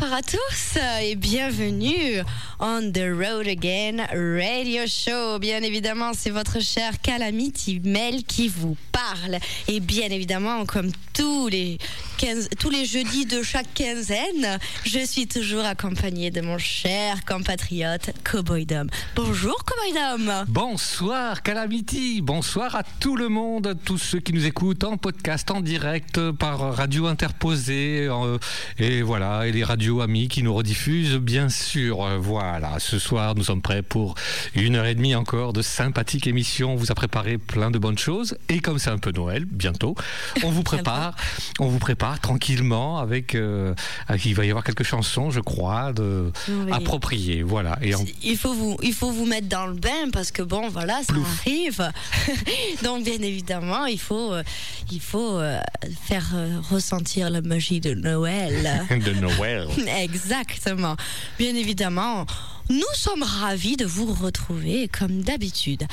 Bonsoir 0.00 0.18
à 0.18 0.22
tous 0.22 0.78
et 1.02 1.16
bienvenue 1.16 2.22
on 2.60 2.92
the 2.92 3.10
road 3.10 3.48
again 3.48 4.06
radio 4.12 4.86
show. 4.86 5.40
Bien 5.40 5.60
évidemment, 5.64 6.12
c'est 6.14 6.30
votre 6.30 6.60
cher 6.60 7.00
Calamity 7.00 7.80
Mel 7.82 8.22
qui 8.22 8.46
vous 8.46 8.76
parle. 8.92 9.38
Et 9.66 9.80
bien 9.80 10.08
évidemment, 10.10 10.66
comme 10.66 10.92
tous 11.14 11.48
les 11.48 11.78
15, 12.18 12.48
tous 12.58 12.70
les 12.70 12.84
jeudis 12.84 13.26
de 13.26 13.44
chaque 13.44 13.72
quinzaine, 13.74 14.58
je 14.84 14.98
suis 15.06 15.28
toujours 15.28 15.64
accompagnée 15.64 16.32
de 16.32 16.40
mon 16.40 16.58
cher 16.58 17.24
compatriote 17.24 18.10
Cowboy 18.24 18.66
Dom. 18.66 18.88
Bonjour 19.14 19.54
Cowboy 19.64 19.92
Dom. 19.94 20.44
Bonsoir 20.48 21.44
Calamity. 21.44 22.20
Bonsoir 22.20 22.74
à 22.74 22.82
tout 22.82 23.14
le 23.14 23.28
monde, 23.28 23.78
tous 23.84 23.98
ceux 23.98 24.18
qui 24.18 24.32
nous 24.32 24.46
écoutent 24.46 24.82
en 24.82 24.96
podcast, 24.96 25.48
en 25.52 25.60
direct, 25.60 26.32
par 26.32 26.58
radio 26.74 27.06
interposée. 27.06 28.08
euh, 28.10 28.38
et 28.78 29.02
voilà, 29.02 29.46
et 29.46 29.52
les 29.52 29.62
radios 29.62 30.00
amis 30.00 30.26
qui 30.26 30.42
nous 30.42 30.52
rediffusent, 30.52 31.18
bien 31.18 31.48
sûr. 31.48 32.04
Voilà, 32.18 32.80
ce 32.80 32.98
soir, 32.98 33.36
nous 33.36 33.44
sommes 33.44 33.62
prêts 33.62 33.82
pour 33.82 34.16
une 34.56 34.74
heure 34.74 34.86
et 34.86 34.96
demie 34.96 35.14
encore 35.14 35.52
de 35.52 35.62
sympathique 35.62 36.26
émission. 36.26 36.72
On 36.72 36.76
vous 36.76 36.90
a 36.90 36.96
préparé 36.96 37.38
plein 37.38 37.70
de 37.70 37.78
bonnes 37.78 37.96
choses. 37.98 38.36
Et 38.48 38.58
comme 38.58 38.80
c'est 38.80 38.90
un 38.90 38.98
peu 38.98 39.12
Noël, 39.12 39.44
bientôt, 39.44 39.94
on 40.42 40.50
vous 40.50 40.62
prépare, 40.64 41.14
on 41.60 41.68
vous 41.68 41.78
prépare 41.78 42.07
tranquillement 42.16 42.98
avec, 42.98 43.34
euh, 43.34 43.74
avec- 44.06 44.24
il 44.24 44.34
va 44.34 44.44
y 44.46 44.50
avoir 44.50 44.64
quelques 44.64 44.82
chansons, 44.84 45.30
je 45.30 45.40
crois, 45.40 45.92
de, 45.92 46.32
Oui. 46.48 46.72
appropriées. 46.72 47.42
Voilà. 47.42 47.78
Et 47.82 47.92
Il 48.22 48.36
faut 48.36 48.54
vous, 48.54 48.76
il 48.82 48.94
faut 48.94 49.10
vous 49.10 49.26
mettre 49.26 49.48
dans 49.48 49.66
le 49.66 49.74
bain 49.74 50.10
parce 50.12 50.30
que 50.30 50.42
bon, 50.42 50.68
voilà, 50.68 51.00
ça 51.02 51.14
arrive. 51.40 51.90
Donc 52.84 53.04
bien 53.04 53.20
évidemment, 53.20 53.86
il 53.86 53.98
faut, 54.00 54.32
euh, 54.32 54.42
il 54.90 55.00
faut 55.00 55.38
euh, 55.38 55.60
faire 56.06 56.26
ressentir 56.70 57.30
la 57.30 57.40
magie 57.42 57.80
de 57.80 57.94
Noël. 57.94 58.86
de 58.90 59.12
Noël. 59.12 59.68
Exactement. 60.00 60.96
Bien 61.38 61.54
évidemment, 61.54 62.24
nous 62.70 62.82
sommes 62.94 63.22
ravis 63.22 63.76
de 63.76 63.84
vous 63.86 64.12
retrouver 64.12 64.88
comme 64.88 65.22
d'habitude. 65.22 65.84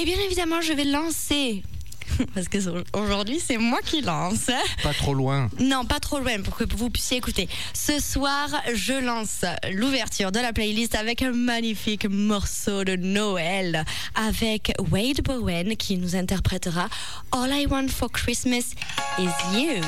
Et 0.00 0.04
bien 0.04 0.16
évidemment, 0.26 0.60
je 0.60 0.72
vais 0.72 0.84
lancer. 0.84 1.62
Parce 2.34 2.48
que 2.48 2.58
aujourd'hui, 2.96 3.40
c'est 3.44 3.58
moi 3.58 3.80
qui 3.84 4.00
lance. 4.02 4.50
Pas 4.82 4.94
trop 4.94 5.14
loin. 5.14 5.48
Non, 5.58 5.84
pas 5.84 6.00
trop 6.00 6.18
loin 6.18 6.40
pour 6.42 6.56
que 6.56 6.64
vous 6.76 6.90
puissiez 6.90 7.18
écouter. 7.18 7.48
Ce 7.74 8.00
soir, 8.00 8.48
je 8.74 8.94
lance 8.94 9.44
l'ouverture 9.72 10.32
de 10.32 10.40
la 10.40 10.52
playlist 10.52 10.94
avec 10.94 11.22
un 11.22 11.32
magnifique 11.32 12.06
morceau 12.08 12.84
de 12.84 12.96
Noël 12.96 13.84
avec 14.14 14.72
Wade 14.90 15.22
Bowen 15.22 15.76
qui 15.76 15.98
nous 15.98 16.16
interprétera 16.16 16.88
All 17.32 17.50
I 17.52 17.66
Want 17.66 17.88
for 17.88 18.10
Christmas 18.10 18.74
is 19.18 19.30
You. 19.54 19.82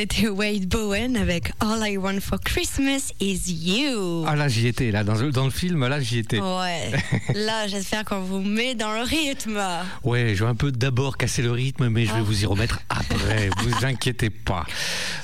C'était 0.00 0.28
Wade 0.28 0.66
Bowen 0.66 1.14
avec 1.14 1.49
All 1.62 1.82
I 1.86 1.98
Want 1.98 2.20
for 2.20 2.38
Christmas 2.40 3.12
is 3.20 3.42
You. 3.52 4.24
Ah 4.26 4.34
là, 4.34 4.48
j'y 4.48 4.66
étais. 4.66 4.90
Là, 4.90 5.04
dans 5.04 5.14
le, 5.14 5.30
dans 5.30 5.44
le 5.44 5.50
film, 5.50 5.86
là, 5.86 6.00
j'y 6.00 6.18
étais. 6.18 6.40
Ouais, 6.40 6.90
là 7.34 7.66
j'espère 7.68 8.04
qu'on 8.06 8.20
vous 8.20 8.40
met 8.40 8.74
dans 8.74 8.92
le 8.92 9.02
rythme. 9.02 9.60
Ouais, 10.02 10.34
je 10.34 10.42
vais 10.44 10.50
un 10.50 10.54
peu 10.54 10.72
d'abord 10.72 11.18
casser 11.18 11.42
le 11.42 11.50
rythme, 11.52 11.88
mais 11.90 12.06
je 12.06 12.12
vais 12.12 12.20
Ah. 12.20 12.24
vous 12.24 12.42
y 12.42 12.46
remettre 12.46 12.80
après. 12.88 13.50
vous 13.62 13.84
inquiétez 13.84 14.30
pas. 14.30 14.64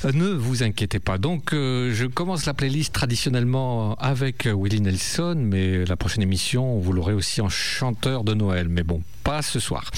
Euh, 0.05 0.13
Ne 0.13 0.29
vous 0.29 0.63
inquiétez 0.63 0.99
pas. 0.99 1.17
Donc, 1.17 1.53
euh, 1.55 1.93
je 1.95 2.05
commence 2.05 2.45
la 2.45 2.53
playlist 2.55 2.93
traditionnellement 2.93 3.95
avec 3.95 4.47
Willie 4.47 4.83
Nelson, 4.83 5.37
mais 5.39 5.87
la 5.87 5.97
prochaine 5.97 6.23
émission, 6.23 6.79
vous 6.79 6.93
l'aurez 6.93 7.15
aussi 7.15 7.41
en 7.41 7.49
chanteur 7.49 8.25
de 8.25 8.35
Noël. 8.35 8.69
Mais 8.69 8.83
bon, 8.83 9.03
pas 9.25 9.41
ce 9.41 9.59
soir. 9.59 9.91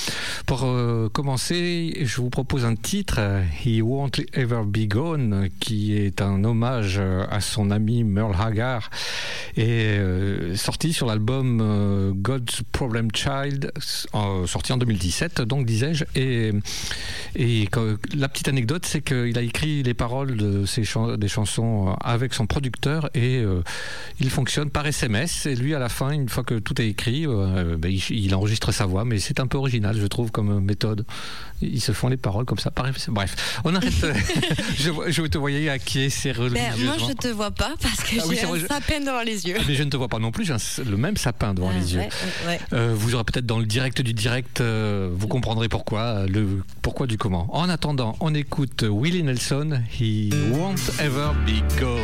Pour 0.46 0.62
euh, 0.64 1.08
commencer, 1.08 1.98
je 2.00 2.16
vous 2.20 2.30
propose 2.30 2.64
un 2.64 2.76
titre, 2.76 3.18
He 3.64 3.82
Won't 3.82 4.20
Ever 4.34 4.62
Be 4.64 4.86
Gone, 4.86 5.48
qui 5.60 5.96
est 5.96 6.22
un 6.22 6.27
hommage 6.44 6.96
euh, 6.98 7.24
à 7.30 7.40
son 7.40 7.70
ami 7.70 8.04
Merle 8.04 8.34
Haggard 8.38 8.90
et 9.56 9.98
euh, 9.98 10.56
sorti 10.56 10.92
sur 10.92 11.06
l'album 11.06 11.60
euh, 11.60 12.12
God's 12.14 12.62
Problem 12.72 13.08
Child, 13.12 13.72
sorti 14.46 14.72
en 14.72 14.76
2017, 14.76 15.42
donc 15.42 15.66
disais-je. 15.66 16.04
Et, 16.14 16.52
la 18.14 18.28
petite 18.28 18.48
anecdote, 18.48 18.84
c'est 18.86 19.00
qu'il 19.00 19.36
a 19.38 19.42
écrit 19.42 19.82
les 19.82 19.94
paroles 19.94 20.36
de 20.36 20.64
des 21.16 21.28
chansons 21.28 21.96
avec 22.00 22.34
son 22.34 22.46
producteur 22.46 23.10
et 23.14 23.42
il 24.20 24.30
fonctionne 24.30 24.70
par 24.70 24.86
SMS. 24.86 25.46
Et 25.46 25.54
lui, 25.54 25.74
à 25.74 25.78
la 25.78 25.88
fin, 25.88 26.10
une 26.10 26.28
fois 26.28 26.44
que 26.44 26.58
tout 26.58 26.80
est 26.80 26.88
écrit, 26.88 27.26
ben, 27.26 27.92
il 28.10 28.34
enregistre 28.34 28.72
sa 28.72 28.86
voix, 28.86 29.04
mais 29.04 29.18
c'est 29.18 29.40
un 29.40 29.46
peu 29.46 29.58
original, 29.58 29.96
je 29.98 30.06
trouve, 30.06 30.30
comme 30.30 30.60
méthode. 30.60 31.04
Ils 31.60 31.80
se 31.80 31.92
font 31.92 32.08
les 32.08 32.16
paroles 32.16 32.44
comme 32.44 32.58
ça. 32.58 32.70
Bref, 33.08 33.36
on 33.64 33.74
arrête. 33.74 33.92
je, 34.78 34.90
je 35.08 35.22
te 35.22 35.38
voyais 35.38 35.68
acquiescer 35.68 36.32
Ben, 36.32 36.40
religieusement. 36.42 36.84
moi 36.98 37.06
je 37.08 37.12
te 37.14 37.28
vois 37.28 37.50
pas 37.50 37.72
parce 37.82 37.96
que 38.04 38.16
Ah 38.20 38.24
oui, 38.28 38.36
j'ai 38.40 38.46
vrai, 38.46 38.58
un 38.58 38.62
je- 38.62 38.66
sapin 38.66 39.00
devant 39.00 39.22
les 39.22 39.46
yeux. 39.46 39.56
Mais 39.66 39.74
je 39.74 39.82
ne 39.82 39.90
te 39.90 39.96
vois 39.96 40.08
pas 40.08 40.18
non 40.20 40.30
plus, 40.30 40.44
j'ai 40.44 40.52
un- 40.52 40.84
le 40.88 40.96
même 40.96 41.16
sapin 41.16 41.54
devant 41.54 41.70
Ah, 41.74 41.78
les 41.78 41.94
yeux. 41.94 42.00
ouais, 42.00 42.08
ouais, 42.46 42.48
ouais. 42.48 42.60
Euh, 42.72 42.94
vous 42.96 43.14
aurez 43.14 43.24
peut-être 43.24 43.46
dans 43.46 43.58
le 43.58 43.66
direct 43.66 44.00
du 44.02 44.12
direct, 44.14 44.60
euh, 44.60 45.10
vous 45.12 45.26
comprendrez 45.28 45.68
pourquoi, 45.68 46.00
euh, 46.00 46.26
le 46.28 46.62
pourquoi 46.82 47.06
du 47.08 47.18
comment. 47.18 47.48
En 47.52 47.68
attendant, 47.68 48.16
on 48.20 48.34
écoute 48.34 48.84
Willie 48.88 49.22
Nelson, 49.24 49.82
He 50.00 50.30
Won't 50.52 50.76
Ever 51.00 51.30
Be 51.46 51.60
Gone. 51.80 51.98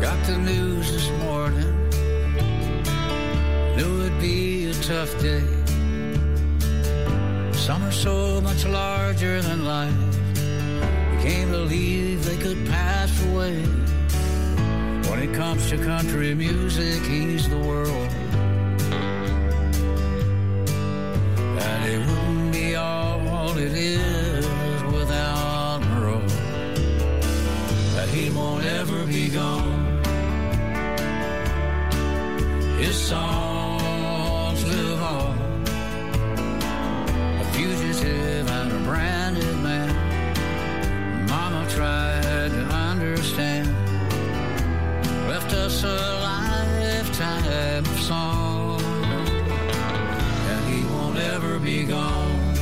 Got 0.00 0.18
the 0.26 0.36
news 0.38 0.61
tough 4.92 5.22
day. 5.22 5.42
Some 7.52 7.82
are 7.82 7.96
so 8.08 8.42
much 8.42 8.66
larger 8.66 9.40
than 9.40 9.64
life. 9.64 10.02
You 11.12 11.18
can't 11.26 11.50
believe 11.50 12.26
they 12.26 12.36
could 12.36 12.60
pass 12.66 13.10
away. 13.28 13.56
When 15.08 15.18
it 15.26 15.32
comes 15.34 15.70
to 15.70 15.78
country 15.78 16.34
music, 16.34 17.00
he's 17.04 17.48
the 17.48 17.62
world. 17.70 18.10
And 21.66 21.80
it 21.94 22.00
wouldn't 22.08 22.52
be 22.52 22.74
all 22.74 23.48
it 23.56 23.72
is 23.72 24.44
without 24.98 25.80
Merle 25.90 26.28
that 27.94 28.08
he 28.10 28.28
won't 28.28 28.66
ever 28.66 29.06
be 29.06 29.30
gone. 29.30 29.80
His 32.78 32.96
songs 33.08 33.51
tried 41.74 42.50
to 42.50 42.64
understand, 42.90 43.66
left 45.26 45.52
us 45.54 45.82
a 45.84 45.96
lifetime 46.20 47.84
of 47.86 48.00
song, 48.00 48.80
and 50.50 50.64
he 50.68 50.84
won't 50.84 51.18
ever 51.18 51.58
be 51.58 51.84
gone. 51.84 52.54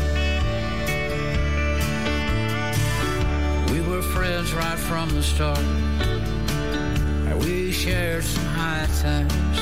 We 3.73 3.81
were 3.81 4.03
friends 4.03 4.55
right 4.55 4.79
from 4.79 5.09
the 5.11 5.23
start. 5.23 5.59
And 5.59 7.37
we 7.43 7.73
shared 7.73 8.23
some 8.23 8.45
high 8.45 8.87
times. 9.03 9.59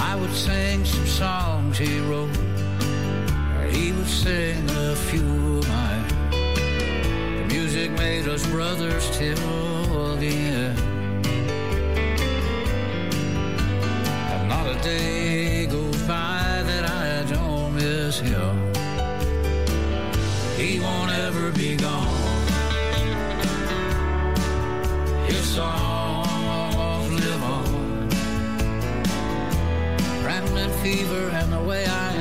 I 0.00 0.16
would 0.16 0.34
sing 0.34 0.86
some 0.86 1.06
songs 1.06 1.76
he 1.76 2.00
wrote. 2.00 2.36
and 2.38 3.76
He 3.76 3.92
would 3.92 4.08
sing 4.08 4.64
a 4.70 4.96
few 4.96 5.58
of 5.58 5.68
mine. 5.68 6.21
Music 7.52 7.90
made 7.92 8.26
us 8.28 8.46
brothers 8.46 9.10
till 9.18 10.16
the 10.16 10.26
end. 10.26 10.78
And 14.32 14.48
not 14.48 14.66
a 14.74 14.80
day 14.82 15.66
goes 15.66 16.00
by 16.04 16.62
that 16.64 16.84
I 16.90 17.30
don't 17.30 17.74
miss 17.74 18.20
him. 18.20 18.56
He 20.56 20.80
won't 20.80 21.12
ever 21.12 21.52
be 21.52 21.76
gone. 21.76 22.42
His 25.26 25.44
songs 25.44 27.12
live 27.12 27.42
on. 27.42 28.08
Rambling 30.24 30.72
fever 30.82 31.28
and 31.34 31.52
the 31.52 31.60
way 31.60 31.84
I 31.84 32.11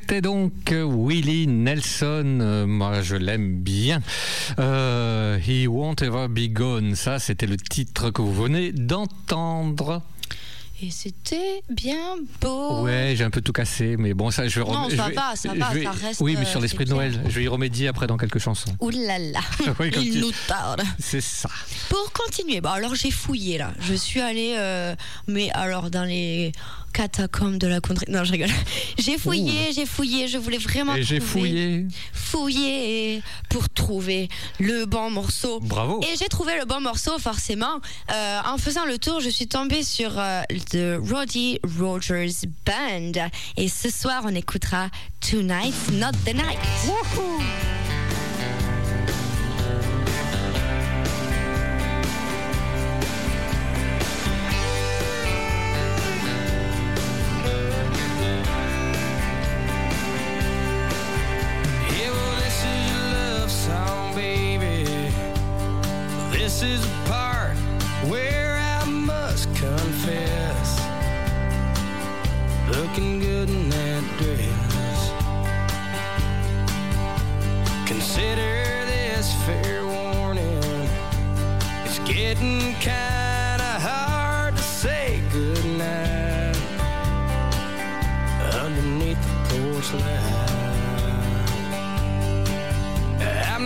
C'était 0.00 0.20
donc 0.20 0.52
Willie 0.72 1.46
Nelson. 1.46 2.38
Euh, 2.40 2.66
moi, 2.66 3.00
je 3.02 3.14
l'aime 3.14 3.60
bien. 3.60 4.00
Euh, 4.58 5.38
He 5.38 5.68
Won't 5.68 6.02
Ever 6.02 6.26
Be 6.28 6.52
Gone. 6.52 6.96
Ça, 6.96 7.20
c'était 7.20 7.46
le 7.46 7.56
titre 7.56 8.10
que 8.10 8.20
vous 8.20 8.34
venez 8.34 8.72
d'entendre. 8.72 10.02
Et 10.82 10.90
c'était 10.90 11.62
bien 11.70 12.16
beau. 12.40 12.82
Ouais, 12.82 13.14
j'ai 13.16 13.22
un 13.22 13.30
peu 13.30 13.40
tout 13.40 13.52
cassé, 13.52 13.96
mais 13.96 14.12
bon, 14.14 14.32
ça, 14.32 14.48
je 14.48 14.58
vais. 14.58 14.66
Non, 14.66 14.90
ça 14.90 14.96
je 14.96 15.02
vais- 15.10 15.14
va, 15.14 15.36
ça 15.36 15.54
va, 15.54 15.70
vais- 15.70 15.84
ça 15.84 15.90
reste, 15.92 16.20
Oui, 16.20 16.34
mais 16.36 16.44
euh, 16.44 16.50
sur 16.50 16.60
l'esprit 16.60 16.84
de 16.86 16.90
Noël, 16.90 17.12
bien. 17.12 17.22
je 17.30 17.34
vais 17.36 17.44
y 17.44 17.48
remédier 17.48 17.86
après 17.86 18.08
dans 18.08 18.16
quelques 18.16 18.40
chansons. 18.40 18.74
Ouh 18.80 18.90
là 18.90 19.20
là, 19.20 19.40
Oui, 19.78 19.92
comme 19.92 20.02
il 20.02 20.14
tu- 20.14 20.18
nous 20.18 20.32
tarde. 20.48 20.82
C'est 20.98 21.20
ça. 21.20 21.48
Pour 21.88 22.10
continuer, 22.12 22.60
bon 22.60 22.70
alors 22.70 22.96
j'ai 22.96 23.12
fouillé 23.12 23.58
là. 23.58 23.72
Je 23.80 23.94
suis 23.94 24.20
allée, 24.20 24.56
euh, 24.58 24.96
mais 25.28 25.48
alors 25.52 25.90
dans 25.90 26.04
les 26.04 26.50
catacombes 26.94 27.58
de 27.58 27.66
la 27.66 27.80
contrée. 27.80 28.06
Non, 28.08 28.24
je 28.24 28.32
rigole. 28.32 28.48
J'ai 28.98 29.18
fouillé, 29.18 29.72
j'ai 29.74 29.84
fouillé, 29.84 30.28
je 30.28 30.38
voulais 30.38 30.58
vraiment 30.58 30.94
Et 30.94 31.02
j'ai 31.02 31.20
fouillé. 31.20 31.86
fouillé 32.12 33.22
pour 33.50 33.68
trouver 33.68 34.28
le 34.60 34.86
bon 34.86 35.10
morceau. 35.10 35.60
Bravo. 35.60 36.00
Et 36.02 36.16
j'ai 36.16 36.28
trouvé 36.28 36.56
le 36.58 36.64
bon 36.64 36.80
morceau, 36.80 37.18
forcément. 37.18 37.80
Euh, 38.12 38.40
en 38.46 38.56
faisant 38.56 38.86
le 38.86 38.98
tour, 38.98 39.20
je 39.20 39.28
suis 39.28 39.48
tombée 39.48 39.82
sur 39.82 40.18
euh, 40.18 40.42
The 40.70 40.96
Roddy 41.10 41.58
Rogers 41.78 42.46
Band. 42.64 43.28
Et 43.56 43.68
ce 43.68 43.90
soir, 43.90 44.22
on 44.24 44.34
écoutera 44.34 44.88
Tonight's 45.20 45.90
Not 45.92 46.12
the 46.24 46.34
Night. 46.34 46.58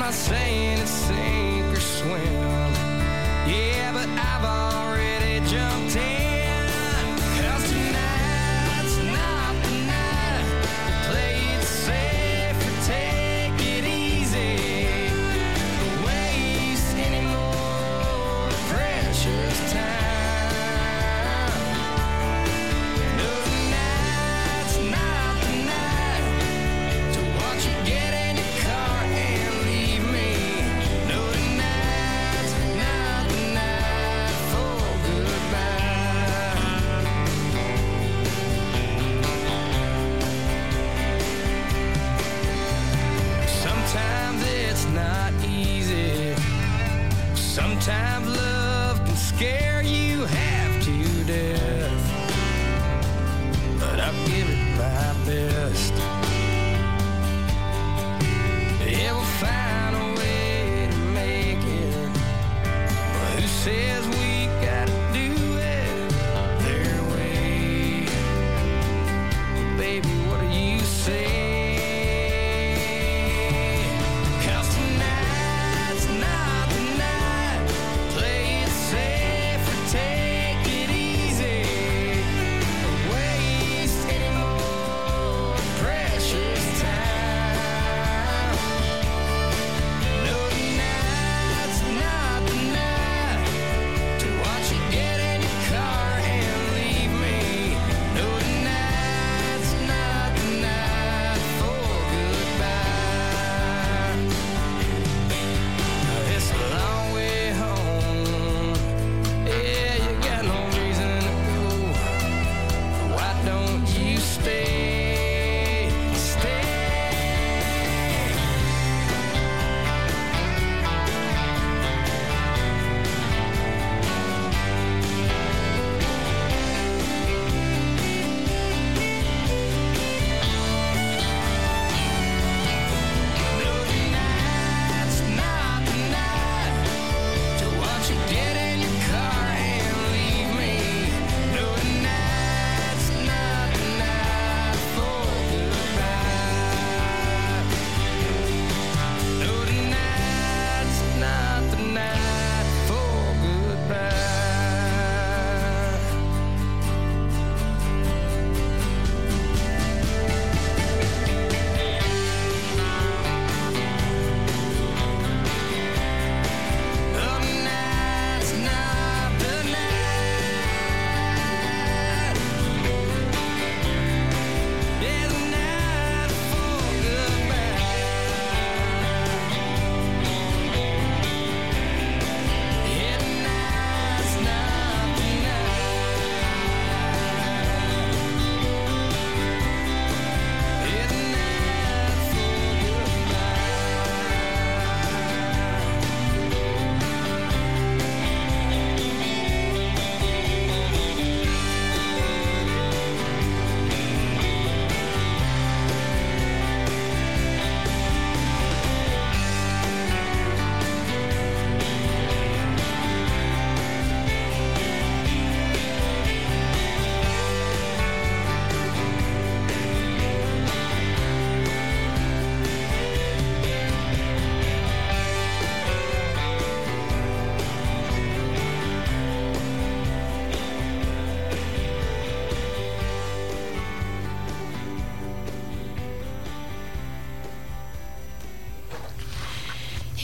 Not 0.09 0.15
saying 0.15 0.79
it's 0.79 1.08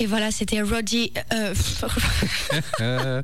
Et 0.04 0.06
voilà, 0.06 0.30
c'était 0.30 0.60
Roddy, 0.60 1.14
euh, 1.32 1.54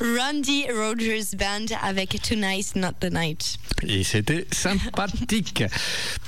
Randy 0.00 0.64
Rogers 0.68 1.36
Band 1.36 1.66
avec 1.80 2.20
Tonight's 2.20 2.74
Not 2.74 2.94
the 2.98 3.12
Night. 3.12 3.56
Et 3.86 4.02
c'était 4.02 4.44
sympathique. 4.50 5.62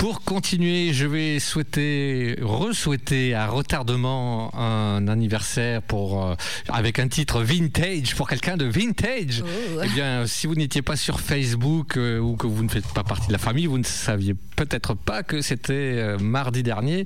Pour 0.00 0.22
continuer, 0.22 0.94
je 0.94 1.04
vais 1.04 1.38
souhaiter, 1.40 2.34
re-souhaiter 2.40 3.34
à 3.34 3.48
retardement 3.48 4.50
un 4.58 5.06
anniversaire 5.08 5.82
pour, 5.82 6.24
euh, 6.24 6.34
avec 6.70 6.98
un 6.98 7.06
titre 7.06 7.42
vintage, 7.42 8.16
pour 8.16 8.26
quelqu'un 8.26 8.56
de 8.56 8.64
vintage. 8.64 9.44
Oh. 9.44 9.82
Eh 9.84 9.88
bien, 9.90 10.26
si 10.26 10.46
vous 10.46 10.54
n'étiez 10.54 10.80
pas 10.80 10.96
sur 10.96 11.20
Facebook 11.20 11.98
euh, 11.98 12.18
ou 12.18 12.36
que 12.36 12.46
vous 12.46 12.62
ne 12.62 12.70
faites 12.70 12.90
pas 12.94 13.04
partie 13.04 13.26
de 13.26 13.32
la 13.32 13.38
famille, 13.38 13.66
vous 13.66 13.76
ne 13.76 13.84
saviez 13.84 14.34
peut-être 14.56 14.94
pas 14.94 15.22
que 15.22 15.40
c'était 15.40 15.72
euh, 15.72 16.18
mardi 16.18 16.62
dernier 16.62 17.04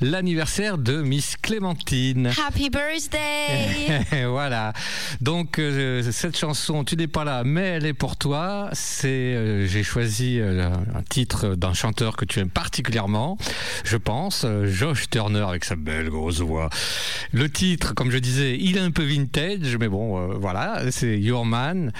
l'anniversaire 0.00 0.78
de 0.78 1.02
Miss 1.02 1.36
Clémentine. 1.36 2.30
Happy 2.46 2.70
birthday! 2.70 4.24
voilà. 4.26 4.72
Donc 5.20 5.58
euh, 5.58 6.10
cette 6.12 6.36
chanson, 6.36 6.84
tu 6.84 6.96
n'es 6.96 7.06
pas 7.06 7.24
là, 7.24 7.42
mais 7.44 7.62
elle 7.62 7.86
est 7.86 7.94
pour 7.94 8.16
toi. 8.16 8.70
C'est, 8.72 9.08
euh, 9.08 9.66
j'ai 9.66 9.82
choisi 9.82 10.38
euh, 10.40 10.70
un 10.94 11.02
titre 11.02 11.54
d'un 11.56 11.74
chanteur 11.74 12.16
que 12.16 12.24
tu 12.24 12.33
particulièrement, 12.42 13.38
je 13.84 13.96
pense, 13.96 14.44
euh, 14.44 14.66
Josh 14.66 15.08
Turner 15.10 15.44
avec 15.48 15.64
sa 15.64 15.76
belle 15.76 16.10
grosse 16.10 16.40
voix. 16.40 16.68
Le 17.32 17.48
titre, 17.48 17.94
comme 17.94 18.10
je 18.10 18.18
disais, 18.18 18.56
il 18.58 18.76
est 18.76 18.80
un 18.80 18.90
peu 18.90 19.04
vintage, 19.04 19.76
mais 19.78 19.88
bon, 19.88 20.18
euh, 20.18 20.34
voilà, 20.34 20.90
c'est 20.90 21.18
Your 21.18 21.44
Man. 21.44 21.92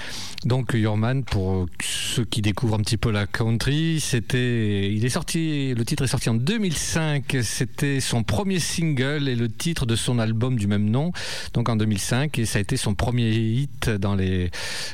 Donc 0.43 0.73
Your 0.73 0.97
Man, 0.97 1.23
pour 1.23 1.67
ceux 1.81 2.25
qui 2.25 2.41
découvrent 2.41 2.75
un 2.75 2.81
petit 2.81 2.97
peu 2.97 3.11
la 3.11 3.25
country, 3.27 3.99
c'était, 3.99 4.91
il 4.91 5.05
est 5.05 5.09
sorti, 5.09 5.73
le 5.73 5.85
titre 5.85 6.03
est 6.03 6.07
sorti 6.07 6.29
en 6.29 6.35
2005. 6.35 7.37
C'était 7.41 7.99
son 7.99 8.23
premier 8.23 8.59
single 8.59 9.27
et 9.27 9.35
le 9.35 9.49
titre 9.49 9.85
de 9.85 9.95
son 9.95 10.19
album 10.19 10.57
du 10.57 10.67
même 10.67 10.89
nom, 10.89 11.11
donc 11.53 11.69
en 11.69 11.75
2005, 11.75 12.37
et 12.39 12.45
ça 12.45 12.59
a 12.59 12.61
été 12.61 12.77
son 12.77 12.93
premier 12.93 13.31
hit 13.31 13.89
dans 13.89 14.15
les, 14.15 14.51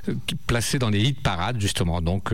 euh, 0.08 0.14
placé 0.48 0.80
dans 0.80 0.90
les 0.90 1.02
hit 1.02 1.22
parades 1.22 1.60
justement. 1.60 2.02
Donc, 2.02 2.34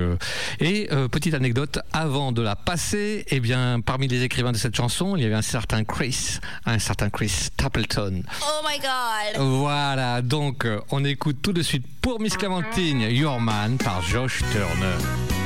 et 0.59 0.89
petite 1.11 1.33
anecdote, 1.33 1.79
avant 1.93 2.31
de 2.31 2.41
la 2.41 2.55
passer, 2.55 2.96
eh 3.27 3.39
bien, 3.39 3.79
parmi 3.81 4.07
les 4.07 4.23
écrivains 4.23 4.51
de 4.51 4.57
cette 4.57 4.75
chanson, 4.75 5.15
il 5.15 5.23
y 5.23 5.25
avait 5.25 5.35
un 5.35 5.41
certain 5.41 5.83
Chris, 5.83 6.39
un 6.65 6.79
certain 6.79 7.09
Chris 7.09 7.29
Stapleton. 7.29 8.23
Oh 8.41 8.65
my 8.67 8.79
god! 8.79 9.41
Voilà, 9.59 10.21
donc 10.21 10.65
euh, 10.65 10.79
on 10.91 11.03
écoute 11.03 11.37
tout 11.41 11.53
de 11.53 11.61
suite 11.61 11.85
pour 12.01 12.19
Miss 12.19 12.37
Clémentine, 12.37 13.01
Your 13.01 13.39
Man 13.39 13.77
par 13.77 14.01
Josh 14.01 14.41
Turner. 14.51 15.36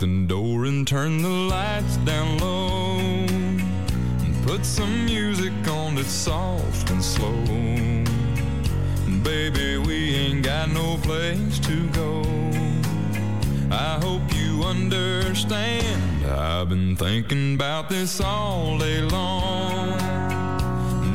The 0.00 0.26
door 0.26 0.64
and 0.66 0.86
turn 0.86 1.22
the 1.22 1.28
lights 1.28 1.96
down 1.98 2.38
low. 2.38 2.98
And 2.98 4.46
put 4.46 4.64
some 4.64 5.06
music 5.06 5.52
on 5.68 5.94
that's 5.94 6.08
soft 6.08 6.90
and 6.90 7.02
slow. 7.02 7.42
And 9.06 9.22
baby, 9.24 9.78
we 9.78 10.14
ain't 10.14 10.44
got 10.44 10.70
no 10.70 10.98
place 10.98 11.58
to 11.60 11.88
go. 11.90 12.22
I 13.70 13.98
hope 14.02 14.22
you 14.34 14.64
understand. 14.64 16.26
I've 16.26 16.68
been 16.68 16.96
thinking 16.96 17.54
about 17.54 17.88
this 17.88 18.20
all 18.20 18.78
day 18.78 19.00
long. 19.00 19.96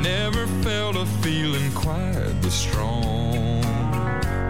Never 0.02 0.48
felt 0.64 0.96
a 0.96 1.06
feeling 1.22 1.72
quite 1.74 2.42
this 2.42 2.56
strong. 2.56 3.64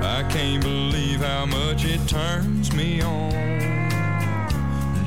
I 0.03 0.23
can't 0.29 0.63
believe 0.63 1.19
how 1.21 1.45
much 1.45 1.85
it 1.85 2.07
turns 2.07 2.73
me 2.73 3.01
on 3.01 3.70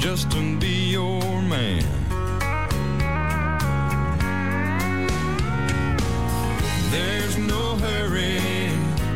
just 0.04 0.30
to 0.30 0.58
be 0.58 0.90
your 0.90 1.40
man. 1.40 1.82
There's 6.90 7.38
no 7.38 7.76
hurry, 7.76 8.68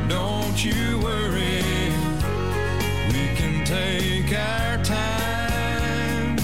don't 0.08 0.56
you 0.64 0.98
worry. 1.00 1.62
We 3.12 3.24
can 3.36 3.66
take 3.66 4.32
our 4.32 4.82
time. 4.82 6.38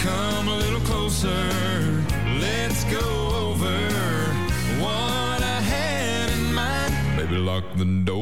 Come 0.00 0.48
a 0.48 0.56
little 0.56 0.80
closer, 0.80 1.44
let's 2.40 2.82
go 2.98 3.06
over 3.46 3.78
what 4.82 5.40
I 5.56 5.60
had 5.74 6.30
in 6.30 6.52
mind. 6.52 6.92
Baby, 7.16 7.36
lock 7.36 7.62
the 7.76 7.84
door 7.84 8.21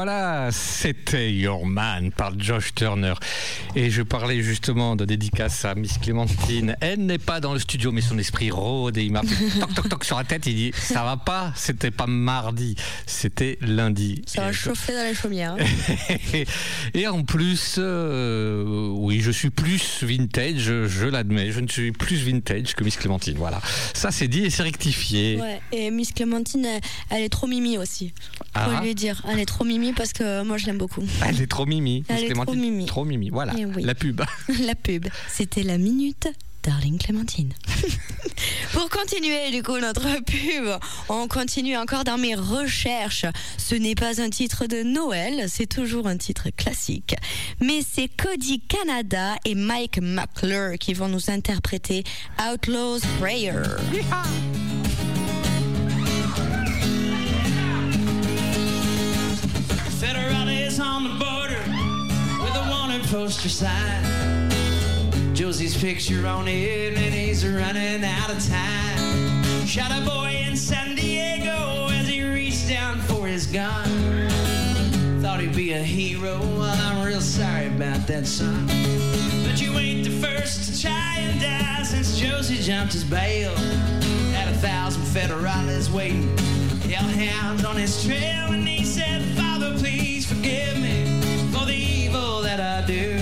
voilà, 0.00 0.50
c'était 0.52 1.32
Your 1.32 1.64
Man 1.64 2.10
par 2.12 2.38
Josh 2.38 2.74
Turner. 2.74 3.14
Et 3.74 3.88
je 3.90 4.02
parlais 4.02 4.42
justement 4.42 4.94
de 4.94 5.06
dédicace 5.06 5.64
à 5.64 5.74
Miss 5.74 5.96
Clémentine. 5.96 6.76
Elle 6.82 7.06
n'est 7.06 7.16
pas 7.16 7.40
dans 7.40 7.54
le 7.54 7.58
studio, 7.58 7.92
mais 7.92 8.02
son 8.02 8.18
esprit 8.18 8.50
rôde 8.50 8.98
et 8.98 9.04
il 9.04 9.12
m'a 9.12 9.22
fait 9.22 9.58
toc 9.58 9.72
toc 9.74 9.88
toc 9.88 10.04
sur 10.04 10.18
la 10.18 10.24
tête. 10.24 10.44
Il 10.48 10.54
dit 10.54 10.72
Ça 10.74 11.02
va 11.02 11.16
pas 11.16 11.50
C'était 11.56 11.90
pas 11.90 12.06
mardi, 12.06 12.76
c'était 13.06 13.56
lundi. 13.62 14.20
Ça 14.26 14.42
va 14.42 14.52
chauffer 14.52 14.92
dans 14.92 15.02
les 15.02 15.14
chaumières. 15.14 15.56
hein. 15.58 16.14
Et 16.92 17.08
en 17.08 17.22
plus, 17.22 17.76
euh, 17.78 18.90
oui, 18.92 19.20
je 19.22 19.30
suis 19.30 19.48
plus 19.48 20.04
vintage, 20.04 20.58
je, 20.58 20.86
je 20.88 21.06
l'admets. 21.06 21.52
Je 21.52 21.60
ne 21.60 21.68
suis 21.68 21.92
plus 21.92 22.16
vintage 22.22 22.74
que 22.74 22.84
Miss 22.84 22.98
Clémentine. 22.98 23.38
Voilà. 23.38 23.62
Ça, 23.94 24.10
c'est 24.10 24.28
dit 24.28 24.44
et 24.44 24.50
c'est 24.50 24.62
rectifié. 24.62 25.40
Ouais, 25.40 25.58
et 25.72 25.90
Miss 25.90 26.12
Clémentine, 26.12 26.66
elle, 26.66 26.80
elle 27.08 27.22
est 27.22 27.28
trop 27.30 27.46
mimi 27.46 27.78
aussi. 27.78 28.12
Faut 28.54 28.70
Ah. 28.76 28.80
lui 28.82 28.94
dire, 28.94 29.22
elle 29.32 29.40
est 29.40 29.46
trop 29.46 29.64
mimi 29.64 29.85
parce 29.92 30.12
que 30.12 30.42
moi 30.42 30.56
je 30.56 30.66
l'aime 30.66 30.78
beaucoup. 30.78 31.02
Elle 31.24 31.40
est 31.40 31.46
trop 31.46 31.66
mimi. 31.66 32.04
Elle 32.08 32.24
est 32.24 32.32
trop 32.32 32.54
mimi. 32.54 32.86
Trop 32.86 33.04
mimi. 33.04 33.30
Voilà. 33.30 33.52
Eh 33.58 33.64
oui. 33.66 33.82
La 33.82 33.94
pub. 33.94 34.22
la 34.60 34.74
pub, 34.74 35.06
c'était 35.28 35.62
la 35.62 35.78
minute. 35.78 36.28
Darling 36.66 36.98
Clémentine. 36.98 37.52
Pour 38.72 38.88
continuer 38.90 39.52
du 39.52 39.62
coup 39.62 39.78
notre 39.78 40.02
pub, 40.24 40.80
on 41.08 41.28
continue 41.28 41.76
encore 41.76 42.02
dans 42.02 42.18
mes 42.18 42.34
recherches. 42.34 43.26
Ce 43.56 43.76
n'est 43.76 43.94
pas 43.94 44.20
un 44.20 44.30
titre 44.30 44.66
de 44.66 44.82
Noël, 44.82 45.48
c'est 45.48 45.68
toujours 45.68 46.08
un 46.08 46.16
titre 46.16 46.50
classique. 46.56 47.14
Mais 47.60 47.82
c'est 47.88 48.08
Cody 48.08 48.60
Canada 48.60 49.36
et 49.44 49.54
Mike 49.54 50.00
McClure 50.02 50.76
qui 50.78 50.92
vont 50.92 51.08
nous 51.08 51.30
interpréter 51.30 52.02
Outlaw's 52.40 53.02
Prayer. 53.20 53.62
On 60.78 61.04
the 61.04 61.10
border 61.10 61.62
with 62.42 62.54
a 62.54 62.68
wanted 62.70 63.02
poster 63.04 63.48
sign. 63.48 64.50
Josie's 65.34 65.74
picture 65.74 66.26
on 66.26 66.48
it, 66.48 66.98
and 66.98 67.14
he's 67.14 67.46
running 67.46 68.04
out 68.04 68.30
of 68.30 68.46
time. 68.46 69.66
Shot 69.66 69.90
a 69.90 70.04
boy 70.04 70.44
in 70.46 70.54
San 70.54 70.94
Diego 70.94 71.88
as 71.92 72.06
he 72.08 72.22
reached 72.22 72.68
down 72.68 72.98
for 73.00 73.26
his 73.26 73.46
gun. 73.46 73.88
Thought 75.22 75.40
he'd 75.40 75.56
be 75.56 75.72
a 75.72 75.82
hero, 75.82 76.38
well, 76.40 76.76
I'm 76.92 77.06
real 77.06 77.22
sorry 77.22 77.68
about 77.68 78.06
that, 78.08 78.26
son. 78.26 78.66
But 79.46 79.58
you 79.60 79.72
ain't 79.78 80.04
the 80.04 80.18
first 80.26 80.74
to 80.74 80.82
try 80.82 81.14
and 81.18 81.40
die 81.40 81.84
since 81.84 82.18
Josie 82.18 82.62
jumped 82.62 82.92
his 82.92 83.04
bail. 83.04 83.54
Had 84.34 84.48
a 84.48 84.58
thousand 84.58 85.04
federales 85.04 85.90
waiting, 85.90 86.36
hellhounds 86.90 87.64
on 87.64 87.76
his 87.76 88.04
trail, 88.04 88.52
and 88.52 88.68
he 88.68 88.84
said, 88.84 89.22
Father, 89.38 89.74
please 89.78 90.15
forgive 90.56 90.80
me 90.80 91.04
for 91.52 91.64
the 91.66 91.74
evil 91.74 92.40
that 92.42 92.60
I 92.60 92.86
do. 92.86 93.16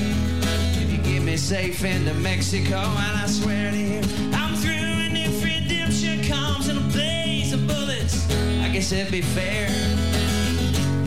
If 0.80 0.90
you 0.90 0.98
get 0.98 1.22
me 1.22 1.36
safe 1.36 1.84
into 1.84 2.14
Mexico, 2.14 2.76
and 2.76 3.18
I 3.18 3.26
swear 3.26 3.70
to 3.70 3.76
you, 3.76 4.00
I'm 4.32 4.54
through, 4.56 4.72
and 4.72 5.16
if 5.16 5.42
redemption 5.42 6.22
comes 6.24 6.68
in 6.68 6.76
a 6.76 6.86
blaze 6.92 7.52
of 7.52 7.66
bullets, 7.66 8.30
I 8.62 8.68
guess 8.68 8.90
that'd 8.90 9.10
be 9.10 9.22
fair. 9.22 9.68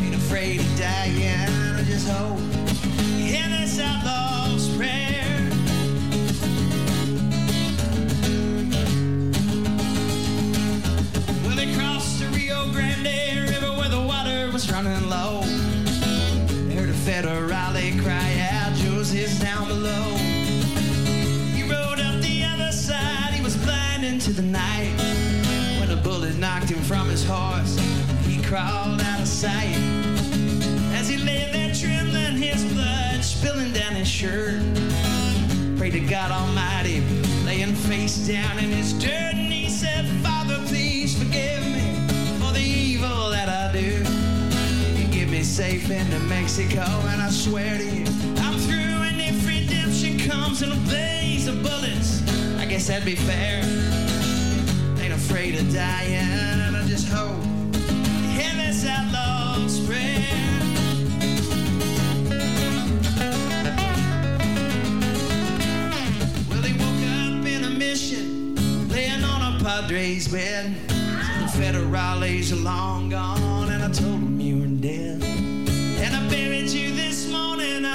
Ain't 0.01 0.15
afraid 0.15 0.59
to 0.59 0.77
die, 0.77 1.13
yeah, 1.17 1.77
I 1.79 1.83
just 1.83 2.07
hope. 2.09 2.39
hear 3.17 3.47
this 3.49 3.79
outlaw's 3.79 4.67
prayer. 4.75 5.23
Well, 11.45 11.55
they 11.55 11.73
crossed 11.75 12.19
the 12.19 12.27
Rio 12.35 12.69
Grande 12.71 13.49
River 13.49 13.71
where 13.77 13.89
the 13.89 14.01
water 14.01 14.49
was 14.51 14.69
running 14.71 15.09
low. 15.09 15.46
A 17.07 17.09
federale 17.09 18.03
cry 18.03 18.49
out, 18.51 18.73
Josie's 18.73 19.39
down 19.39 19.65
below. 19.69 20.03
He 21.55 21.63
rode 21.63 22.01
up 22.01 22.21
the 22.21 22.43
other 22.43 22.69
side, 22.73 23.33
he 23.33 23.41
was 23.41 23.55
blind 23.55 24.03
into 24.03 24.33
the 24.33 24.41
night. 24.41 24.91
When 25.79 25.89
a 25.89 25.95
bullet 25.95 26.37
knocked 26.37 26.67
him 26.67 26.81
from 26.83 27.07
his 27.07 27.25
horse, 27.25 27.77
he 28.25 28.41
crawled 28.43 28.99
out 28.99 29.21
of 29.21 29.27
sight. 29.27 29.77
As 30.95 31.07
he 31.07 31.15
lay 31.15 31.49
there 31.49 31.73
trembling, 31.73 32.41
his 32.41 32.65
blood 32.73 33.23
spilling 33.23 33.71
down 33.71 33.93
his 33.93 34.07
shirt. 34.09 34.61
Pray 35.77 35.91
to 35.91 36.01
God 36.01 36.31
Almighty, 36.31 36.99
laying 37.45 37.73
face 37.73 38.27
down 38.27 38.59
in 38.59 38.69
his 38.69 38.91
dirt, 38.91 39.33
and 39.33 39.53
he 39.53 39.69
said, 39.69 40.05
Father, 40.21 40.57
please 40.65 41.17
forgive 41.17 41.63
me 41.67 42.05
for 42.37 42.51
the 42.51 42.59
evil 42.59 43.29
that 43.29 43.47
I 43.47 43.71
do. 43.71 44.06
Safe 45.57 45.89
into 45.89 46.19
Mexico, 46.19 46.83
and 47.07 47.19
I 47.19 47.29
swear 47.31 47.79
to 47.79 47.83
you, 47.83 48.05
I'm 48.37 48.59
through, 48.59 49.01
and 49.09 49.19
if 49.19 49.43
redemption 49.47 50.19
comes 50.19 50.61
in 50.61 50.71
a 50.71 50.75
blaze 50.75 51.47
of 51.47 51.63
bullets, 51.63 52.21
I 52.59 52.65
guess 52.65 52.85
that'd 52.85 53.03
be 53.03 53.15
fair. 53.15 53.63
Ain't 55.01 55.13
afraid 55.15 55.55
of 55.55 55.73
dying, 55.73 56.75
I 56.75 56.85
just 56.85 57.09
hope 57.09 57.43
you 57.73 58.29
hear 58.29 58.53
this 58.53 58.85
outlaw's 58.85 59.79
prayer. 59.87 60.27
Well, 66.51 66.61
he 66.61 66.73
woke 66.73 67.03
up 67.17 67.47
in 67.47 67.63
a 67.63 67.71
mission, 67.71 68.89
laying 68.89 69.23
on 69.23 69.55
a 69.55 69.63
Padre's 69.63 70.27
bed. 70.27 70.75
The 70.87 71.49
federales 71.57 72.51
are 72.51 72.57
long 72.57 73.09
gone, 73.09 73.71
and 73.71 73.83
I 73.83 73.89
told 73.91 74.19
him 74.19 74.39
you 74.39 74.59
were 74.59 74.67
dead. 74.67 75.36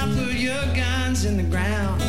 I 0.03 0.05
put 0.07 0.33
your 0.33 0.65
guns 0.75 1.23
in 1.23 1.37
the 1.37 1.43
ground. 1.43 2.01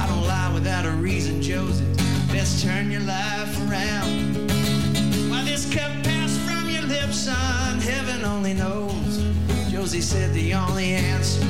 I 0.00 0.06
don't 0.06 0.26
lie 0.26 0.50
without 0.54 0.86
a 0.86 0.90
reason, 0.90 1.42
Joseph. 1.42 1.94
Best 2.32 2.64
turn 2.64 2.90
your 2.90 3.02
life 3.02 3.54
around. 3.68 4.48
Why 5.28 5.44
this 5.44 5.70
cup 5.70 5.92
passed 6.02 6.40
from 6.48 6.70
your 6.70 6.80
lips, 6.84 7.18
son, 7.18 7.78
heaven 7.78 8.24
only 8.24 8.54
knows. 8.54 9.22
Josie 9.70 10.00
said 10.00 10.32
the 10.32 10.54
only 10.54 10.94
answer, 10.94 11.44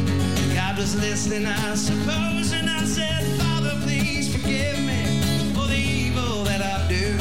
God 0.56 0.76
was 0.76 0.96
listening, 0.96 1.46
I 1.46 1.76
suppose. 1.76 2.50
And 2.50 2.68
I 2.68 2.82
said, 2.82 3.22
Father, 3.38 3.78
please 3.82 4.34
forgive 4.34 4.76
me 4.80 5.52
for 5.54 5.68
the 5.68 5.78
evil 5.78 6.42
that 6.50 6.62
I 6.62 6.88
do. 6.88 7.14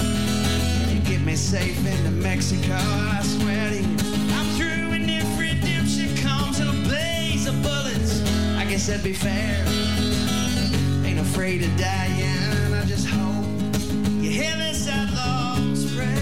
You 0.92 1.00
get 1.02 1.22
me 1.22 1.36
safe 1.36 1.86
into 1.86 2.10
Mexico, 2.10 2.74
I 2.74 3.22
swear 3.22 3.70
to 3.70 3.82
you. 3.84 4.09
Guess 8.80 8.88
that'd 8.88 9.04
be 9.04 9.14
fair. 9.14 9.66
Ain't 11.06 11.20
afraid 11.20 11.64
of 11.64 11.78
dying, 11.78 12.74
I 12.74 12.86
just 12.86 13.08
hope 13.08 13.46
you 14.24 14.30
hear 14.30 14.56
this 14.56 14.88
outlaw's 14.88 15.94
prayer. 15.94 16.16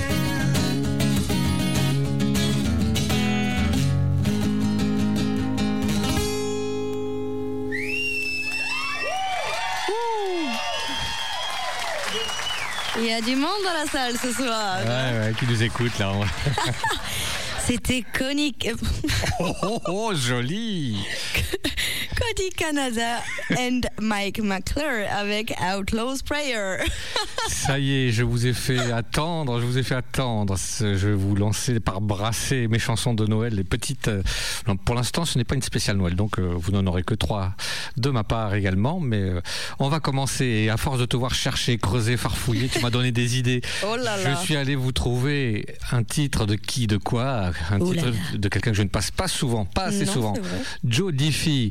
Il 12.98 13.06
y 13.06 13.14
a 13.14 13.22
du 13.22 13.36
monde 13.36 13.52
dans 13.64 13.74
la 13.74 13.86
salle 13.86 14.18
ce 14.18 14.34
soir. 14.34 14.80
Ouais, 14.80 15.20
ouais, 15.20 15.34
qui 15.38 15.46
nous 15.46 15.62
écoute 15.62 16.00
là. 16.00 16.12
C'était 17.68 18.04
Connie... 18.18 18.56
Oh, 19.40 19.54
oh, 19.62 19.82
oh, 19.86 20.14
joli. 20.16 20.98
Cody 22.38 22.50
Canada 22.50 23.22
and 23.58 23.82
Mike 24.00 24.40
McClure 24.44 25.08
avec 25.12 25.54
Outlaw's 25.60 26.22
Prayer. 26.22 26.84
Ça 27.48 27.80
y 27.80 27.94
est, 28.08 28.12
je 28.12 28.24
vous 28.24 28.46
ai 28.46 28.54
fait 28.54 28.92
attendre, 28.92 29.60
je 29.60 29.66
vous 29.66 29.78
ai 29.78 29.84
fait 29.84 29.96
attendre. 29.96 30.56
Je 30.80 31.08
vais 31.08 31.14
vous 31.16 31.36
lancer 31.36 31.80
par 31.80 32.00
brasser 32.02 32.68
mes 32.68 32.78
chansons 32.80 33.14
de 33.14 33.26
Noël, 33.26 33.56
les 33.56 33.64
petites. 33.64 34.08
euh, 34.10 34.22
non, 34.68 34.78
pour 34.78 34.94
l'instant, 34.94 35.26
ce 35.26 35.38
n'est 35.38 35.46
pas 35.46 35.56
une 35.56 35.62
spéciale 35.62 35.98
Noël, 35.98 36.16
donc 36.16 36.38
euh, 36.38 36.54
vous 36.56 36.72
n'en 36.72 36.86
aurez 36.86 37.04
que 37.04 37.16
trois 37.16 37.54
de 37.96 38.10
ma 38.10 38.24
part 38.24 38.54
également. 38.54 39.00
Mais 39.00 39.22
euh, 39.22 39.42
on 39.80 39.90
va 39.90 40.00
commencer. 40.00 40.46
Et 40.46 40.70
à 40.70 40.78
force 40.78 41.00
de 41.00 41.06
te 41.06 41.18
voir 41.18 41.34
chercher, 41.34 41.78
creuser, 41.78 42.18
farfouiller, 42.18 42.70
tu 42.70 42.80
m'as 42.82 42.92
donné 42.92 43.12
des 43.12 43.38
idées. 43.38 43.62
Oh 43.90 43.96
là 43.96 44.18
là. 44.18 44.36
Je 44.36 44.40
suis 44.46 44.56
allé 44.58 44.76
vous 44.76 44.92
trouver 44.92 45.66
un 45.92 46.04
titre 46.04 46.46
de 46.46 46.56
qui, 46.56 46.88
de 46.88 46.98
quoi 46.98 47.52
Un 47.72 47.80
Oh 47.80 47.94
là 47.94 48.02
titre 48.02 48.38
de 48.38 48.50
quelqu'un 48.50 48.72
que 48.72 48.78
je 48.78 48.84
ne 48.84 48.90
passe 48.90 49.12
pas 49.12 49.28
souvent, 49.28 49.66
pas 49.66 49.86
assez 49.86 50.06
Non, 50.06 50.12
souvent. 50.12 50.34
Joe 50.84 51.14
Diffie. 51.14 51.70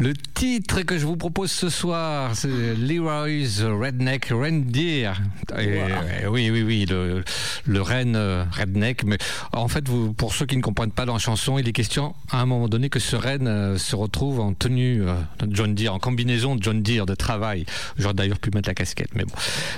Le 0.00 0.14
titre 0.14 0.82
que 0.82 0.96
je 0.96 1.04
vous 1.04 1.16
propose 1.16 1.50
ce 1.50 1.68
soir, 1.68 2.36
c'est 2.36 2.76
Leroy's 2.76 3.62
Redneck 3.62 4.26
Reindeer. 4.30 5.12
Et, 5.58 5.80
euh, 5.80 6.28
oui, 6.28 6.50
oui, 6.50 6.62
oui, 6.62 6.86
le, 6.88 7.24
le 7.66 7.80
euh, 7.80 8.44
redneck. 8.52 9.02
Mais 9.04 9.18
en 9.52 9.66
fait, 9.66 9.88
vous, 9.88 10.12
pour 10.12 10.34
ceux 10.34 10.46
qui 10.46 10.56
ne 10.56 10.62
comprennent 10.62 10.92
pas 10.92 11.04
dans 11.04 11.14
la 11.14 11.18
chanson, 11.18 11.58
il 11.58 11.68
est 11.68 11.72
question 11.72 12.14
à 12.30 12.40
un 12.40 12.46
moment 12.46 12.68
donné 12.68 12.90
que 12.90 13.00
ce 13.00 13.16
renne 13.16 13.48
euh, 13.48 13.76
se 13.76 13.96
retrouve 13.96 14.38
en 14.38 14.54
tenue 14.54 15.02
John 15.48 15.74
Deere, 15.74 15.94
en 15.94 15.98
combinaison 15.98 16.54
de 16.54 16.62
John 16.62 16.80
Deere 16.82 17.06
de 17.06 17.14
travail. 17.14 17.66
J'aurais 17.98 18.14
d'ailleurs 18.14 18.38
pu 18.38 18.50
mettre 18.54 18.68
la 18.68 18.74
casquette, 18.74 19.10
mais 19.14 19.24
bon. 19.24 19.34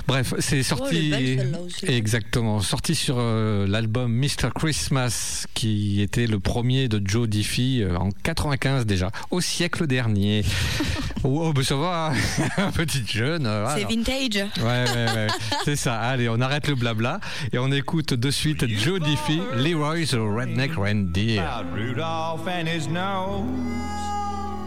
Bref, 0.07 0.33
c'est 0.39 0.63
sorti. 0.63 1.11
Oh, 1.13 1.65
aussi. 1.65 1.85
Exactement, 1.87 2.59
sorti 2.61 2.95
sur 2.95 3.15
euh, 3.19 3.67
l'album 3.67 4.11
Mr. 4.13 4.49
Christmas, 4.53 5.45
qui 5.53 6.01
était 6.01 6.27
le 6.27 6.39
premier 6.39 6.87
de 6.87 7.01
Joe 7.03 7.27
Diffie 7.27 7.81
euh, 7.81 7.97
en 7.97 8.09
95 8.23 8.85
déjà, 8.85 9.11
au 9.31 9.41
siècle 9.41 9.87
dernier. 9.87 10.10
oh, 11.23 11.53
ben 11.53 11.63
ça 11.63 11.75
va, 11.75 12.11
hein. 12.57 12.71
petite 12.75 13.09
jeune. 13.09 13.45
euh, 13.45 13.67
C'est 13.75 13.83
vintage. 13.85 14.43
Ouais, 14.59 14.85
ouais, 14.93 15.13
ouais. 15.15 15.27
c'est 15.65 15.75
ça. 15.75 15.99
Allez, 15.99 16.29
on 16.29 16.39
arrête 16.41 16.67
le 16.67 16.75
blabla 16.75 17.19
et 17.51 17.57
on 17.59 17.71
écoute 17.71 18.13
de 18.13 18.31
suite 18.31 18.65
Joe 18.67 18.99
Diffie, 18.99 19.41
Leroy's 19.55 20.13
Redneck 20.13 20.71
Reindeer. 20.77 21.41
Rudolph 21.73 22.47
and 22.47 22.67
his 22.67 22.87
nose. 22.87 23.45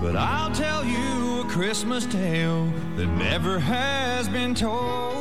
But 0.02 0.16
I'll 0.16 0.52
tell 0.52 0.84
you 0.84 1.42
a 1.42 1.44
Christmas 1.48 2.04
tale 2.06 2.66
that 2.96 3.06
never 3.06 3.58
has 3.58 4.28
been 4.28 4.54
told. 4.54 5.14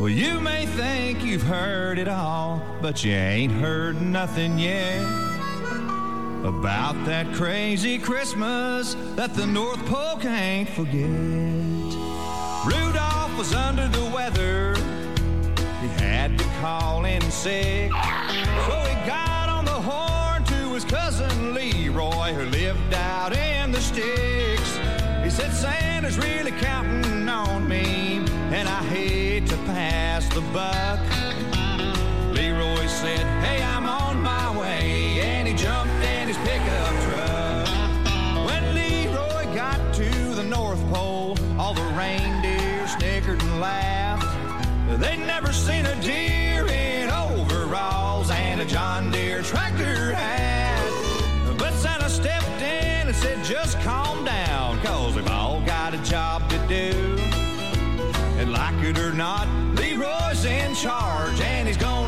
Well, 0.00 0.08
you 0.08 0.40
may 0.40 0.66
think 0.66 1.22
you've 1.22 1.42
heard 1.42 1.98
it 1.98 2.08
all, 2.08 2.60
but 2.80 3.04
you 3.04 3.12
ain't 3.12 3.52
heard 3.52 4.00
nothing 4.00 4.58
yet 4.58 5.00
about 6.44 6.94
that 7.04 7.32
crazy 7.34 7.98
Christmas 7.98 8.94
that 9.14 9.32
the 9.34 9.46
North 9.46 9.84
Pole 9.86 10.16
can't 10.18 10.68
forget. 10.68 11.08
Rudolph 12.66 13.36
was 13.38 13.54
under 13.54 13.86
the 13.88 14.04
weather. 14.10 14.74
He 15.80 15.88
had 16.02 16.36
to 16.38 16.44
call 16.60 17.04
in 17.04 17.22
sick. 17.30 17.92
So 17.92 18.76
he 18.80 19.06
got 19.06 19.48
on 19.48 19.64
the 19.64 19.70
horn 19.70 20.42
to 20.44 20.74
his 20.74 20.84
cousin 20.84 21.54
Leroy, 21.54 22.32
who 22.32 22.44
lived 22.46 22.92
out 22.94 23.36
in 23.36 23.70
the 23.70 23.80
sticks. 23.80 24.76
He 25.22 25.30
said, 25.30 25.52
Santa's 25.52 26.18
really 26.18 26.52
counting 26.52 27.28
on 27.28 27.68
me, 27.68 28.16
and 28.50 28.68
I 28.68 28.82
hate 28.84 29.46
to 29.46 29.56
pass 29.58 30.28
the 30.34 30.40
buck. 30.52 30.98
Leroy 32.34 32.86
said, 32.86 33.24
Hey, 33.44 33.61
all 41.62 41.74
the 41.74 41.92
reindeer 41.96 42.88
snickered 42.88 43.40
and 43.40 43.60
laughed. 43.60 44.26
They'd 45.00 45.24
never 45.24 45.52
seen 45.52 45.86
a 45.86 45.94
deer 46.02 46.66
in 46.66 47.08
overalls 47.08 48.30
and 48.32 48.60
a 48.60 48.64
John 48.64 49.12
Deere 49.12 49.42
tractor 49.42 50.12
hat. 50.12 51.56
But 51.56 51.72
Santa 51.74 52.08
stepped 52.08 52.60
in 52.62 53.06
and 53.06 53.14
said, 53.14 53.44
just 53.44 53.78
calm 53.82 54.24
down, 54.24 54.80
cause 54.80 55.14
we've 55.14 55.30
all 55.30 55.60
got 55.60 55.94
a 55.94 55.98
job 55.98 56.50
to 56.50 56.58
do. 56.66 57.16
And 58.40 58.50
like 58.50 58.82
it 58.82 58.98
or 58.98 59.12
not, 59.12 59.46
Leroy's 59.76 60.44
in 60.44 60.74
charge 60.74 61.40
and 61.40 61.68
he's 61.68 61.76
gonna 61.76 62.01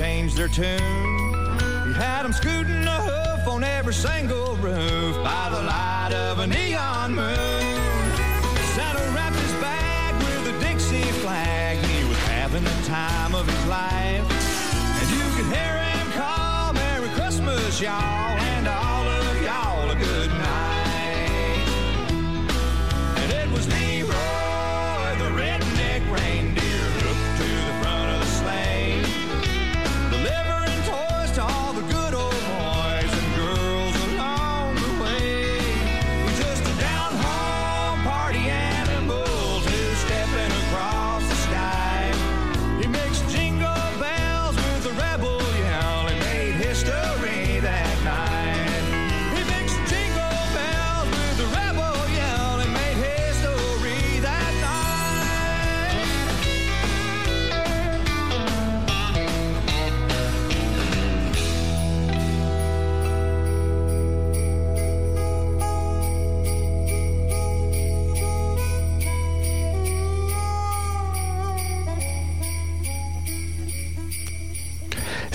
Changed 0.00 0.38
their 0.38 0.48
tune. 0.48 0.64
He 1.84 1.92
had 1.92 2.22
them 2.22 2.32
scooting 2.32 2.86
a 2.86 3.02
hoof 3.02 3.46
on 3.46 3.62
every 3.62 3.92
single 3.92 4.56
roof 4.56 5.14
by 5.22 5.50
the 5.52 5.62
light 5.62 6.12
of 6.14 6.38
a 6.38 6.46
neon 6.46 7.14
moon. 7.14 7.36
Santa 8.72 9.04
wrapped 9.14 9.36
his 9.36 9.52
bag 9.60 10.14
with 10.24 10.56
a 10.56 10.58
Dixie 10.58 11.02
flag. 11.20 11.76
He 11.84 12.08
was 12.08 12.16
having 12.20 12.64
the 12.64 12.82
time 12.86 13.34
of 13.34 13.46
his 13.46 13.66
life. 13.66 14.24
And 15.02 15.10
you 15.10 15.26
could 15.36 15.52
hear 15.54 15.76
him 15.92 16.12
call 16.12 16.72
Merry 16.72 17.10
Christmas, 17.10 17.78
y'all, 17.78 18.39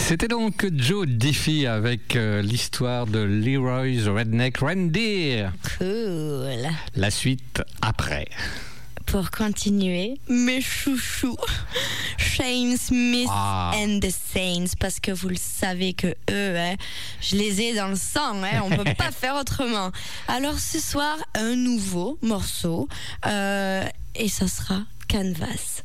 C'était 0.07 0.27
donc 0.27 0.67
Joe 0.75 1.07
Diffie 1.07 1.65
avec 1.65 2.15
euh, 2.15 2.41
l'histoire 2.41 3.07
de 3.07 3.19
Leroy's 3.19 4.05
Redneck 4.07 4.57
Reindeer. 4.57 5.51
Cool. 5.79 6.47
La 6.95 7.09
suite 7.09 7.63
après. 7.81 8.27
Pour 9.07 9.31
continuer, 9.31 10.19
mes 10.29 10.61
chouchous, 10.61 11.37
Shane 12.17 12.77
Smith 12.77 13.27
Ah. 13.31 13.71
and 13.75 13.99
the 13.99 14.09
Saints, 14.11 14.75
parce 14.79 14.99
que 14.99 15.11
vous 15.11 15.29
le 15.29 15.37
savez 15.39 15.93
que 15.93 16.07
eux, 16.29 16.55
hein, 16.57 16.75
je 17.21 17.35
les 17.35 17.61
ai 17.61 17.75
dans 17.75 17.87
le 17.87 17.95
sang, 17.95 18.43
hein, 18.43 18.61
on 18.63 18.69
peut 18.69 18.93
pas 18.95 19.11
faire 19.11 19.35
autrement. 19.35 19.91
Alors 20.27 20.59
ce 20.59 20.79
soir, 20.79 21.17
un 21.35 21.55
nouveau 21.55 22.17
morceau, 22.21 22.87
euh, 23.25 23.83
et 24.15 24.27
ça 24.29 24.47
sera 24.47 24.81
Canvas. 25.09 25.81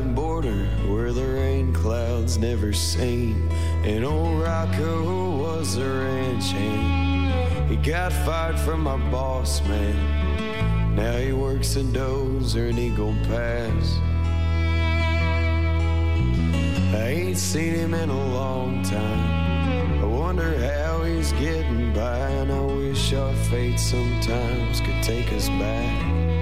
Border 0.00 0.66
where 0.86 1.12
the 1.12 1.24
rain 1.24 1.72
clouds 1.72 2.38
never 2.38 2.72
seen. 2.72 3.48
And 3.84 4.04
old 4.04 4.42
Rocco 4.42 5.36
was 5.38 5.76
a 5.76 5.88
ranch 5.88 6.50
hand. 6.50 7.70
He 7.70 7.76
got 7.76 8.12
fired 8.12 8.58
from 8.58 8.80
my 8.82 8.96
boss, 9.10 9.60
man. 9.62 10.94
Now 10.94 11.16
he 11.16 11.32
works 11.32 11.76
in 11.76 11.92
Dozer 11.92 12.70
and 12.70 12.78
Eagle 12.78 13.14
Pass. 13.24 13.98
I 16.94 17.08
ain't 17.08 17.38
seen 17.38 17.74
him 17.74 17.94
in 17.94 18.08
a 18.08 18.26
long 18.34 18.82
time. 18.82 20.02
I 20.02 20.06
wonder 20.06 20.58
how 20.70 21.02
he's 21.02 21.32
getting 21.32 21.92
by, 21.92 22.18
and 22.18 22.52
I 22.52 22.60
wish 22.60 23.12
our 23.12 23.34
fate 23.50 23.78
sometimes 23.78 24.80
could 24.80 25.02
take 25.02 25.32
us 25.32 25.48
back. 25.48 26.35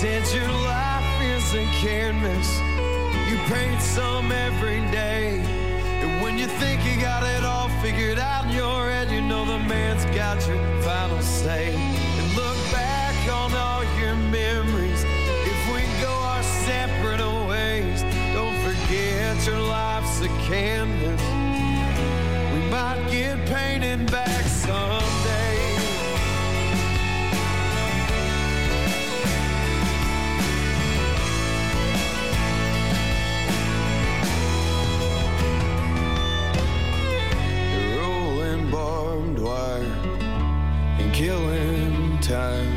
Said 0.00 0.30
your 0.34 0.52
life 0.52 1.22
is 1.22 1.54
a 1.54 1.64
canvas. 1.80 2.58
You 3.30 3.38
paint 3.48 3.80
some 3.80 4.30
every 4.30 4.80
day. 4.92 5.38
And 6.02 6.20
when 6.22 6.36
you 6.36 6.46
think 6.46 6.84
you 6.84 7.00
got 7.00 7.22
it 7.22 7.42
all 7.42 7.70
figured 7.80 8.18
out 8.18 8.44
in 8.44 8.50
your 8.50 8.90
head, 8.90 9.10
you 9.10 9.22
know 9.22 9.46
the 9.46 9.58
man's 9.58 10.04
got 10.14 10.46
your 10.46 10.58
final 10.82 11.22
say. 11.22 11.74
And 11.74 12.36
look 12.36 12.58
back 12.70 13.16
on 13.32 13.54
all 13.54 13.84
your 13.98 14.14
memories. 14.16 15.02
If 15.02 15.60
we 15.72 15.80
go 16.02 16.12
our 16.12 16.42
separate 16.42 17.48
ways, 17.48 18.02
don't 18.34 18.58
forget 18.68 19.46
your 19.46 19.60
life's 19.60 20.20
a 20.20 20.28
canvas. 20.44 21.22
We 22.52 22.70
might 22.70 23.02
get 23.10 23.38
painted 23.46 24.10
back 24.12 24.44
someday. 24.44 25.55
Killing 41.16 42.18
time. 42.20 42.70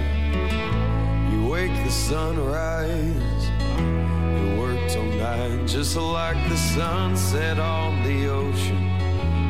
You 1.30 1.46
wake 1.46 1.74
the 1.84 1.92
sunrise 1.92 3.44
and 3.78 4.58
work 4.58 4.80
till 4.88 5.04
night, 5.04 5.68
just 5.68 5.98
like 5.98 6.38
the 6.48 6.56
sunset 6.56 7.60
on 7.60 8.02
the 8.04 8.30
ocean. 8.30 8.98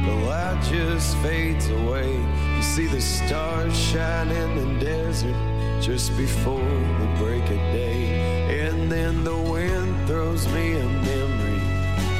The 0.08 0.16
light 0.26 0.60
just 0.64 1.16
fades 1.18 1.70
away. 1.70 2.18
You 2.56 2.64
see 2.64 2.88
the 2.88 3.00
stars 3.00 3.78
shine 3.78 4.30
in 4.30 4.56
the 4.56 4.84
desert 4.84 5.38
just 5.80 6.18
before 6.18 6.74
the 7.02 7.16
break 7.20 7.44
of 7.44 7.62
day. 7.72 8.66
And 8.66 8.92
then 8.92 9.24
the 9.24 9.38
wind 9.38 10.08
throws 10.08 10.48
me 10.48 10.80
a 10.80 10.90
memory 10.90 11.62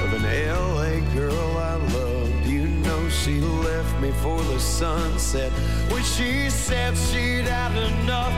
of 0.04 0.14
an 0.14 0.24
LA 0.48 1.00
girl 1.16 1.59
she 3.30 3.40
left 3.42 4.02
me 4.02 4.12
for 4.24 4.42
the 4.42 4.60
sunset 4.60 5.52
when 5.92 6.04
she 6.04 6.50
said 6.50 6.98
she'd 6.98 7.46
had 7.46 7.78
enough. 7.78 8.34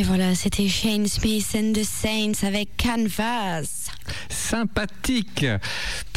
Et 0.00 0.02
voilà, 0.02 0.34
c'était 0.34 0.66
Shane 0.66 1.06
Smith 1.06 1.54
and 1.54 1.74
the 1.74 1.84
Saints 1.84 2.46
avec 2.46 2.70
Canvas. 2.78 3.90
sympathique. 4.30 5.44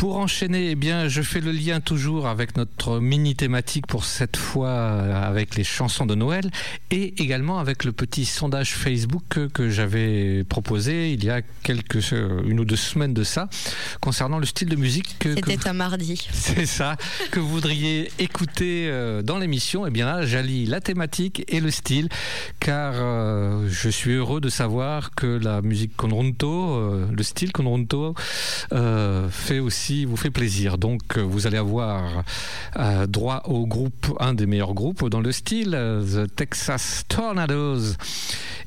Pour 0.03 0.17
enchaîner, 0.17 0.71
eh 0.71 0.75
bien, 0.75 1.07
je 1.07 1.21
fais 1.21 1.39
le 1.39 1.53
lien 1.53 1.79
toujours 1.79 2.27
avec 2.27 2.57
notre 2.57 2.99
mini 2.99 3.37
thématique 3.37 3.87
pour 3.87 4.03
cette 4.03 4.35
fois 4.35 4.67
euh, 4.67 5.29
avec 5.29 5.55
les 5.55 5.63
chansons 5.63 6.05
de 6.05 6.13
Noël 6.13 6.51
et 6.91 7.13
également 7.23 7.57
avec 7.57 7.85
le 7.85 7.93
petit 7.93 8.25
sondage 8.25 8.73
Facebook 8.73 9.23
que, 9.29 9.47
que 9.47 9.69
j'avais 9.69 10.43
proposé 10.43 11.13
il 11.13 11.23
y 11.23 11.29
a 11.29 11.41
quelques 11.41 12.11
euh, 12.11 12.41
une 12.45 12.59
ou 12.59 12.65
deux 12.65 12.75
semaines 12.75 13.13
de 13.13 13.23
ça 13.23 13.47
concernant 14.01 14.39
le 14.39 14.45
style 14.45 14.67
de 14.67 14.75
musique 14.75 15.17
que, 15.19 15.39
que 15.39 15.51
C'était 15.51 15.69
un 15.69 15.73
mardi. 15.73 16.27
c'est 16.33 16.65
ça 16.65 16.97
que 17.31 17.39
vous 17.39 17.47
voudriez 17.47 18.11
écouter 18.19 18.87
euh, 18.89 19.21
dans 19.21 19.37
l'émission. 19.37 19.87
Et 19.87 19.89
bien 19.89 20.05
là, 20.05 20.25
j'allie 20.25 20.65
la 20.65 20.81
thématique 20.81 21.45
et 21.47 21.61
le 21.61 21.71
style, 21.71 22.09
car 22.59 22.95
euh, 22.97 23.69
je 23.69 23.87
suis 23.87 24.11
heureux 24.11 24.41
de 24.41 24.49
savoir 24.49 25.15
que 25.15 25.27
la 25.27 25.61
musique 25.61 25.95
conjunto, 25.95 26.73
euh, 26.73 27.07
le 27.09 27.23
style 27.23 27.53
conjunto, 27.53 28.15
euh, 28.73 29.29
fait 29.29 29.59
aussi 29.59 29.92
vous 30.05 30.17
fait 30.17 30.31
plaisir. 30.31 30.77
Donc, 30.77 31.01
euh, 31.17 31.21
vous 31.21 31.47
allez 31.47 31.57
avoir 31.57 32.23
euh, 32.77 33.05
droit 33.07 33.43
au 33.45 33.65
groupe, 33.67 34.15
un 34.19 34.33
des 34.33 34.45
meilleurs 34.45 34.73
groupes 34.73 35.07
dans 35.09 35.21
le 35.21 35.31
style, 35.31 35.73
euh, 35.75 36.25
The 36.25 36.35
Texas 36.35 37.03
Tornadoes. 37.07 37.95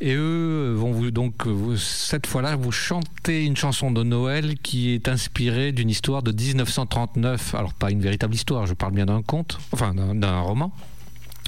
Et 0.00 0.14
eux 0.14 0.74
vont 0.76 0.92
vous 0.92 1.10
donc 1.10 1.46
vous- 1.46 1.76
cette 1.76 2.26
fois-là 2.26 2.54
vous 2.56 2.72
chanter 2.72 3.44
une 3.44 3.56
chanson 3.56 3.90
de 3.90 4.02
Noël 4.02 4.54
qui 4.62 4.90
est 4.90 5.08
inspirée 5.08 5.72
d'une 5.72 5.88
histoire 5.90 6.22
de 6.22 6.32
1939. 6.32 7.54
Alors 7.54 7.72
pas 7.74 7.90
une 7.90 8.00
véritable 8.02 8.34
histoire, 8.34 8.66
je 8.66 8.74
parle 8.74 8.92
bien 8.92 9.06
d'un 9.06 9.22
conte, 9.22 9.58
enfin 9.72 9.94
d'un 9.94 10.14
d'un 10.14 10.40
roman. 10.40 10.70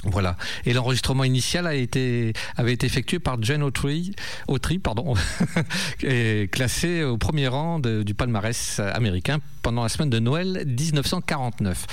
Voilà. 0.05 0.37
Et 0.65 0.71
l'enregistrement 0.71 1.25
initial 1.25 1.67
a 1.67 1.73
été, 1.75 2.31
avait 2.55 2.71
été 2.73 2.85
effectué 2.85 3.19
par 3.19 3.41
Jane 3.43 3.63
Autry, 3.63 4.13
Autry 4.47 4.79
pardon, 4.79 5.13
et 6.03 6.47
classé 6.51 7.03
au 7.03 7.17
premier 7.17 7.49
rang 7.49 7.79
de- 7.79 8.03
du 8.03 8.13
palmarès 8.13 8.79
américain 8.79 9.39
pendant 9.61 9.83
la 9.83 9.89
semaine 9.89 10.09
de 10.09 10.19
Noël 10.19 10.63
1949. 10.65 11.85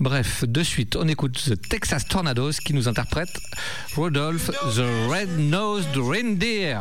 Bref, 0.00 0.44
de 0.44 0.62
suite, 0.64 0.96
on 0.96 1.06
écoute 1.06 1.40
The 1.44 1.68
Texas 1.68 2.06
Tornadoes 2.08 2.50
qui 2.64 2.74
nous 2.74 2.88
interprète 2.88 3.30
Rodolphe 3.94 4.50
the 4.74 5.08
Red-Nosed 5.08 5.96
Reindeer. 5.96 6.78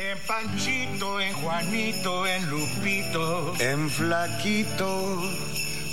En 0.00 0.16
Panchito, 0.28 1.06
en 1.18 1.42
Juanito, 1.42 2.10
en 2.24 2.42
Lupito. 2.50 3.54
En 3.60 3.88
flaquito. 3.88 5.22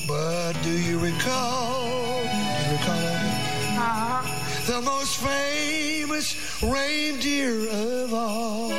But 0.08 0.54
do 0.62 0.70
you 0.70 1.00
recall? 1.00 2.22
Do 2.22 2.38
you 2.38 2.72
recall? 2.74 2.96
Uh-huh. 3.78 4.72
The 4.72 4.82
most 4.82 5.18
famous 5.18 6.36
reindeer 6.62 7.68
of 7.70 8.14
all. 8.14 8.70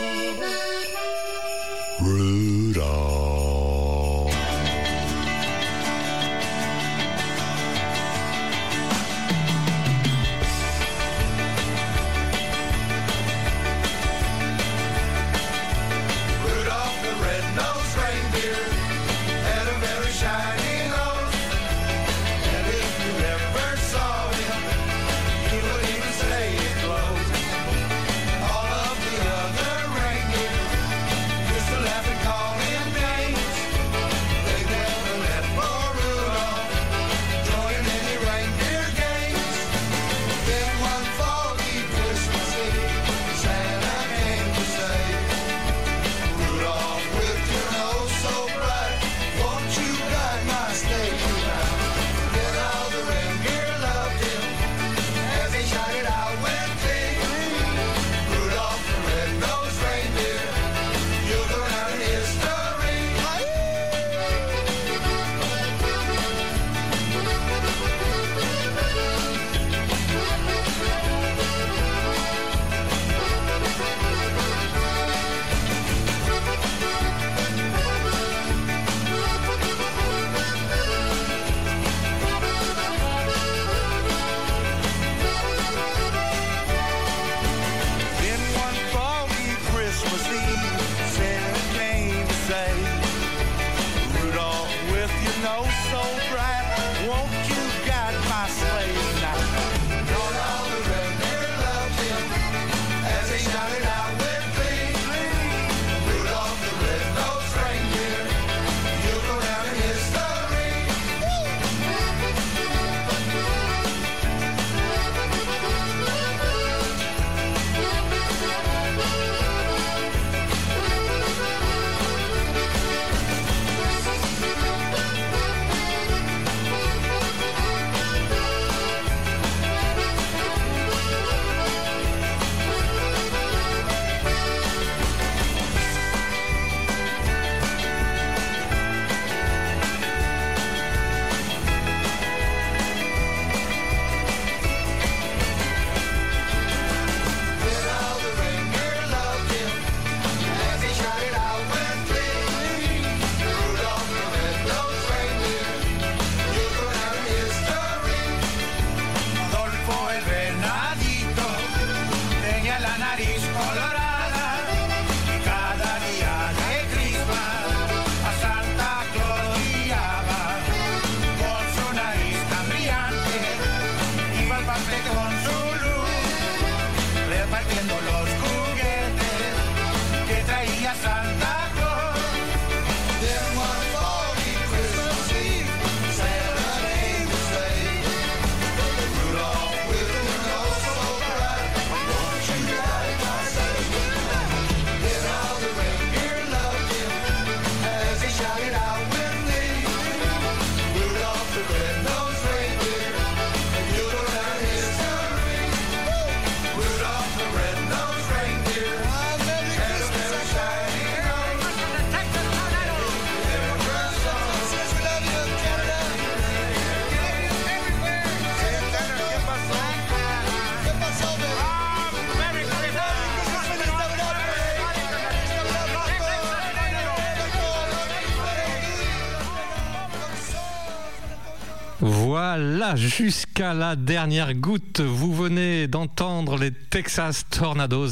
Jusqu'à 232.97 233.75
la 233.75 233.95
dernière 233.95 234.55
goutte, 234.55 235.01
vous 235.01 235.35
venez 235.35 235.87
d'entendre 235.87 236.59
les 236.59 236.71
Texas 236.71 237.45
Tornadoes 237.51 238.11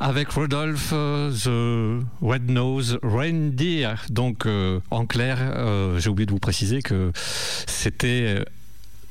avec 0.00 0.30
Rodolphe 0.30 0.90
euh, 0.92 1.30
The 1.30 2.04
Red-Nose 2.22 2.98
Reindeer. 3.02 3.94
Donc, 4.08 4.46
euh, 4.46 4.80
en 4.90 5.06
clair, 5.06 5.38
euh, 5.40 5.98
j'ai 5.98 6.08
oublié 6.08 6.26
de 6.26 6.32
vous 6.32 6.38
préciser 6.38 6.82
que 6.82 7.12
c'était 7.66 8.42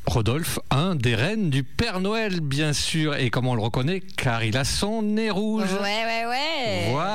Rodolphe, 0.07 0.59
un 0.71 0.95
des 0.95 1.15
reines 1.15 1.49
du 1.51 1.63
Père 1.63 1.99
Noël, 1.99 2.41
bien 2.41 2.73
sûr. 2.73 3.15
Et 3.15 3.29
comment 3.29 3.51
on 3.51 3.55
le 3.55 3.61
reconnaît 3.61 4.01
Car 4.17 4.43
il 4.43 4.57
a 4.57 4.63
son 4.63 5.03
nez 5.03 5.29
rouge. 5.29 5.71
Ouais, 5.73 6.03
ouais, 6.05 6.25
ouais. 6.27 6.89
Voilà. 6.91 7.10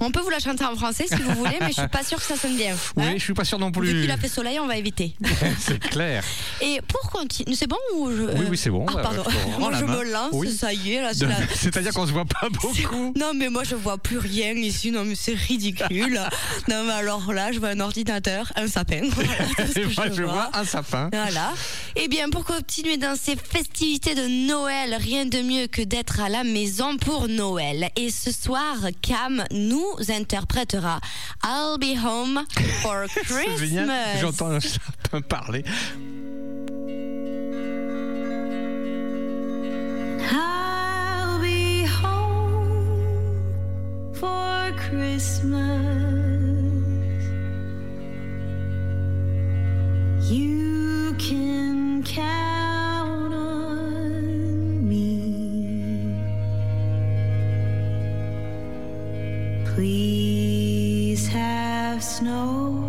On 0.00 0.10
peut 0.10 0.20
vous 0.20 0.30
la 0.30 0.38
chanter 0.38 0.64
en 0.64 0.76
français 0.76 1.06
si 1.08 1.16
vous 1.22 1.32
voulez, 1.34 1.56
mais 1.60 1.68
je 1.68 1.72
suis 1.80 1.88
pas 1.88 2.04
sûre 2.04 2.18
que 2.18 2.24
ça 2.24 2.36
sonne 2.36 2.56
bien. 2.56 2.76
Oui, 2.96 3.04
Hein 3.04 3.12
je 3.16 3.22
suis 3.22 3.34
pas 3.34 3.44
sûr 3.44 3.58
non 3.58 3.70
plus. 3.72 3.88
qu'il 4.02 4.10
a 4.10 4.16
fait 4.16 4.28
soleil, 4.28 4.58
on 4.60 4.66
va 4.66 4.76
éviter. 4.76 5.14
C'est 5.58 5.78
clair. 5.80 6.22
Et 6.60 6.80
pour 6.86 7.10
continuer, 7.10 7.54
c'est 7.56 7.66
bon 7.66 7.76
ou 7.96 8.10
je... 8.10 8.22
Oui, 8.22 8.46
oui, 8.50 8.56
c'est 8.58 8.70
bon. 8.70 8.86
Ah, 8.88 8.92
Bah, 8.94 9.00
pardon. 9.02 9.24
je 9.28 9.58
Moi, 9.58 9.72
je 9.78 9.84
main. 9.84 9.96
me 9.96 10.12
lance, 10.12 10.30
Oui. 10.32 10.52
ça 10.56 10.72
y 10.72 10.92
est, 10.94 11.02
là, 11.02 11.12
c'est 11.14 11.26
la- 11.26 11.36
C'est-à-dire 11.54 11.92
qu'on 11.92 12.06
se 12.06 12.12
voit 12.12 12.24
pas 12.24 12.48
beaucoup. 12.62 13.12
Non, 13.16 13.32
mais 13.34 13.48
moi, 13.48 13.64
je 13.64 13.74
vois 13.74 13.98
plus 13.98 14.18
rien 14.18 14.52
ici. 14.52 14.90
Non, 14.90 15.04
mais 15.04 15.14
c'est 15.14 15.34
ridicule. 15.34 16.20
non, 16.68 16.84
mais 16.84 16.92
alors 16.92 17.32
là, 17.32 17.52
je 17.52 17.58
vois 17.58 17.70
un 17.70 17.80
ordinateur, 17.80 18.52
un 18.56 18.68
sapin. 18.68 19.02
Voilà, 19.10 19.30
Et 19.76 19.84
moi, 19.94 20.06
je 20.12 20.22
vois 20.22 20.50
un 20.54 20.64
sapin. 20.64 21.08
Voilà. 21.12 21.52
Eh 21.96 22.08
bien, 22.08 22.30
pour 22.30 22.44
continuer 22.44 22.96
dans 22.96 23.16
ces 23.16 23.36
festivités 23.36 24.14
de 24.14 24.46
Noël, 24.46 24.96
rien 25.00 25.26
de 25.26 25.40
mieux 25.42 25.66
que 25.66 25.82
d'être 25.82 26.20
à 26.20 26.28
la 26.28 26.44
maison 26.44 26.96
pour 26.96 27.28
Noël. 27.28 27.90
Et 27.96 28.10
ce 28.10 28.30
soir, 28.32 28.76
Cam 29.02 29.44
nous 29.50 29.87
interprétera 29.96 31.00
I'll 31.42 31.78
Be 31.78 31.94
Home 31.94 32.44
for. 32.82 33.06
Christmas. 33.24 34.20
J'entends 34.20 34.50
un 34.52 34.60
sapin 34.60 35.20
parler. 35.22 35.64
I'll 40.30 41.40
be 41.40 41.84
home 41.84 43.04
for 44.14 44.72
Christmas. 44.76 45.58
You 50.30 51.14
can 51.18 52.02
count 52.02 52.57
Please 59.78 61.28
have 61.28 62.02
snow 62.02 62.82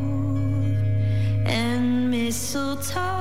and 1.45 2.09
mistletoe 2.09 3.18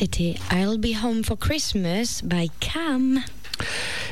C'était 0.00 0.36
I'll 0.50 0.78
Be 0.78 0.96
Home 1.04 1.22
for 1.22 1.38
Christmas 1.38 2.22
by 2.24 2.50
Cam. 2.58 3.20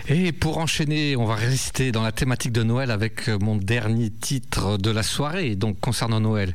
Et 0.07 0.33
pour 0.33 0.59
enchaîner, 0.59 1.17
on 1.17 1.25
va 1.25 1.35
rester 1.35 1.93
dans 1.93 2.03
la 2.03 2.13
thématique 2.13 2.53
de 2.53 2.63
Noël 2.63 2.91
avec 2.91 3.29
mon 3.29 3.57
dernier 3.57 4.11
titre 4.11 4.77
de 4.77 4.91
la 4.91 5.03
soirée, 5.03 5.55
donc 5.55 5.81
concernant 5.81 6.21
Noël. 6.21 6.53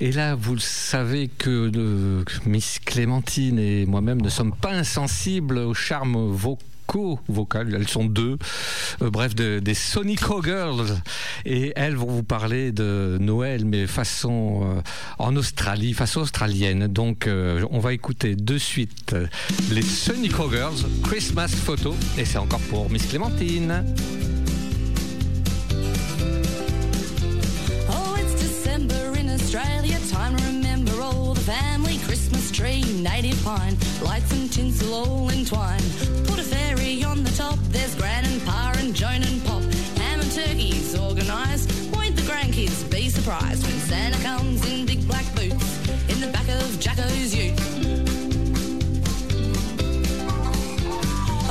Et 0.00 0.12
là, 0.12 0.34
vous 0.34 0.52
le 0.52 0.60
savez 0.60 1.28
que 1.28 1.72
euh, 1.74 2.24
Miss 2.44 2.78
Clémentine 2.78 3.58
et 3.58 3.86
moi-même 3.86 4.20
ne 4.20 4.28
sommes 4.28 4.54
pas 4.54 4.72
insensibles 4.72 5.56
au 5.56 5.72
charme 5.72 6.18
vocaux 6.30 6.58
vocales, 7.28 7.74
elles 7.74 7.88
sont 7.88 8.04
deux, 8.04 8.38
Euh, 9.02 9.10
bref, 9.10 9.34
de- 9.34 9.58
des 9.58 9.74
Sonico 9.74 10.42
Girls. 10.42 11.00
Et 11.44 11.72
elles 11.76 11.96
vont 11.96 12.06
vous 12.06 12.22
parler 12.22 12.72
de 12.72 13.18
Noël, 13.20 13.64
mais 13.64 13.86
façon 13.86 14.62
euh, 14.64 14.80
en 15.18 15.34
Australie, 15.36 15.94
façon 15.94 16.20
australienne. 16.20 16.86
Donc, 16.86 17.26
euh, 17.26 17.64
on 17.70 17.80
va 17.80 17.92
écouter 17.92 18.36
de 18.36 18.58
suite 18.58 19.16
les 19.70 19.82
Sonico 19.82 20.50
Girls, 20.50 20.76
Christmas 21.02 21.48
Photo, 21.48 21.94
et 22.18 22.24
c'est 22.24 22.38
encore 22.38 22.60
pour 22.70 22.90
Miss 22.90 23.06
Clémentine. 23.06 23.84
Oh, 27.90 28.16
family. 31.34 31.98
Christmas 32.06 32.50
pine, 33.42 33.76
lights 34.02 34.32
and 34.32 34.50
tinsel 34.50 34.94
all 34.94 35.30
entwined. 35.30 35.82
Put 36.26 36.38
a 36.38 36.43
on 37.14 37.22
the 37.22 37.30
top. 37.30 37.58
There's 37.68 37.94
Gran 37.94 38.24
and 38.24 38.42
Pa 38.44 38.74
and 38.78 38.94
Joan 38.94 39.22
and 39.22 39.44
Pop. 39.44 39.62
Ham 40.00 40.20
and 40.20 40.32
turkeys 40.32 40.98
organised. 40.98 41.68
Won't 41.92 42.16
the 42.16 42.22
grandkids 42.22 42.90
be 42.90 43.08
surprised 43.08 43.62
when 43.66 43.78
Santa 43.88 44.18
comes 44.22 44.60
in 44.68 44.84
big 44.86 45.06
black 45.06 45.26
boots? 45.34 45.68
in 46.12 46.20
the 46.20 46.30
back 46.36 46.48
of 46.48 46.66
Jacko's 46.80 47.34
ute. 47.34 47.54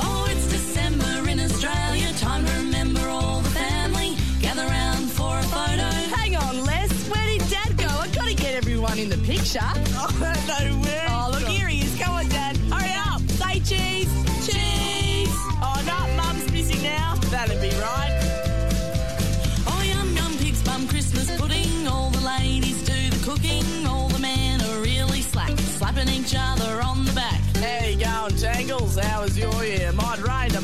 Oh, 0.04 0.26
it's 0.30 0.48
December 0.50 1.30
in 1.30 1.40
Australia. 1.40 2.12
Time 2.18 2.44
to 2.44 2.52
remember 2.64 3.06
all 3.08 3.40
the 3.40 3.50
family. 3.50 4.16
Gather 4.40 4.66
round 4.66 5.10
for 5.10 5.38
a 5.38 5.42
photo. 5.54 5.88
Hang 6.16 6.36
on, 6.36 6.64
Les. 6.64 6.92
Where 7.08 7.26
did 7.26 7.48
Dad 7.48 7.76
go? 7.78 7.88
I 7.88 8.08
gotta 8.08 8.34
get 8.34 8.54
everyone 8.54 8.98
in 8.98 9.08
the 9.08 9.18
picture. 9.32 9.60
Oh, 9.96 10.34
no 10.48 10.83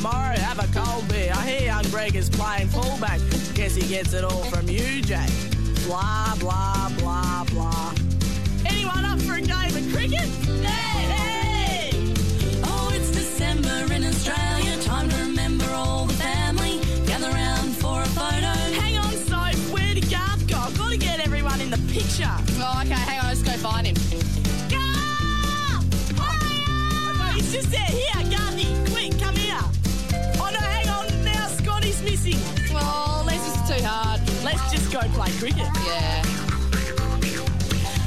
tomorrow. 0.01 0.35
Have 0.35 0.59
a 0.59 0.67
cold 0.79 1.07
beer. 1.07 1.31
I 1.35 1.47
hear 1.47 1.65
young 1.67 1.83
Greg 1.91 2.15
is 2.15 2.29
playing 2.29 2.69
fullback. 2.69 3.19
Guess 3.53 3.75
he 3.75 3.87
gets 3.87 4.13
it 4.13 4.23
all 4.23 4.43
from 4.45 4.67
you, 4.67 5.01
Jack. 5.01 5.29
Blah, 5.85 6.35
blah, 6.39 6.89
blah, 6.97 7.43
blah. 7.51 7.93
Anyone 8.65 9.05
up 9.05 9.21
for 9.21 9.35
a 9.35 9.41
game 9.41 9.75
of 9.79 9.93
cricket? 9.93 10.27
Hey, 10.65 11.03
hey! 11.13 12.13
Oh, 12.63 12.91
it's 12.95 13.11
December 13.11 13.93
in 13.93 14.03
Australia. 14.03 14.81
Time 14.81 15.07
to 15.09 15.17
remember 15.17 15.69
all 15.71 16.05
the 16.05 16.13
family. 16.13 16.79
Gather 17.05 17.29
round 17.29 17.75
for 17.75 18.01
a 18.01 18.05
photo. 18.05 18.53
Hang 18.81 18.97
on, 18.97 19.13
Soap. 19.13 19.55
Where 19.71 19.93
did 19.93 20.09
Garth 20.09 20.47
go? 20.47 20.57
I've 20.57 20.77
got 20.77 20.91
to 20.91 20.97
get 20.97 21.19
everyone 21.19 21.61
in 21.61 21.69
the 21.69 21.81
picture. 21.93 22.35
Oh, 22.57 22.81
okay, 22.81 22.93
hang 22.93 23.19
on, 23.19 23.27
let's 23.27 23.43
go 23.43 23.51
find 23.51 23.85
him. 23.85 23.95
Garth! 24.67 25.85
Hurry 26.17 26.63
up! 26.67 27.35
He's 27.35 27.53
just 27.53 27.69
there. 27.69 27.85
Here, 27.85 28.25
Garthy. 28.31 28.90
Scotty's 32.01 32.25
missing. 32.25 32.41
Oh, 32.73 33.23
Les 33.25 33.37
is 33.47 33.69
too 33.69 33.85
hard. 33.85 34.21
Let's 34.43 34.71
just 34.71 34.91
go 34.91 34.99
play 35.13 35.31
cricket. 35.39 35.67
Yeah. 35.85 36.23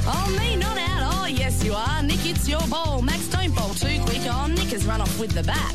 Oh, 0.07 0.37
me 0.39 0.57
not 0.57 0.79
out. 0.79 1.15
Oh, 1.15 1.27
yes, 1.27 1.65
you 1.65 1.75
are. 1.75 2.03
Nick, 2.03 2.25
it's 2.27 2.49
your 2.49 2.67
ball. 2.69 3.03
Max, 3.03 3.27
don't 3.29 3.55
bowl 3.55 3.71
too 3.71 4.01
quick. 4.05 4.23
Oh, 4.27 4.47
Nick 4.47 4.71
has 4.71 4.85
run 4.87 5.01
off 5.01 5.19
with 5.19 5.33
the 5.33 5.43
bat. 5.43 5.75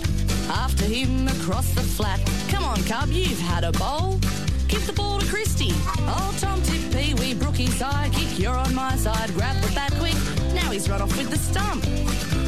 After 0.50 0.86
him 0.86 1.28
across 1.28 1.74
the 1.74 1.82
flat. 1.82 2.20
Come 2.50 2.64
on, 2.64 2.82
Cub, 2.84 3.10
you've 3.10 3.40
had 3.40 3.64
a 3.64 3.72
bowl. 3.74 4.20
Give 4.68 4.86
the 4.86 4.94
ball 4.94 5.20
to 5.20 5.26
Christie. 5.28 5.74
Oh, 5.74 6.36
Tom 6.40 6.62
Tip, 6.62 6.92
Pee 6.92 7.14
Wee, 7.16 7.34
Brookie, 7.34 7.68
sidekick. 7.68 8.38
You're 8.40 8.56
on 8.56 8.74
my 8.76 8.96
side. 8.96 9.34
Grab 9.34 9.56
the 9.62 9.72
bat 9.74 9.92
quick. 9.98 10.16
Now 10.54 10.72
he's 10.72 10.90
run 10.90 11.02
off 11.02 11.16
with 11.18 11.30
the 11.30 11.38
stump. 11.38 11.84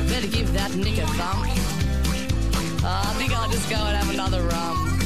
Better 0.10 0.28
give 0.28 0.54
that 0.54 0.74
Nick 0.76 0.98
a 0.98 1.08
thump. 1.08 1.48
Oh, 2.84 3.02
I 3.06 3.14
think 3.18 3.32
I'll 3.34 3.50
just 3.50 3.70
go 3.70 3.78
and 3.78 3.98
have 3.98 4.10
another 4.14 4.42
rum. 4.44 5.01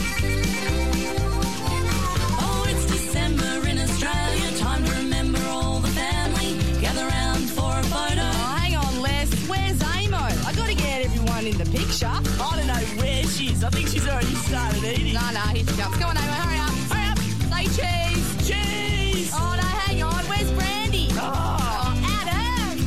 Australia. 4.06 4.58
Time 4.58 4.86
to 4.86 4.92
remember 4.94 5.40
all 5.50 5.80
the 5.80 5.88
family. 5.90 6.54
Gather 6.80 7.06
round 7.08 7.50
for 7.50 7.72
a 7.72 7.84
photo. 7.84 8.22
Oh, 8.22 8.58
hang 8.62 8.76
on, 8.76 9.02
Les. 9.02 9.30
Where's 9.50 9.82
Amo? 9.82 10.18
I 10.18 10.54
got 10.56 10.68
to 10.68 10.76
get 10.76 11.06
everyone 11.06 11.46
in 11.46 11.58
the 11.58 11.66
picture. 11.66 12.08
I 12.08 12.22
don't 12.56 12.68
know 12.68 13.02
where 13.02 13.24
she 13.24 13.52
is. 13.52 13.64
I 13.64 13.70
think 13.70 13.88
she's 13.88 14.08
already 14.08 14.36
started 14.36 14.84
eating. 14.84 15.14
No, 15.14 15.22
no, 15.34 15.40
here 15.54 15.66
she 15.66 15.82
comes. 15.82 15.98
Come 15.98 16.10
on, 16.12 16.18
Amo, 16.18 16.32
hurry 16.32 16.60
up. 16.60 16.74
Hurry 16.94 17.08
up. 17.10 17.20
Say 17.50 17.66
cheese. 17.78 18.48
Cheese. 18.48 19.32
Oh, 19.34 19.56
no, 19.60 19.68
hang 19.82 20.04
on. 20.04 20.24
Where's 20.30 20.52
Brandy? 20.52 21.08
Ah. 21.14 21.90
Oh. 21.90 22.22
Adam. 22.22 22.78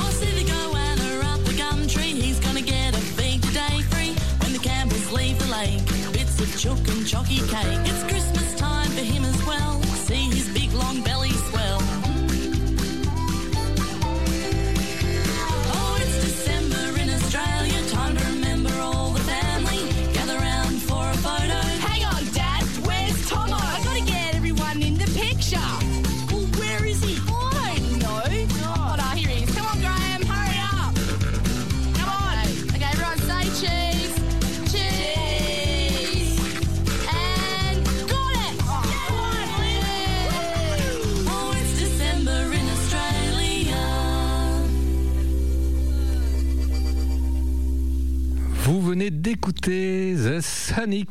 Oh, 0.00 0.10
see 0.18 0.32
the 0.32 0.44
goanna 0.50 1.34
up 1.34 1.44
the 1.44 1.54
gum 1.56 1.86
tree. 1.86 2.14
He's 2.20 2.40
gonna 2.40 2.62
get 2.62 2.94
a 2.94 3.00
feed 3.16 3.42
today 3.42 3.82
free 3.92 4.14
when 4.40 4.52
the 4.52 4.60
Campbells 4.60 5.12
leave 5.12 5.38
the 5.38 5.50
lake. 5.52 5.84
Bits 6.12 6.40
of 6.40 6.50
chook 6.58 6.80
and 6.88 7.06
chalky 7.06 7.40
cake. 7.52 7.84
It's 7.84 8.02
Christmas 8.04 8.54
time 8.54 8.90
for 8.92 9.02
him 9.02 9.24
as 9.24 9.36
well. 9.44 9.79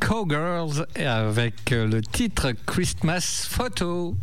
Cowgirls 0.00 0.84
avec 0.96 1.70
le 1.70 2.02
titre 2.02 2.50
Christmas 2.66 3.46
Photo. 3.48 4.16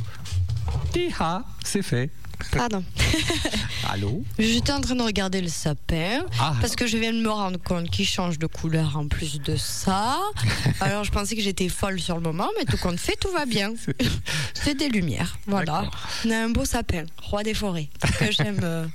Hi-ha, 0.94 1.46
c'est 1.64 1.82
fait. 1.82 2.10
Pardon. 2.52 2.84
Allô 3.90 4.24
J'étais 4.38 4.72
en 4.72 4.82
train 4.82 4.96
de 4.96 5.02
regarder 5.04 5.42
le 5.42 5.48
sapin 5.48 6.26
Ah. 6.40 6.56
parce 6.62 6.76
que 6.76 6.88
je 6.88 6.98
viens 6.98 7.14
de 7.14 7.20
me 7.22 7.30
rendre 7.30 7.60
compte 7.62 7.90
qu'il 7.90 8.06
change 8.08 8.38
de 8.40 8.48
couleur 8.48 8.98
en 8.98 9.08
plus 9.08 9.40
de 9.42 9.56
ça. 9.56 10.20
Alors 10.82 11.04
je 11.04 11.12
pensais 11.12 11.36
que 11.36 11.42
j'étais 11.42 11.70
folle 11.70 12.00
sur 12.00 12.16
le 12.16 12.22
moment, 12.22 12.48
mais 12.58 12.66
tout 12.66 12.78
compte 12.78 13.00
fait, 13.00 13.16
tout 13.20 13.32
va 13.32 13.46
bien. 13.46 13.74
C'est 14.54 14.76
des 14.76 14.90
lumières, 14.90 15.38
voilà. 15.48 15.86
On 16.26 16.32
a 16.32 16.38
un 16.38 16.50
beau 16.50 16.66
sapin, 16.66 17.06
roi 17.22 17.44
des 17.44 17.54
forêts, 17.54 17.88
que 18.20 18.32
j'aime 18.32 18.60
euh, 18.64 18.86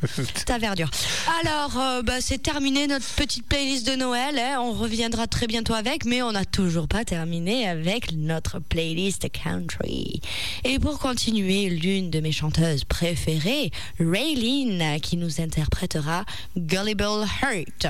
ta 0.44 0.58
verdure. 0.58 0.90
Alors, 1.42 1.78
euh, 1.78 2.02
bah, 2.02 2.20
c'est 2.20 2.42
terminé 2.42 2.86
notre 2.86 3.06
petite 3.14 3.46
playlist 3.46 3.86
de 3.86 3.94
Noël. 3.96 4.38
hein. 4.38 4.58
On 4.60 4.72
reviendra 4.72 5.26
très 5.26 5.46
bientôt 5.46 5.72
avec, 5.74 6.04
mais 6.04 6.20
on 6.22 6.32
n'a 6.32 6.44
toujours 6.44 6.88
pas 6.88 7.04
terminé 7.04 7.66
avec 7.68 8.12
notre 8.12 8.58
playlist 8.58 9.26
country. 9.32 10.20
Et 10.64 10.78
pour 10.78 10.98
continuer, 10.98 11.70
l'une 11.70 12.10
de 12.10 12.20
mes 12.20 12.32
chanteuses 12.32 12.84
préférées, 12.84 13.70
Raylene, 14.04 15.00
qui 15.00 15.16
nous 15.16 15.40
interprétera 15.40 16.24
Gullible 16.56 17.24
Heart. 17.42 17.86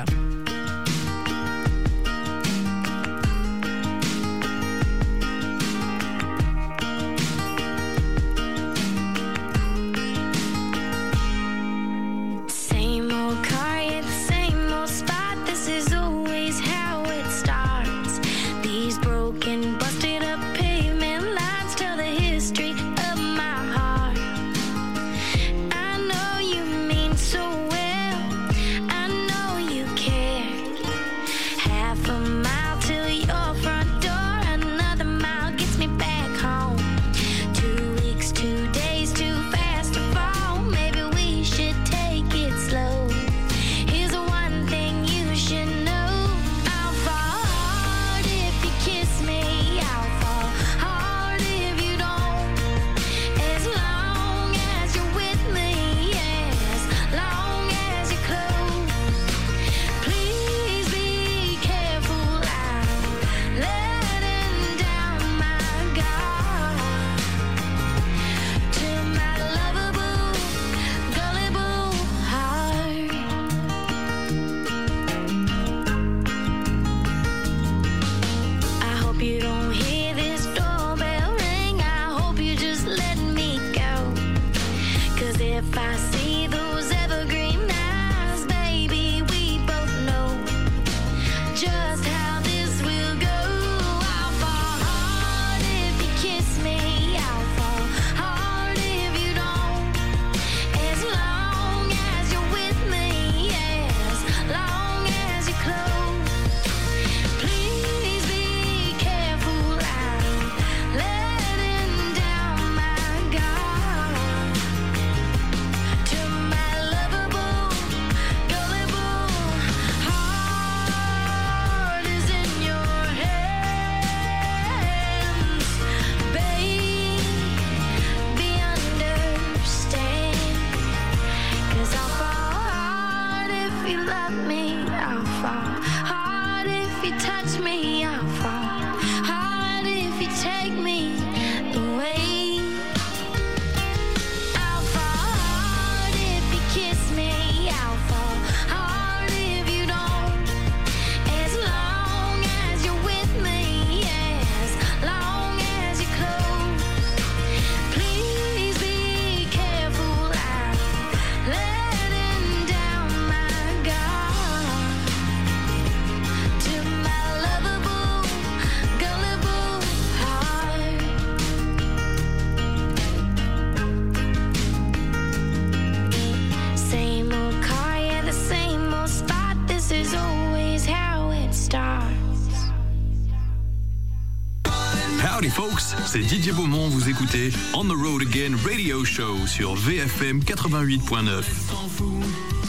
C'est 186.12 186.18
Didier 186.18 186.52
Beaumont, 186.52 186.88
vous 186.88 187.08
écoutez 187.08 187.50
On 187.72 187.84
the 187.86 187.96
Road 187.96 188.20
Again 188.20 188.54
Radio 188.68 189.02
Show 189.02 189.46
sur 189.46 189.74
VFM 189.74 190.40
88.9. 190.40 191.00
s'en 191.08 191.88
fout. 191.88 192.06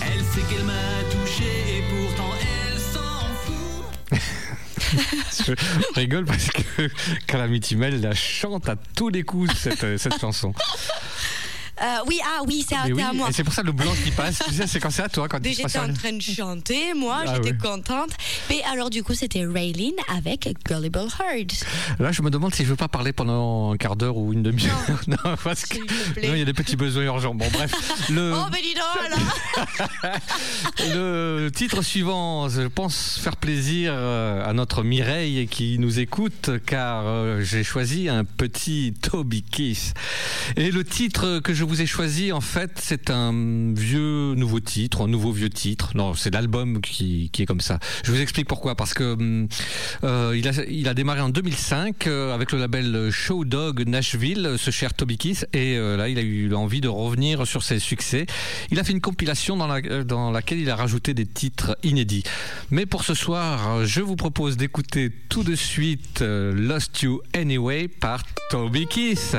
Elle 0.02 0.24
sait 0.24 0.48
qu'elle 0.50 0.64
m'a 0.64 0.72
touché 1.12 1.44
et 1.78 1.84
pourtant 1.90 2.30
elle 2.40 2.80
s'en 2.80 3.02
fout. 3.44 4.20
Je 5.46 6.00
rigole 6.00 6.24
parce 6.24 6.48
que 6.52 6.90
Calamity 7.28 7.76
Mel 7.76 8.00
la 8.00 8.16
chante 8.16 8.70
à 8.70 8.78
tous 8.96 9.10
les 9.10 9.24
coups 9.24 9.54
cette, 9.58 9.98
cette 9.98 10.22
chanson. 10.22 10.54
Euh, 11.84 11.98
oui, 12.08 12.20
ah 12.24 12.42
oui, 12.48 12.66
c'est 12.68 12.76
à, 12.76 12.86
oui, 12.86 13.02
à 13.02 13.12
moi. 13.14 13.28
c'est 13.32 13.44
pour 13.44 13.54
ça 13.54 13.62
le 13.62 13.72
blanc 13.74 13.92
qui 14.04 14.12
passe. 14.12 14.40
Tu 14.48 14.54
sais, 14.54 14.68
c'est 14.68 14.80
quand 14.80 14.90
c'est 14.92 15.02
à 15.04 15.10
toi 15.10 15.28
quand 15.28 15.40
J'étais 15.44 15.78
en 15.80 15.92
train 15.94 16.14
de 16.14 16.22
chanter, 16.22 16.94
moi, 16.96 17.24
Ah 17.28 17.36
j'étais 17.36 17.52
oui. 17.52 17.58
contente. 17.58 18.12
Mais 18.50 18.62
alors, 18.72 18.90
du 18.90 19.04
coup, 19.04 19.14
c'était 19.14 19.46
Raylene 19.46 19.92
avec 20.16 20.48
Gullible 20.66 21.00
Heart. 21.20 21.66
Là, 22.00 22.12
je 22.12 22.22
me 22.22 22.30
demande 22.30 22.56
si 22.56 22.64
je 22.64 22.70
veux 22.70 22.76
pas 22.78 22.88
parler 22.88 23.12
pendant 23.12 23.72
un 23.74 23.78
quart 23.78 23.96
d'heure 23.96 24.18
ou 24.18 24.32
une 24.34 24.44
demi-heure. 24.44 25.02
Non, 25.08 25.18
parce 25.44 25.66
que 25.66 25.78
il 26.22 26.38
y 26.38 26.42
a 26.42 26.46
des 26.46 26.54
petits 26.54 26.76
besoins 26.78 27.04
urgents. 27.04 27.36
Bon, 27.36 27.48
bref. 27.52 27.74
Le, 28.10 28.34
Oh, 28.44 28.46
mais 28.52 28.62
dis 28.62 28.74
donc, 28.74 29.06
alors 29.06 30.20
le 30.96 31.50
titre 31.54 31.82
suivant, 31.82 32.50
je 32.50 32.62
pense 32.68 33.20
faire 33.22 33.36
plaisir 33.36 33.92
euh, 33.96 34.44
à 34.48 34.54
notre 34.54 34.84
Mireille 34.84 35.48
qui 35.48 35.78
nous 35.80 36.00
écoute, 36.00 36.50
car 36.66 37.04
euh, 37.06 37.42
j'ai 37.42 37.64
choisi 37.64 38.10
un 38.10 38.24
petit 38.24 38.94
Toby 39.02 39.44
Kiss. 39.44 39.94
Et 40.56 40.72
le 40.72 40.84
titre 40.84 41.40
que 41.40 41.54
je 41.54 41.64
vous 41.64 41.73
ai 41.82 41.86
choisi, 41.86 42.32
en 42.32 42.42
fait, 42.42 42.72
c'est 42.76 43.10
un 43.10 43.74
vieux 43.74 44.36
nouveau 44.36 44.60
titre, 44.60 45.04
un 45.04 45.08
nouveau 45.08 45.32
vieux 45.32 45.50
titre. 45.50 45.92
Non, 45.96 46.14
c'est 46.14 46.34
l'album 46.34 46.82
qui, 46.82 47.32
est 47.38 47.46
comme 47.46 47.62
ça. 47.62 47.80
Je 48.04 48.12
vous 48.12 48.22
explique 48.22 48.48
pourquoi. 48.48 48.76
Parce 48.76 48.94
que 48.94 49.14
hum, 49.14 49.48
euh, 50.04 50.40
il, 50.68 50.88
a, 50.88 50.94
démarré 50.94 51.22
en 51.22 51.30
2005 51.30 52.08
euh, 52.08 52.34
avec 52.34 52.52
le 52.52 52.60
label 52.60 53.10
Show 53.12 53.46
Dog 53.46 53.88
Nashville, 53.88 54.56
ce 54.58 54.72
cher 54.72 54.94
Toby 54.94 55.18
Kiss. 55.18 55.46
Et 55.54 55.78
euh, 55.78 55.98
là, 55.98 56.10
il 56.10 56.18
a 56.20 56.22
eu 56.22 56.54
envie 56.54 56.82
de 56.82 56.88
revenir 56.88 57.48
sur 57.48 57.64
ses 57.64 57.80
succès. 57.80 58.26
Il 58.72 58.80
a 58.80 58.84
fait 58.84 58.94
une 58.94 59.02
compilation 59.02 59.58
dans, 59.58 60.04
dans 60.04 60.32
laquelle 60.32 60.60
il 60.60 60.70
a 60.70 60.76
rajouté 60.76 61.14
des 61.14 61.26
titres 61.26 61.78
inédits. 61.84 62.24
Mais 62.72 62.86
pour 62.86 63.04
ce 63.04 63.14
soir, 63.14 63.86
je 63.86 64.02
vous 64.02 64.16
propose 64.16 64.58
d'écouter 64.58 65.12
tout 65.30 65.44
de 65.44 65.56
suite 65.56 66.22
Lost 66.22 67.02
You 67.02 67.22
Anyway 67.34 67.88
par 67.88 68.24
Toby 68.50 68.88
Kiss. 68.88 69.36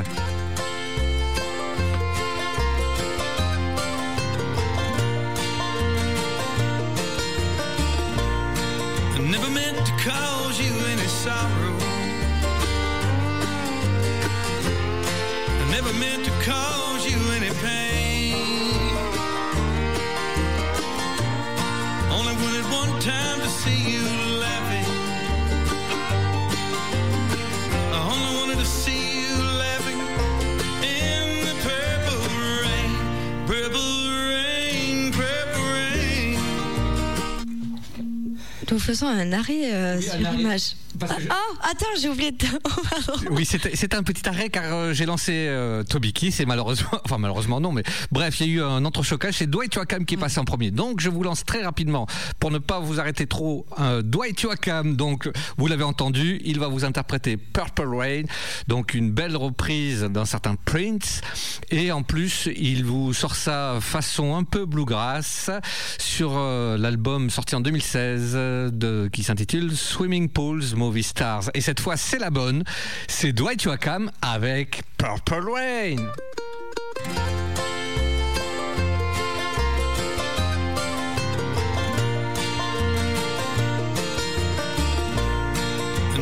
Faisons 38.94 39.08
un 39.08 39.32
arrêt 39.32 39.74
euh, 39.74 39.96
Oui, 39.96 40.04
sur 40.04 40.14
arrêt. 40.20 40.76
Image. 41.04 41.08
Parce 41.08 41.22
que 41.22 41.28
je- 41.28 41.34
Oh, 41.34 41.56
attends, 41.62 42.00
j'ai 42.00 42.08
oublié 42.08 42.32
de. 42.32 42.46
Oh. 43.08 43.12
Oui, 43.30 43.44
c'était 43.44 43.74
c'était 43.76 43.96
un 43.96 44.02
petit 44.02 44.26
arrêt 44.28 44.48
car 44.48 44.64
euh, 44.72 44.92
j'ai 44.92 45.04
lancé 45.06 45.32
euh, 45.32 45.82
Toby 45.82 46.12
Kiss 46.12 46.40
et 46.40 46.46
malheureusement, 46.46 46.88
enfin 47.04 47.18
malheureusement 47.18 47.60
non, 47.60 47.72
mais 47.72 47.82
bref, 48.12 48.40
il 48.40 48.46
y 48.46 48.50
a 48.50 48.52
eu 48.54 48.62
un 48.62 48.84
entrechocage. 48.84 49.34
C'est 49.34 49.46
Dwight 49.48 49.74
Yoakam 49.74 50.04
qui 50.04 50.14
est 50.14 50.18
passé 50.18 50.38
en 50.40 50.44
premier. 50.44 50.70
Donc 50.70 51.00
je 51.00 51.10
vous 51.10 51.22
lance 51.22 51.44
très 51.44 51.62
rapidement 51.62 52.06
pour 52.40 52.50
ne 52.50 52.58
pas 52.58 52.80
vous 52.80 53.00
arrêter 53.00 53.26
trop. 53.26 53.66
euh, 53.80 54.02
Dwight 54.02 54.40
Yoakam, 54.42 54.96
donc 54.96 55.30
vous 55.58 55.66
l'avez 55.66 55.84
entendu, 55.84 56.40
il 56.44 56.58
va 56.58 56.68
vous 56.68 56.84
interpréter 56.84 57.36
Purple 57.36 57.88
Rain, 57.94 58.22
donc 58.68 58.94
une 58.94 59.10
belle 59.10 59.36
reprise 59.36 60.02
d'un 60.02 60.24
certain 60.24 60.56
Prince. 60.64 61.20
Et 61.70 61.92
en 61.92 62.02
plus, 62.02 62.48
il 62.56 62.84
vous 62.84 63.12
sort 63.12 63.34
ça 63.34 63.78
façon 63.80 64.34
un 64.36 64.44
peu 64.44 64.64
bluegrass 64.66 65.50
sur 65.98 66.32
euh, 66.36 66.76
l'album 66.78 67.28
sorti 67.30 67.54
en 67.54 67.60
2016 67.60 68.32
euh, 68.34 68.70
de, 68.70 69.08
qui 69.12 69.22
s'intitule 69.22 69.76
Swimming 69.76 70.28
Pools 70.28 70.62
Movie 70.76 70.93
Stars. 71.02 71.50
Et 71.54 71.60
cette 71.60 71.80
fois, 71.80 71.96
c'est 71.96 72.18
la 72.18 72.30
bonne. 72.30 72.64
C'est 73.08 73.32
Dwight 73.32 73.62
Yoakam 73.62 74.10
avec 74.22 74.82
Purple 74.98 75.48
Rain. 75.50 75.96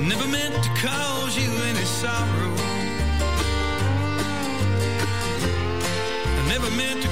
Never 0.03 0.27
meant 0.27 0.63
to 0.63 0.71
cause 0.81 1.37
you 1.39 1.49
any 1.69 1.85
sorrow. 1.85 2.53
I 6.39 6.49
never 6.49 6.71
meant 6.77 7.03
to 7.03 7.09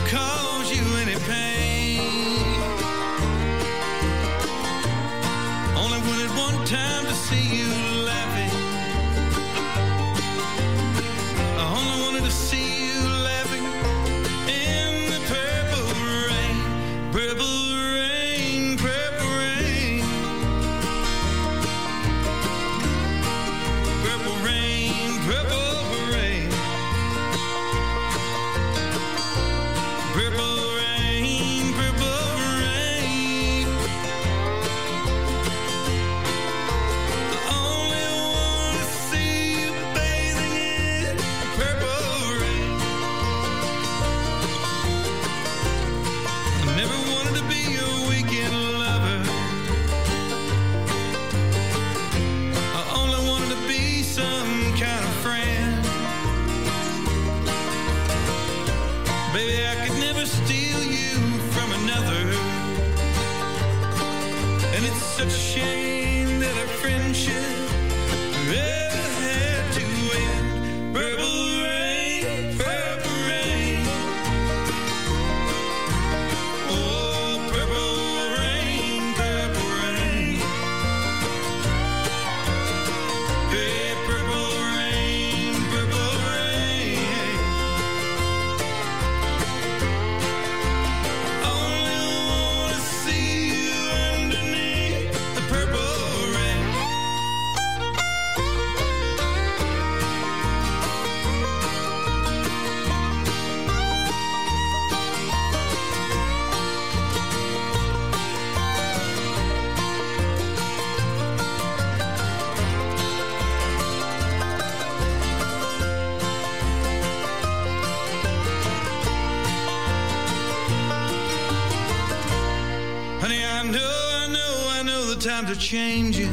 changing. 125.71 126.33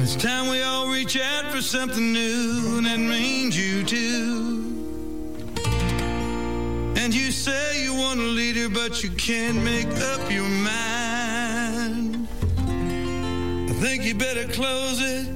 It's 0.00 0.16
time 0.16 0.48
we 0.48 0.62
all 0.62 0.88
reach 0.88 1.20
out 1.20 1.52
for 1.52 1.60
something 1.60 2.14
new 2.14 2.78
and 2.78 2.86
that 2.86 2.98
means 2.98 3.58
you 3.58 3.84
too. 3.84 4.64
And 6.96 7.14
you 7.14 7.30
say 7.30 7.82
you 7.84 7.94
want 7.94 8.20
a 8.20 8.22
leader, 8.22 8.70
but 8.70 9.02
you 9.04 9.10
can't 9.10 9.62
make 9.62 9.88
up 10.14 10.32
your 10.32 10.48
mind. 10.48 12.26
I 13.68 13.74
think 13.82 14.04
you 14.04 14.14
better 14.14 14.48
close 14.48 14.98
it. 15.02 15.29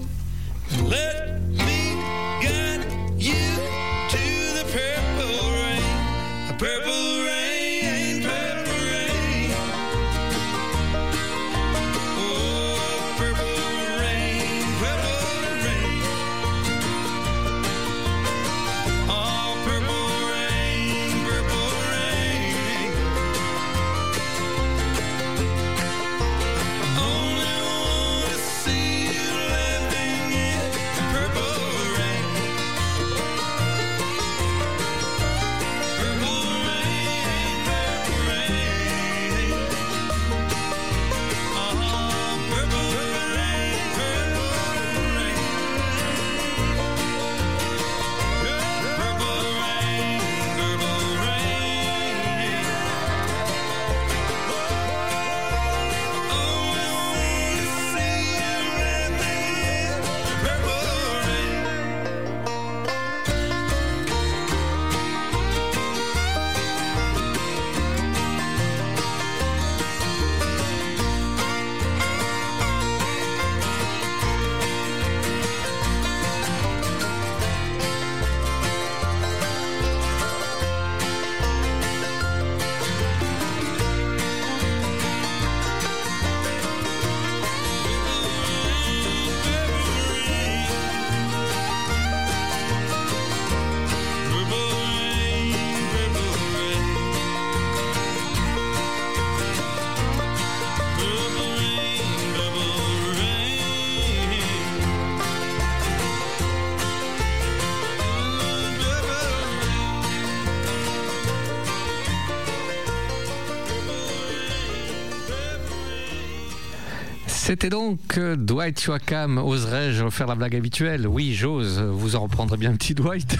C'était 117.54 117.70
donc 117.70 118.18
euh, 118.18 118.34
Dwight 118.34 118.82
Yoakam. 118.82 119.38
Oserais-je 119.38 120.10
faire 120.10 120.26
la 120.26 120.34
blague 120.34 120.56
habituelle? 120.56 121.06
Oui, 121.06 121.34
j'ose. 121.34 121.78
Vous 121.78 122.16
en 122.16 122.22
reprendrez 122.22 122.56
bien 122.56 122.72
un 122.72 122.74
petit 122.74 122.96
Dwight. 122.96 123.38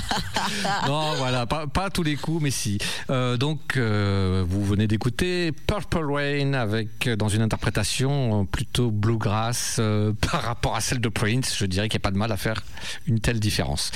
non, 0.86 1.12
voilà, 1.18 1.44
pas, 1.44 1.66
pas 1.66 1.84
à 1.84 1.90
tous 1.90 2.02
les 2.02 2.16
coups, 2.16 2.42
mais 2.42 2.50
si. 2.50 2.78
Euh, 3.10 3.36
donc, 3.36 3.76
euh, 3.76 4.42
vous 4.48 4.64
venez 4.64 4.86
d'écouter 4.86 5.52
Purple 5.52 6.10
Rain 6.10 6.54
avec, 6.54 7.06
dans 7.06 7.28
une 7.28 7.42
interprétation 7.42 8.46
plutôt 8.46 8.90
bluegrass 8.90 9.76
euh, 9.78 10.14
par 10.32 10.40
rapport 10.40 10.74
à 10.74 10.80
celle 10.80 11.02
de 11.02 11.10
Prince. 11.10 11.54
Je 11.58 11.66
dirais 11.66 11.90
qu'il 11.90 11.98
n'y 11.98 12.02
a 12.02 12.06
pas 12.08 12.12
de 12.12 12.18
mal 12.18 12.32
à 12.32 12.38
faire 12.38 12.62
une 13.06 13.20
telle 13.20 13.40
différence. 13.40 13.90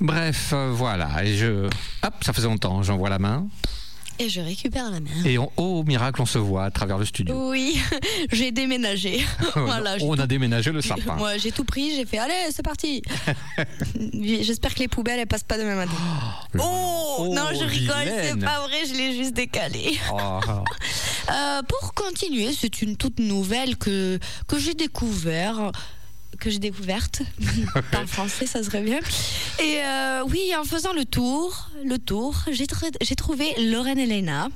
Bref, 0.00 0.52
voilà. 0.52 1.24
Et 1.24 1.36
je. 1.36 1.66
Hop, 2.02 2.14
ça 2.22 2.32
faisait 2.32 2.48
longtemps. 2.48 2.82
J'envoie 2.82 3.08
la 3.08 3.20
main. 3.20 3.46
Et 4.20 4.28
je 4.28 4.42
récupère 4.42 4.90
la 4.90 5.00
main. 5.00 5.24
Et 5.24 5.38
on- 5.38 5.50
oh, 5.56 5.82
miracle, 5.82 6.20
on 6.20 6.26
se 6.26 6.36
voit 6.36 6.64
à 6.64 6.70
travers 6.70 6.98
le 6.98 7.06
studio. 7.06 7.50
Oui, 7.50 7.80
j'ai 8.32 8.52
déménagé. 8.52 9.24
voilà, 9.54 9.96
on 10.02 10.18
a 10.18 10.26
déménagé 10.26 10.72
le 10.72 10.82
sapin. 10.82 11.16
Moi, 11.16 11.38
j'ai 11.38 11.50
tout 11.52 11.64
pris, 11.64 11.96
j'ai 11.96 12.04
fait 12.04 12.18
allez, 12.18 12.34
c'est 12.50 12.62
parti. 12.62 13.00
J'espère 14.12 14.74
que 14.74 14.80
les 14.80 14.88
poubelles 14.88 15.20
elles 15.20 15.26
passent 15.26 15.42
pas 15.42 15.56
demain 15.56 15.74
matin. 15.74 15.92
Oh, 16.58 17.32
non, 17.34 17.46
je 17.58 17.64
rigole, 17.64 17.96
c'est 18.04 18.38
pas 18.38 18.60
vrai, 18.60 18.84
je 18.86 18.94
l'ai 18.94 19.16
juste 19.16 19.32
décalé. 19.32 19.98
Oh. 20.12 20.40
Euh, 21.30 21.62
pour 21.62 21.94
continuer, 21.94 22.50
c'est 22.52 22.82
une 22.82 22.96
toute 22.96 23.20
nouvelle 23.20 23.78
que, 23.78 24.18
que 24.46 24.58
j'ai 24.58 24.74
découvert. 24.74 25.72
Que 26.40 26.48
j'ai 26.48 26.58
découverte. 26.58 27.20
Par 27.92 28.06
français, 28.08 28.46
ça 28.46 28.62
serait 28.62 28.80
bien. 28.80 28.98
Et 29.58 29.82
euh, 29.84 30.22
oui, 30.26 30.52
en 30.58 30.64
faisant 30.64 30.94
le 30.94 31.04
tour, 31.04 31.68
le 31.84 31.98
tour, 31.98 32.34
j'ai 32.50 32.64
tr- 32.64 32.90
j'ai 33.02 33.14
trouvé 33.14 33.52
Lauren 33.58 33.98
Elena 33.98 34.48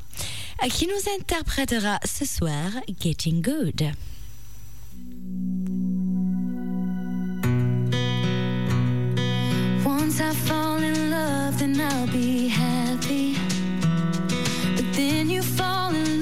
euh, 0.63 0.69
qui 0.69 0.87
nous 0.87 1.13
interprétera 1.21 2.01
ce 2.07 2.25
soir 2.25 2.71
Getting 3.01 3.43
Good. 3.43 3.93
Once 9.85 10.21
I 10.21 10.33
fall 10.47 10.79
in 10.83 11.11
love, 11.11 11.59
then 11.59 11.81
I'll 11.81 12.07
be 12.07 12.49
happy. 12.49 13.37
But 14.77 14.85
then 14.95 15.31
you 15.31 15.43
fall 15.43 15.95
in 15.95 16.05
love, 16.05 16.14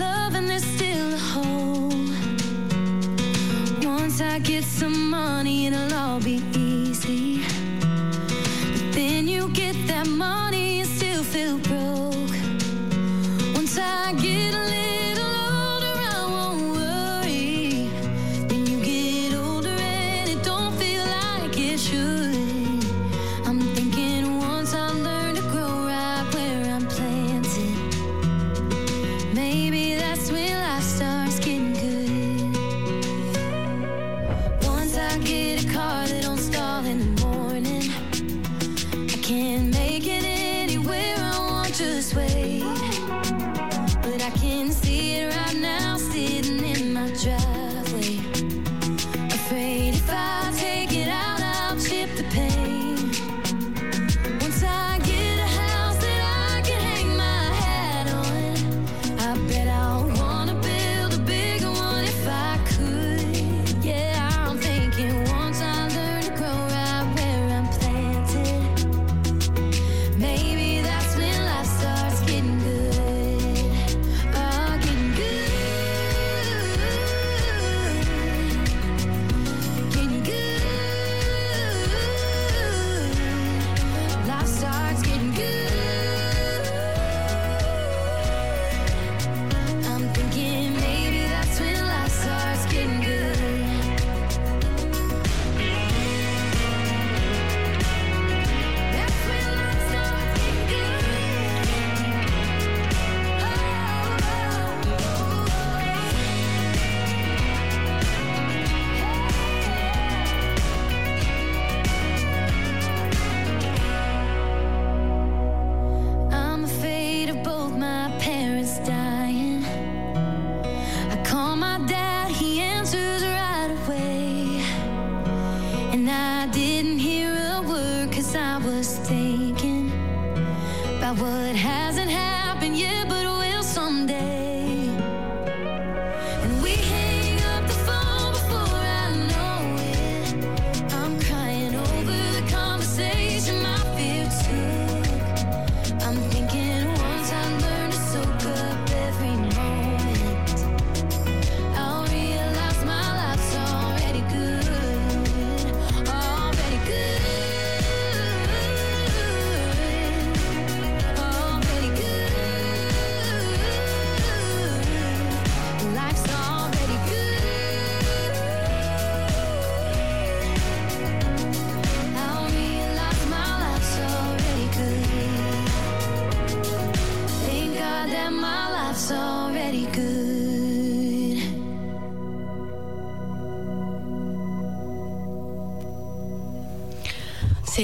Once 4.12 4.20
I 4.20 4.38
get 4.40 4.62
some 4.62 5.08
money, 5.08 5.68
it'll 5.68 5.94
all 5.94 6.20
be 6.20 6.42
easy. 6.54 7.40
But 7.80 8.92
then 8.92 9.26
you 9.26 9.48
get 9.54 9.74
that 9.86 10.06
money 10.06 10.80
and 10.80 10.88
still 10.90 11.24
feel 11.24 11.56
broke. 11.56 12.36
Once 13.54 13.78
I 13.78 14.12
get 14.20 14.52
a 14.52 14.64
little 14.64 14.81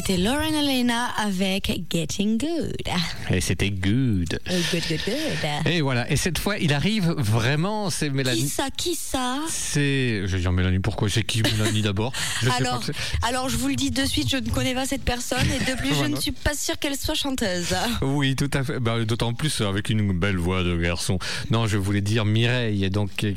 C'était 0.08 0.22
Lauren 0.22 0.54
Elena 0.54 1.08
avec 1.18 1.70
Getting 1.92 2.38
Good. 2.38 2.88
Et 3.30 3.42
c'était 3.42 3.68
good. 3.68 4.40
Euh, 4.48 4.60
Good, 4.72 4.82
good, 4.88 5.00
good. 5.04 5.70
Et 5.70 5.82
voilà. 5.82 6.10
Et 6.10 6.16
cette 6.16 6.38
fois, 6.38 6.56
il 6.56 6.72
arrive 6.72 7.10
vraiment. 7.18 7.90
C'est 7.90 8.08
Mélanie. 8.08 8.40
Qui 8.40 8.48
ça 8.48 8.68
Qui 8.74 8.94
ça? 8.94 9.40
C'est. 9.50 10.22
Je 10.24 10.34
vais 10.34 10.40
dire 10.40 10.52
Mélanie. 10.52 10.78
Pourquoi? 10.78 11.10
C'est 11.10 11.24
qui 11.24 11.42
Mélanie 11.42 11.82
d'abord? 11.82 12.14
Je 12.40 12.48
sais 12.48 12.54
alors, 12.56 12.80
pas 12.80 13.28
alors, 13.28 13.50
je 13.50 13.58
vous 13.58 13.68
le 13.68 13.74
dis 13.74 13.90
de 13.90 14.02
suite, 14.06 14.30
je 14.30 14.38
ne 14.38 14.48
connais 14.48 14.72
pas 14.72 14.86
cette 14.86 15.04
personne 15.04 15.46
et 15.46 15.70
de 15.70 15.76
plus, 15.76 15.94
je 15.94 16.06
ne 16.06 16.16
suis 16.16 16.32
pas 16.32 16.54
sûre 16.54 16.78
qu'elle 16.78 16.96
soit 16.96 17.14
chanteuse. 17.14 17.74
Oui, 18.00 18.34
tout 18.34 18.50
à 18.54 18.64
fait. 18.64 18.80
Bah, 18.80 19.04
D'autant 19.04 19.34
plus 19.34 19.60
avec 19.60 19.90
une 19.90 20.18
belle 20.18 20.38
voix 20.38 20.62
de 20.62 20.74
garçon. 20.78 21.18
Non, 21.50 21.66
je 21.66 21.76
voulais 21.76 22.00
dire 22.00 22.24
Mireille. 22.24 22.82
Et 22.82 22.88
donc, 22.88 23.24
euh, 23.24 23.34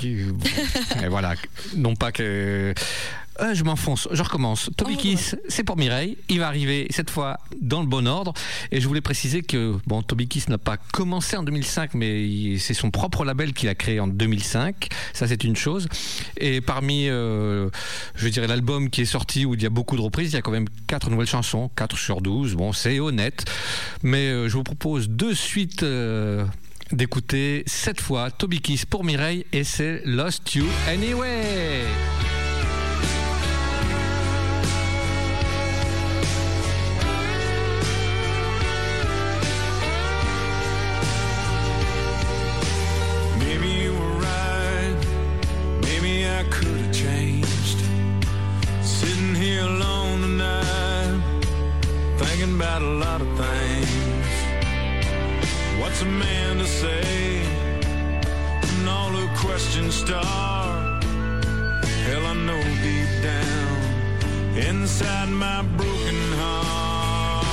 et 1.04 1.08
voilà. 1.10 1.34
Non 1.76 1.96
pas 1.96 2.14
que. 2.14 2.74
Euh, 3.40 3.54
je 3.54 3.64
m'enfonce, 3.64 4.08
je 4.12 4.22
recommence. 4.22 4.70
Toby 4.76 4.98
Kiss, 4.98 5.36
c'est 5.48 5.64
pour 5.64 5.78
Mireille. 5.78 6.18
Il 6.30 6.40
va 6.40 6.48
arriver 6.48 6.88
cette 6.90 7.10
fois 7.10 7.40
dans 7.62 7.82
le 7.82 7.88
bon 7.88 8.08
ordre. 8.08 8.34
Et 8.72 8.82
je 8.82 8.88
voulais 8.88 9.02
préciser 9.02 9.42
que 9.42 9.76
bon, 9.88 10.02
Toby 10.02 10.28
Kiss 10.28 10.50
n'a 10.50 10.58
pas 10.58 10.78
commencé 10.78 11.38
en 11.38 11.44
2005, 11.44 11.94
mais 11.94 12.58
c'est 12.58 12.74
son 12.74 12.92
propre 12.92 13.24
label 13.24 13.54
qu'il 13.54 13.70
a 13.70 13.76
créé 13.76 14.00
en 14.00 14.08
2005. 14.08 14.90
Ça, 15.14 15.28
c'est 15.28 15.44
une 15.44 15.56
chose. 15.56 15.88
Et 16.38 16.62
parmi, 16.62 17.08
euh, 17.08 17.70
je 18.16 18.28
dirais, 18.28 18.48
l'album 18.48 18.90
qui 18.90 19.02
est 19.02 19.06
sorti 19.06 19.46
où 19.46 19.54
il 19.54 19.64
y 19.64 19.66
a 19.66 19.70
beaucoup 19.70 19.96
de 19.96 20.02
reprises, 20.02 20.32
il 20.32 20.36
y 20.36 20.40
a 20.40 20.42
quand 20.42 20.52
même 20.52 20.68
quatre 20.88 21.10
nouvelles 21.10 21.28
chansons, 21.28 21.70
4 21.76 21.98
sur 21.98 22.22
12. 22.22 22.56
Bon, 22.56 22.74
c'est 22.74 23.00
honnête. 23.00 23.46
Mais 24.04 24.28
euh, 24.28 24.50
je 24.50 24.54
vous 24.58 24.64
propose 24.64 25.10
de 25.10 25.34
suite. 25.34 25.86
d'écouter 26.92 27.64
cette 27.68 28.02
fois 28.02 28.32
Toby 28.32 28.60
Kiss 28.60 28.86
pour 28.86 29.06
Mireille 29.06 29.46
et 29.54 29.64
c'est 29.64 30.02
Lost 30.04 30.56
You 30.56 30.66
Anyway. 30.90 31.86
Thinking 52.24 52.56
about 52.56 52.82
a 52.82 52.94
lot 53.06 53.22
of 53.22 53.28
things. 53.38 54.28
What's 55.80 56.02
a 56.02 56.06
man 56.06 56.58
to 56.60 56.66
say 56.66 57.42
when 58.62 58.88
all 58.88 59.12
the 59.12 59.28
questions 59.38 59.96
start? 59.96 61.04
Hell, 62.06 62.26
I 62.26 62.34
know 62.48 62.62
deep 62.86 63.12
down 63.24 63.72
inside 64.70 65.30
my 65.30 65.62
broken 65.78 66.20
heart. 66.42 67.46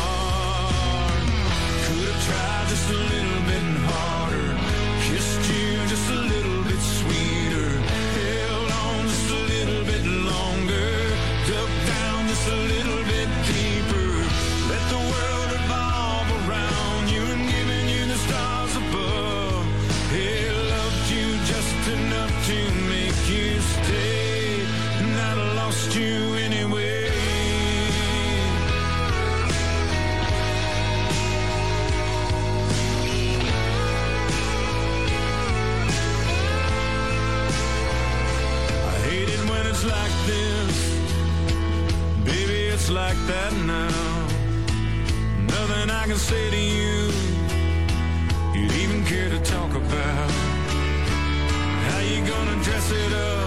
Could 1.85 2.09
have 2.11 2.23
tried 2.27 2.67
just 2.69 2.91
a 2.91 2.93
little 2.95 3.18
say 46.29 46.51
to 46.51 46.57
you. 46.59 47.11
You'd 48.53 48.75
even 48.83 49.03
care 49.07 49.31
to 49.31 49.41
talk 49.41 49.71
about. 49.75 50.31
How 51.89 52.01
you 52.01 52.19
gonna 52.27 52.63
dress 52.63 52.91
it 52.91 53.13
up? 53.15 53.38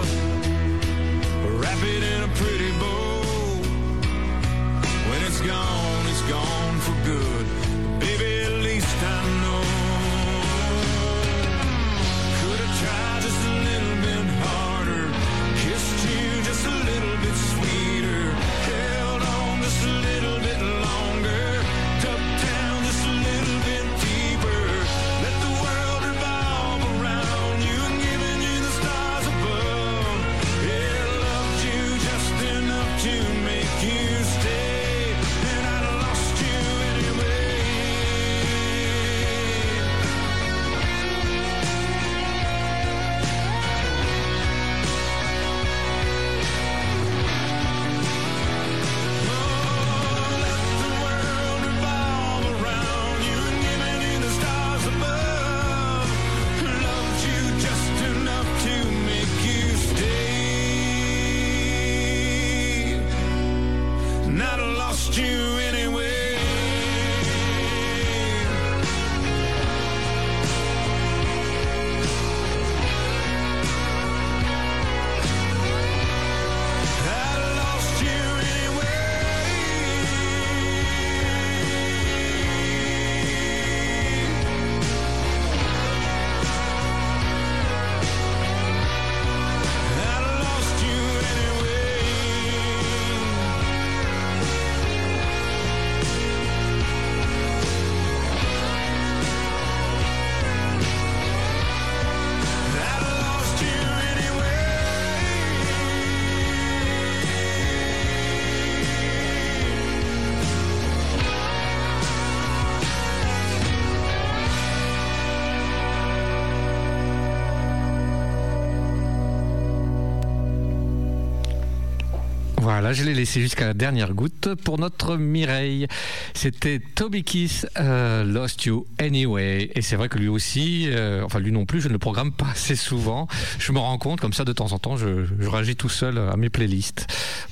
Voilà, 122.74 122.94
je 122.94 123.04
l'ai 123.04 123.12
laissé 123.12 123.42
jusqu'à 123.42 123.66
la 123.66 123.74
dernière 123.74 124.14
goutte 124.14 124.54
pour 124.64 124.78
notre 124.78 125.18
Mireille. 125.18 125.86
C'était 126.32 126.80
Toby 126.94 127.22
Kiss, 127.22 127.66
euh, 127.78 128.24
Lost 128.24 128.64
You 128.64 128.86
Anyway. 128.98 129.70
Et 129.74 129.82
c'est 129.82 129.94
vrai 129.96 130.08
que 130.08 130.16
lui 130.16 130.28
aussi, 130.28 130.86
euh, 130.88 131.22
enfin 131.22 131.38
lui 131.38 131.52
non 131.52 131.66
plus, 131.66 131.82
je 131.82 131.88
ne 131.88 131.92
le 131.92 131.98
programme 131.98 132.32
pas 132.32 132.46
assez 132.52 132.74
souvent. 132.74 133.28
Je 133.58 133.72
me 133.72 133.78
rends 133.78 133.98
compte, 133.98 134.20
comme 134.22 134.32
ça, 134.32 134.44
de 134.44 134.54
temps 134.54 134.72
en 134.72 134.78
temps, 134.78 134.96
je, 134.96 135.26
je 135.38 135.48
réagis 135.50 135.76
tout 135.76 135.90
seul 135.90 136.16
à 136.16 136.34
mes 136.38 136.48
playlists. 136.48 137.06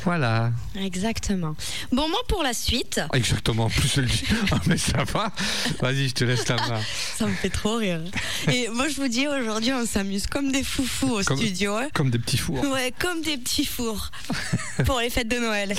Voilà, 0.05 0.53
Exactement. 0.75 1.55
Bon, 1.93 2.09
moi 2.09 2.21
pour 2.27 2.43
la 2.43 2.55
suite, 2.55 3.03
exactement. 3.13 3.65
En 3.65 3.69
plus, 3.69 3.93
je 3.97 4.01
le 4.01 4.07
dis. 4.07 4.25
Ah, 4.53 4.59
mais 4.67 4.79
ça 4.79 5.05
va. 5.05 5.31
Vas-y, 5.83 6.09
je 6.09 6.15
te 6.15 6.25
laisse 6.25 6.49
la 6.49 6.57
main. 6.57 6.81
ça 7.17 7.27
me 7.27 7.35
fait 7.35 7.51
trop 7.51 7.77
rire. 7.77 8.01
Et 8.51 8.69
moi 8.69 8.89
je 8.89 8.97
vous 8.97 9.09
dis, 9.09 9.27
aujourd'hui 9.29 9.73
on 9.75 9.85
s'amuse 9.85 10.27
comme 10.27 10.51
des 10.51 10.63
foufous 10.65 11.19
au 11.21 11.23
Comme- 11.25 11.37
studio. 11.37 11.77
hein. 11.77 11.89
Comme 11.93 12.09
des 12.09 12.19
petits 12.19 12.39
fours. 12.39 12.59
Ouais, 12.73 12.95
comme 12.99 13.21
des 13.21 13.37
petits 13.37 13.67
fours 13.67 14.11
pour 14.87 14.99
les 15.01 15.10
fêtes 15.11 15.29
de 15.29 15.39
Noël. 15.39 15.75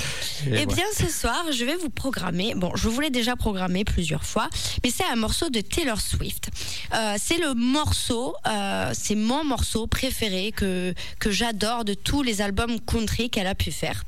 Eh 0.46 0.66
bien, 0.66 0.84
ce 0.96 1.08
soir, 1.08 1.44
je 1.52 1.64
vais 1.64 1.76
vous 1.76 1.90
programmer. 1.90 2.54
Bon, 2.54 2.74
je 2.76 2.88
vous 2.88 3.00
l'ai 3.00 3.10
déjà 3.10 3.36
programmé 3.36 3.84
plusieurs 3.84 4.24
fois, 4.24 4.48
mais 4.84 4.90
c'est 4.90 5.04
un 5.04 5.16
morceau 5.16 5.50
de 5.50 5.60
Taylor 5.60 6.00
Swift. 6.00 6.50
Euh, 6.94 7.16
c'est 7.18 7.38
le 7.38 7.54
morceau, 7.54 8.34
euh, 8.46 8.90
c'est 8.94 9.14
mon 9.14 9.44
morceau 9.44 9.86
préféré 9.86 10.52
que, 10.52 10.94
que 11.18 11.30
j'adore 11.30 11.84
de 11.84 11.94
tous 11.94 12.22
les 12.22 12.40
albums 12.42 12.78
country 12.80 13.30
qu'elle 13.30 13.46
a 13.46 13.54
pu 13.54 13.72
faire. 13.72 14.04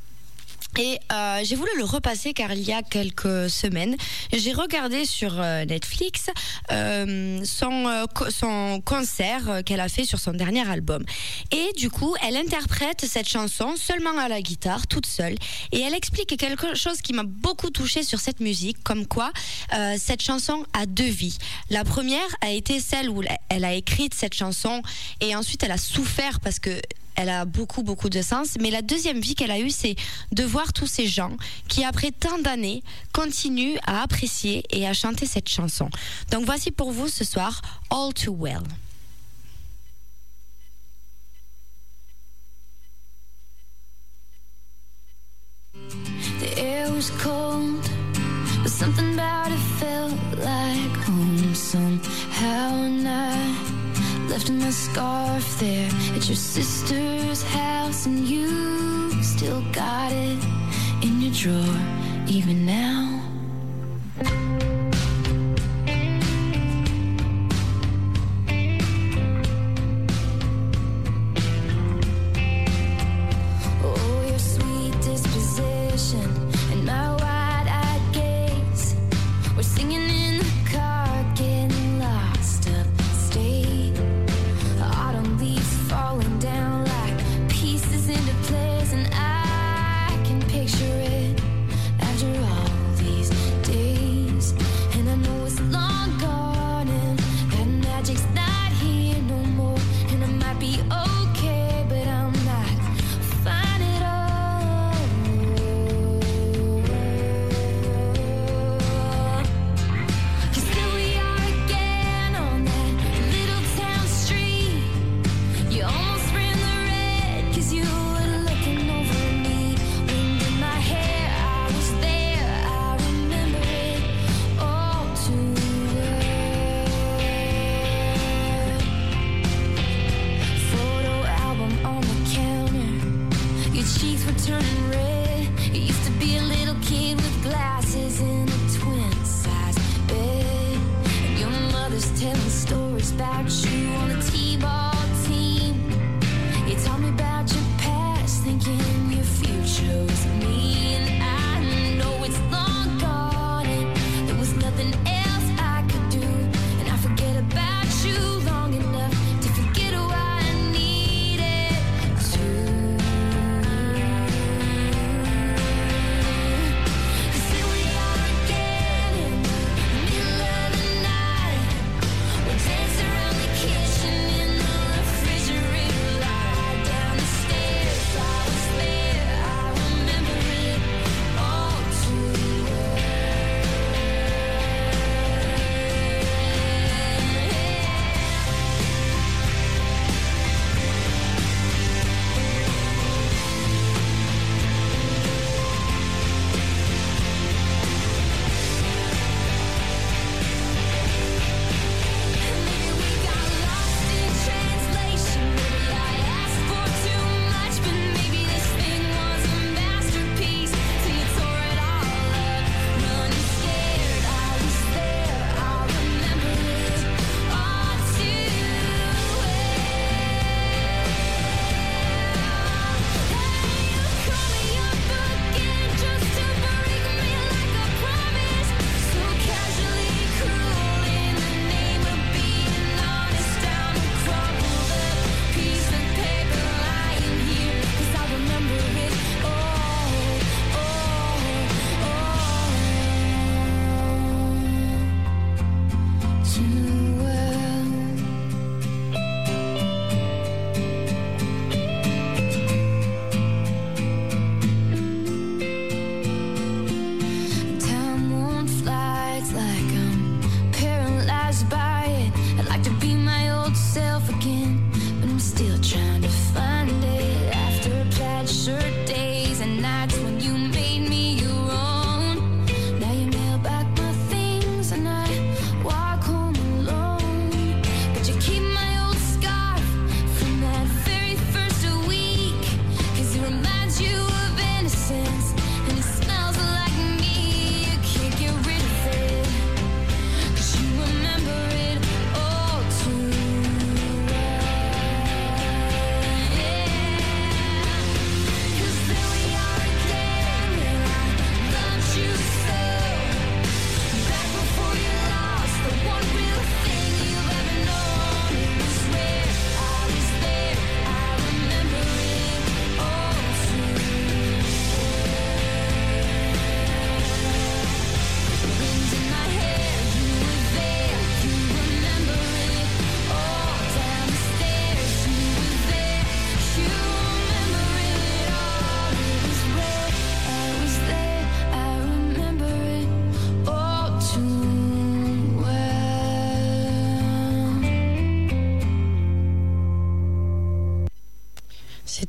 Et 0.79 0.99
euh, 1.13 1.41
j'ai 1.45 1.57
voulu 1.57 1.71
le 1.77 1.85
repasser 1.85 2.33
car 2.33 2.53
il 2.53 2.63
y 2.63 2.73
a 2.73 2.83
quelques 2.83 3.49
semaines, 3.49 3.97
j'ai 4.33 4.53
regardé 4.53 5.05
sur 5.05 5.41
euh, 5.41 5.65
Netflix 5.65 6.31
euh, 6.73 7.41
son, 7.45 7.87
euh, 7.87 8.05
son 8.31 8.81
concert 8.85 9.49
euh, 9.49 9.63
qu'elle 9.63 9.81
a 9.81 9.89
fait 9.89 10.05
sur 10.05 10.19
son 10.19 10.33
dernier 10.33 10.69
album. 10.69 11.05
Et 11.53 11.73
du 11.77 11.91
coup, 11.91 12.15
elle 12.27 12.37
interprète 12.37 13.05
cette 13.07 13.29
chanson 13.29 13.75
seulement 13.77 14.19
à 14.19 14.29
la 14.29 14.41
guitare, 14.41 14.87
toute 14.87 15.07
seule. 15.07 15.37
Et 15.73 15.81
elle 15.81 15.95
explique 15.95 16.37
quelque 16.37 16.75
chose 16.75 17.01
qui 17.03 17.13
m'a 17.13 17.25
beaucoup 17.25 17.71
touché 17.71 18.03
sur 18.03 18.21
cette 18.21 18.41
musique, 18.41 18.83
comme 18.83 19.07
quoi 19.07 19.33
cette 19.99 20.23
chanson 20.23 20.65
a 20.73 20.87
deux 20.87 21.05
vies. 21.05 21.39
La 21.71 21.85
première 21.85 22.21
a 22.41 22.51
été 22.51 22.81
celle 22.81 23.09
où 23.11 23.23
elle 23.49 23.65
a 23.65 23.75
écrit 23.75 24.09
cette 24.15 24.35
chanson 24.35 24.83
et 25.21 25.35
ensuite 25.35 25.63
elle 25.63 25.73
a 25.73 25.79
souffert 25.79 26.41
parce 26.41 26.59
que 26.59 26.81
elle 27.17 27.29
a 27.29 27.45
beaucoup, 27.45 27.83
beaucoup 27.83 28.09
de 28.09 28.23
sens. 28.23 28.57
Mais 28.61 28.71
la 28.71 28.83
deuxième 28.83 29.21
vie 29.21 29.35
qu'elle 29.35 29.51
a 29.51 29.61
eue, 29.61 29.71
c'est 29.71 29.97
de 30.33 30.45
voir 30.45 30.73
tous 30.73 30.87
ces 30.87 31.07
gens 31.07 31.37
qui, 31.69 31.85
après 31.85 32.11
tant 32.11 32.39
d'années, 32.39 32.83
continuent 33.13 33.77
à 33.87 34.03
apprécier 34.03 34.65
et 34.71 34.87
à 34.87 34.93
chanter 34.93 35.27
cette 35.27 35.49
chanson. 35.49 35.89
Donc 36.31 36.45
voici 36.45 36.71
pour 36.71 36.93
vous 36.93 37.09
ce 37.09 37.25
soir 37.25 37.61
All 37.91 38.13
Too 38.13 38.33
Well. 38.33 38.63
The 46.41 46.59
air 46.59 46.91
was 46.91 47.11
cold, 47.23 47.89
but 48.63 48.71
something 48.71 49.15
about 49.15 49.53
it 49.53 49.61
felt 49.79 50.15
like 50.39 50.97
home 51.07 51.55
somehow. 51.55 52.65
Left 54.29 54.49
in 54.49 54.59
my 54.59 54.71
scarf 54.71 55.59
there 55.61 55.91
at 56.17 56.29
your 56.29 56.37
sister's 56.37 57.43
house, 57.43 58.07
and 58.07 58.21
you 58.21 59.23
still 59.23 59.63
got 59.73 60.13
it 60.13 60.45
in 61.03 61.21
your 61.21 61.33
drawer, 61.33 61.77
even 62.27 62.67
now. 62.67 63.21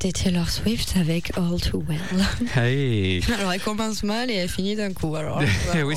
C'était 0.06 0.24
Taylor 0.24 0.48
Swift 0.48 0.94
avec 0.96 1.36
All 1.36 1.60
Too 1.60 1.82
Well. 1.88 1.98
Hey. 2.54 3.20
Alors 3.38 3.52
elle 3.52 3.60
commence 3.60 4.02
mal 4.02 4.30
et 4.30 4.34
elle 4.34 4.48
finit 4.48 4.76
d'un 4.76 4.92
coup. 4.92 5.16
Alors, 5.16 5.40
oui, 5.84 5.96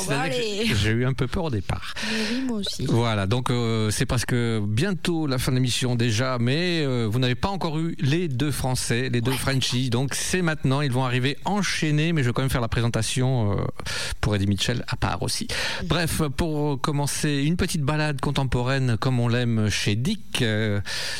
j'ai 0.81 0.89
eu 0.89 1.05
un 1.05 1.13
peu 1.13 1.27
peur 1.27 1.45
au 1.45 1.49
départ. 1.49 1.93
Oui, 2.11 2.41
moi 2.47 2.57
aussi. 2.59 2.85
Voilà, 2.87 3.27
donc 3.27 3.49
euh, 3.49 3.91
c'est 3.91 4.05
parce 4.05 4.25
que 4.25 4.61
bientôt 4.65 5.27
la 5.27 5.37
fin 5.37 5.51
de 5.51 5.57
l'émission 5.57 5.95
déjà, 5.95 6.37
mais 6.39 6.81
euh, 6.81 7.07
vous 7.11 7.19
n'avez 7.19 7.35
pas 7.35 7.49
encore 7.49 7.77
eu 7.77 7.95
les 7.99 8.27
deux 8.27 8.51
Français, 8.51 9.09
les 9.09 9.21
deux 9.21 9.31
Frenchies, 9.31 9.89
donc 9.89 10.15
c'est 10.15 10.41
maintenant, 10.41 10.81
ils 10.81 10.91
vont 10.91 11.05
arriver 11.05 11.37
enchaînés, 11.45 12.13
mais 12.13 12.23
je 12.23 12.29
vais 12.29 12.33
quand 12.33 12.41
même 12.41 12.49
faire 12.49 12.61
la 12.61 12.67
présentation 12.67 13.51
euh, 13.51 13.63
pour 14.21 14.35
Eddie 14.35 14.47
Mitchell 14.47 14.83
à 14.87 14.95
part 14.95 15.21
aussi. 15.21 15.47
Bref, 15.85 16.21
pour 16.35 16.81
commencer, 16.81 17.43
une 17.45 17.57
petite 17.57 17.81
balade 17.81 18.21
contemporaine 18.21 18.97
comme 18.97 19.19
on 19.19 19.27
l'aime 19.27 19.69
chez 19.69 19.95
Dick, 19.95 20.43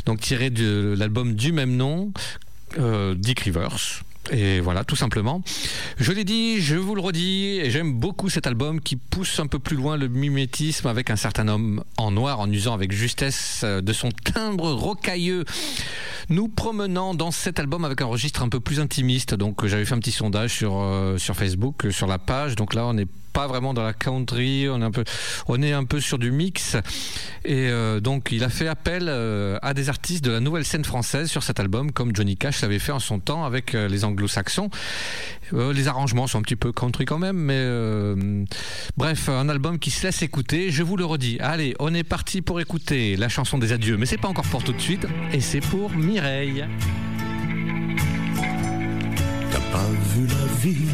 donc 0.05 0.21
tirée 0.21 0.49
de 0.49 0.95
l'album 0.97 1.35
du 1.35 1.51
même 1.51 1.75
nom, 1.75 2.11
euh, 2.77 3.15
Dick 3.15 3.41
Rivers. 3.41 4.03
Et 4.31 4.59
voilà, 4.59 4.83
tout 4.83 4.95
simplement. 4.95 5.41
Je 5.97 6.11
l'ai 6.11 6.23
dit, 6.23 6.61
je 6.61 6.75
vous 6.75 6.93
le 6.93 7.01
redis, 7.01 7.59
et 7.63 7.71
j'aime 7.71 7.93
beaucoup 7.93 8.29
cet 8.29 8.45
album 8.45 8.79
qui 8.79 8.95
pousse 8.95 9.39
un 9.39 9.47
peu 9.47 9.57
plus 9.57 9.75
loin 9.75 9.97
le 9.97 10.07
mimétisme 10.07 10.87
avec 10.87 11.09
un 11.09 11.15
certain 11.15 11.47
homme 11.47 11.83
en 11.97 12.11
noir 12.11 12.39
en 12.39 12.51
usant 12.51 12.73
avec 12.73 12.91
justesse 12.91 13.61
euh, 13.63 13.81
de 13.81 13.93
son 13.93 14.09
timbre 14.11 14.71
rocailleux. 14.71 15.45
Nous 16.29 16.47
promenant 16.47 17.15
dans 17.15 17.31
cet 17.31 17.59
album 17.59 17.85
avec 17.85 18.01
un 18.01 18.05
registre 18.05 18.43
un 18.43 18.49
peu 18.49 18.59
plus 18.59 18.79
intimiste. 18.79 19.33
Donc 19.33 19.65
j'avais 19.65 19.85
fait 19.85 19.95
un 19.95 19.99
petit 19.99 20.11
sondage 20.11 20.53
sur, 20.53 20.79
euh, 20.79 21.17
sur 21.17 21.35
Facebook, 21.35 21.87
sur 21.89 22.05
la 22.05 22.19
page. 22.19 22.55
Donc 22.55 22.75
là, 22.75 22.85
on 22.85 22.93
n'est 22.93 23.07
pas 23.31 23.47
vraiment 23.47 23.73
dans 23.73 23.83
la 23.83 23.93
country, 23.93 24.67
on 24.69 24.81
est 25.61 25.73
un 25.73 25.83
peu, 25.83 25.99
sur 25.99 26.17
du 26.17 26.31
mix. 26.31 26.75
Et 27.45 27.69
euh, 27.69 27.99
donc, 27.99 28.29
il 28.31 28.43
a 28.43 28.49
fait 28.49 28.67
appel 28.67 29.05
euh, 29.07 29.57
à 29.61 29.73
des 29.73 29.89
artistes 29.89 30.23
de 30.23 30.31
la 30.31 30.39
nouvelle 30.39 30.65
scène 30.65 30.85
française 30.85 31.29
sur 31.29 31.43
cet 31.43 31.59
album, 31.59 31.91
comme 31.91 32.15
Johnny 32.15 32.37
Cash 32.37 32.61
l'avait 32.61 32.79
fait 32.79 32.91
en 32.91 32.99
son 32.99 33.19
temps 33.19 33.45
avec 33.45 33.75
euh, 33.75 33.87
les 33.87 34.03
anglo-saxons. 34.03 34.69
Les 35.51 35.87
arrangements 35.87 36.27
sont 36.27 36.37
un 36.37 36.41
petit 36.43 36.55
peu 36.55 36.71
country 36.71 37.05
quand 37.05 37.17
même, 37.17 37.35
mais 37.35 37.65
bref, 38.97 39.29
un 39.29 39.49
album 39.49 39.79
qui 39.79 39.89
se 39.89 40.05
laisse 40.05 40.21
écouter. 40.21 40.69
Je 40.69 40.83
vous 40.83 40.95
le 40.95 41.05
redis. 41.05 41.37
Allez, 41.39 41.75
on 41.79 41.91
est 41.95 42.03
parti 42.03 42.43
pour 42.43 42.61
écouter 42.61 43.15
la 43.15 43.29
chanson 43.29 43.57
des 43.57 43.71
adieux, 43.71 43.97
mais 43.97 44.05
c'est 44.05 44.19
pas 44.19 44.27
encore 44.27 44.45
pour 44.45 44.63
tout 44.63 44.73
de 44.73 44.81
suite, 44.81 45.07
et 45.33 45.41
c'est 45.41 45.61
pour 45.61 45.89
Mireille. 45.95 46.65
T'as 49.51 49.59
pas 49.71 49.87
vu 50.13 50.27
la 50.27 50.45
vie 50.61 50.87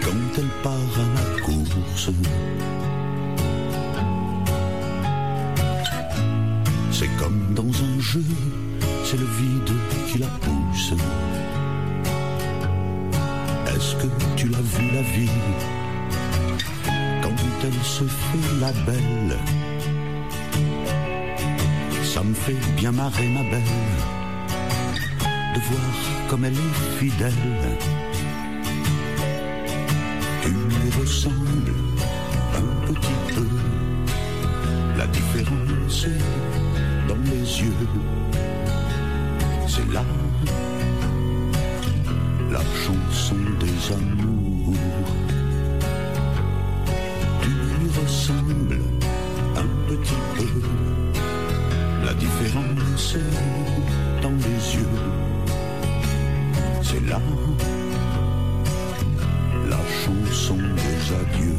quand 0.00 0.38
elle 0.38 0.62
part 0.62 1.37
C'est 6.90 7.08
comme 7.18 7.54
dans 7.54 7.62
un 7.62 8.00
jeu, 8.00 8.24
c'est 9.04 9.16
le 9.16 9.26
vide 9.26 9.72
qui 10.10 10.18
la 10.18 10.26
pousse. 10.26 10.94
Est-ce 13.66 13.94
que 13.96 14.08
tu 14.36 14.48
l'as 14.48 14.60
vu 14.60 14.90
la 14.92 15.02
vie? 15.02 15.30
Quand 17.22 17.30
elle 17.62 17.84
se 17.84 18.04
fait 18.04 18.60
la 18.60 18.72
belle 18.86 19.36
Ça 22.02 22.22
me 22.24 22.34
fait 22.34 22.56
bien 22.76 22.92
marrer 22.92 23.28
ma 23.28 23.42
belle 23.42 23.62
de 25.54 25.60
voir 25.60 26.28
comme 26.28 26.44
elle 26.44 26.54
est 26.54 26.98
fidèle. 26.98 27.32
Tu 30.42 30.50
lui 30.50 30.90
ressembles 31.00 31.74
un 32.54 32.92
petit 32.92 33.34
peu. 33.34 33.46
La 34.96 35.06
différence 35.06 36.06
est 36.06 37.08
dans 37.08 37.22
les 37.24 37.62
yeux. 37.62 37.72
C'est 39.66 39.92
là 39.92 40.04
la 42.50 42.60
chanson 42.84 43.36
des 43.60 43.92
amours. 43.92 44.74
Tu 47.42 47.50
lui 47.50 47.88
ressembles 48.00 48.80
un 49.56 49.68
petit 49.88 50.22
peu. 50.36 50.46
La 52.04 52.14
différence 52.14 53.16
est 53.16 54.22
dans 54.22 54.30
les 54.30 54.76
yeux. 54.76 54.98
C'est 56.82 57.04
là 57.08 57.20
chanson 60.28 60.56
des 60.56 61.14
adieux. 61.14 61.54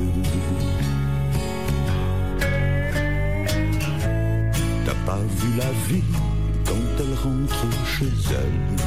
T'as 4.86 4.94
pas 5.06 5.20
vu 5.38 5.58
la 5.58 5.72
vie 5.88 6.04
quand 6.66 6.86
elle 7.00 7.16
rentre 7.24 7.66
chez 7.86 8.12
elle. 8.32 8.78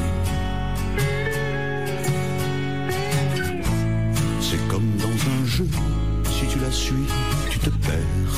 C'est 4.41 4.69
comme 4.69 4.97
dans 4.99 5.09
un 5.09 5.47
jeu, 5.47 5.67
si 6.31 6.47
tu 6.47 6.59
la 6.59 6.71
suis, 6.71 7.07
tu 7.51 7.59
te 7.59 7.71
perds. 7.71 8.37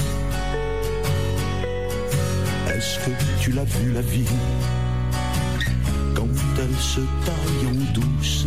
Est-ce 2.74 2.98
que 2.98 3.10
tu 3.40 3.52
l'as 3.52 3.64
vu 3.64 3.92
la 3.92 4.00
vie? 4.00 4.28
Quand 6.14 6.28
elle 6.58 6.76
se 6.76 7.00
taille 7.00 7.66
en 7.68 7.92
douce 7.92 8.46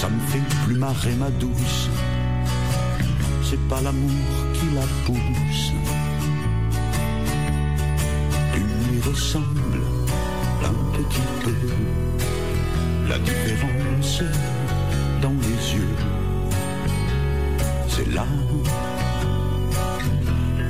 Ça 0.00 0.08
me 0.08 0.20
fait 0.28 0.42
plus 0.64 0.76
marrer 0.76 1.14
ma 1.16 1.28
douce, 1.28 1.90
c'est 3.42 3.60
pas 3.68 3.80
l'amour 3.80 4.10
qui 4.54 4.66
la 4.72 4.86
pousse. 5.04 5.72
Tu 8.54 8.60
lui 8.60 9.00
ressembles 9.00 9.82
un 10.62 10.96
petit 10.96 11.26
peu, 11.42 11.52
la 13.08 13.18
différence 13.18 14.22
dans 15.20 15.34
les 15.42 15.74
yeux, 15.74 15.96
c'est 17.88 18.08
là 18.14 18.26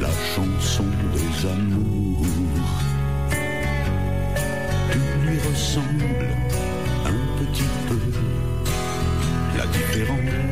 la 0.00 0.10
chanson 0.34 0.86
des 1.12 1.48
amours. 1.50 2.24
Tu 4.90 4.98
lui 5.26 5.38
ressembles 5.50 6.34
un 7.04 7.44
petit 7.44 7.68
peu. 7.88 7.97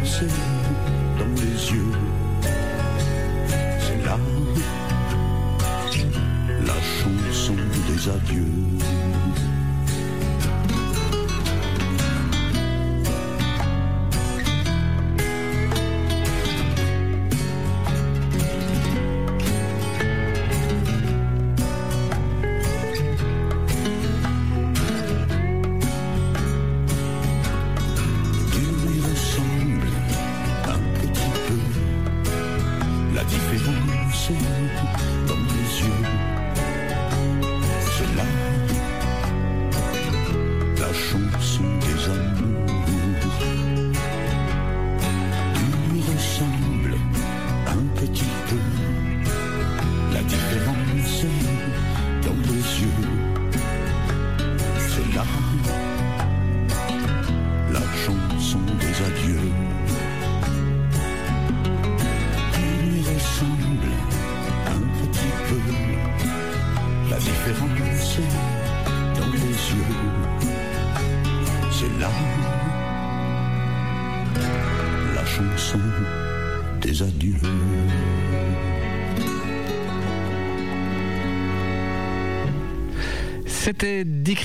La 0.06 0.12
différence 0.12 0.22
est 0.22 1.18
dans 1.18 2.05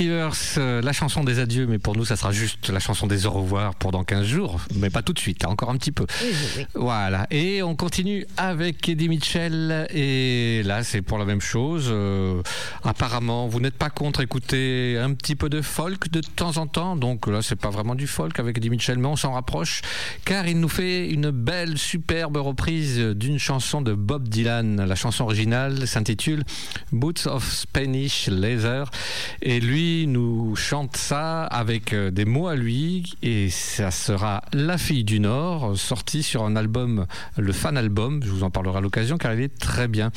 Rivers, 0.02 0.34
euh, 0.58 0.82
la 0.82 0.94
chanson 0.94 1.24
des 1.24 1.38
adieux, 1.38 1.68
mais 1.68 1.78
pour 1.78 1.96
nous, 1.96 2.06
ça 2.06 2.16
sera 2.16 2.32
juste 2.32 2.70
la 2.70 2.80
chanson 2.80 3.06
des 3.06 3.28
au 3.28 3.32
revoir 3.32 3.76
pour 3.76 3.92
dans 3.92 4.04
15 4.04 4.26
jours, 4.26 4.60
mais 4.74 4.90
pas 4.90 5.04
tout 5.04 5.14
de 5.14 5.20
suite, 5.20 5.46
hein, 5.46 5.50
encore 5.50 5.70
un 5.70 5.78
petit 5.78 5.92
peu. 5.92 6.08
Voilà, 6.74 7.28
et 7.30 7.62
on 7.62 7.76
continue 7.76 8.26
avec 8.36 8.90
Eddie 8.90 9.10
Mitchell, 9.10 9.86
et 9.94 10.64
là, 10.64 10.84
c'est 10.84 11.04
pour 11.04 11.20
la 11.20 11.26
même 11.26 11.40
chose. 11.40 11.90
Euh, 11.92 12.42
apparemment, 12.84 13.48
vous 13.48 13.60
n'êtes 13.60 13.76
pas 13.76 13.92
contre 13.92 14.22
écouter 14.22 14.98
un 15.00 15.14
petit 15.14 15.36
peu 15.36 15.50
de 15.50 15.62
folk 15.62 16.10
de 16.10 16.22
temps 16.22 16.58
en 16.58 16.66
temps, 16.66 16.96
donc 16.96 17.28
là, 17.28 17.44
c'est 17.44 17.56
pas 17.56 17.70
vraiment 17.70 17.94
du 17.94 18.08
folk 18.08 18.40
avec 18.40 18.58
Eddie 18.58 18.72
Mitchell, 18.72 18.98
mais 18.98 19.08
on 19.08 19.16
s'en 19.16 19.34
rapproche, 19.34 19.82
car 20.26 20.48
il 20.48 20.60
nous 20.60 20.70
fait 20.70 21.10
une 21.10 21.30
belle, 21.30 21.78
superbe 21.78 22.38
reprise 22.38 22.98
d'une 22.98 23.38
chanson 23.38 23.84
de 23.84 23.94
Bob 23.94 24.28
Dylan. 24.28 24.84
La 24.84 24.96
chanson 24.96 25.26
originale 25.26 25.88
s'intitule 25.88 26.44
Boots 26.92 27.28
of 27.28 27.48
Spanish 27.48 28.28
Leather. 28.28 28.90
Et 29.44 29.60
lui 29.60 29.91
nous 30.08 30.56
chante 30.56 30.96
ça 30.98 31.44
avec 31.44 31.94
euh, 31.94 32.12
des 32.12 32.26
mots 32.26 32.48
à 32.48 32.56
lui. 32.56 33.14
Et 33.22 33.50
ça 33.50 33.92
sera 33.92 34.42
La 34.54 34.78
fille 34.78 35.04
du 35.04 35.20
Nord, 35.20 35.78
sorti 35.78 36.24
sur 36.24 36.44
un 36.44 36.56
album, 36.56 37.06
le 37.38 37.52
fan 37.52 37.78
album. 37.78 38.22
Je 38.24 38.30
vous 38.30 38.44
en 38.44 38.50
parlerai 38.50 38.78
à 38.78 38.82
l'occasion 38.82 39.18
car 39.18 39.34
il 39.34 39.42
est 39.42 39.58
très 39.60 39.88
bien. 39.88 40.12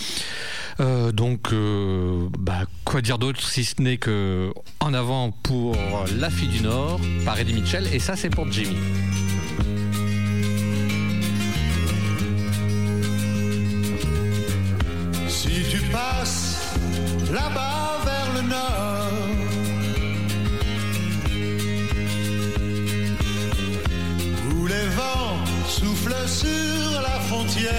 Euh, 0.81 1.13
donc, 1.13 1.53
euh, 1.53 2.29
bah, 2.39 2.63
quoi 2.85 3.01
dire 3.01 3.19
d'autre 3.19 3.43
si 3.43 3.65
ce 3.65 3.81
n'est 3.83 3.97
que 3.97 4.53
en 4.81 4.95
avant 4.95 5.31
pour 5.31 5.77
La 6.19 6.31
fille 6.31 6.49
du 6.49 6.63
Nord 6.63 7.01
par 7.25 7.39
Eddie 7.39 7.55
Mitchell. 7.55 7.89
Et 7.93 7.99
ça, 7.99 8.17
c'est 8.17 8.31
pour 8.31 8.51
Jimmy. 8.51 8.77
Si 15.29 15.63
tu 15.71 15.79
passes 15.91 16.75
là-bas 17.33 18.01
vers 18.05 18.43
le 18.43 18.49
nord, 18.49 18.84
vents 25.81 25.87
soufflent 25.87 26.29
sur 26.29 27.03
la 27.03 27.21
frontière, 27.21 27.73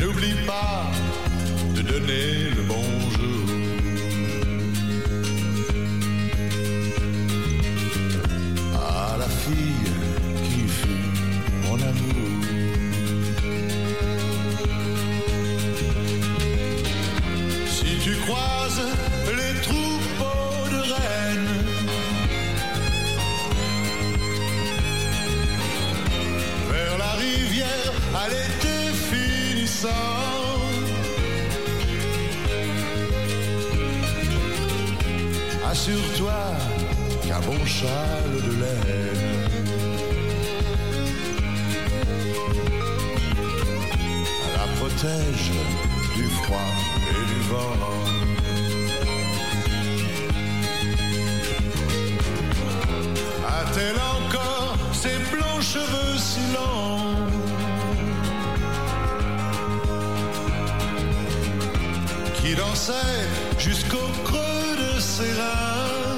n'oublie 0.00 0.34
pas 0.46 0.90
de 1.74 1.82
donner 1.82 2.50
le 2.56 2.62
Assure-toi 35.70 36.32
qu'un 37.22 37.40
bon 37.40 37.64
châle 37.66 38.32
de 38.46 38.52
laine 38.60 39.46
la 44.56 44.66
protège 44.76 45.50
du 46.14 46.24
froid 46.24 46.72
et 47.10 47.24
du 47.32 47.40
vent. 47.50 47.76
A-t-elle 53.46 54.00
encore 54.16 54.76
ses 54.92 55.18
blonds 55.32 55.60
cheveux 55.60 56.18
si 56.18 56.40
longs 56.54 57.45
qui 62.46 62.54
dansaient 62.54 63.28
jusqu'au 63.58 64.08
creux 64.24 64.70
de 64.84 65.00
ses 65.00 65.32
reins 65.32 66.16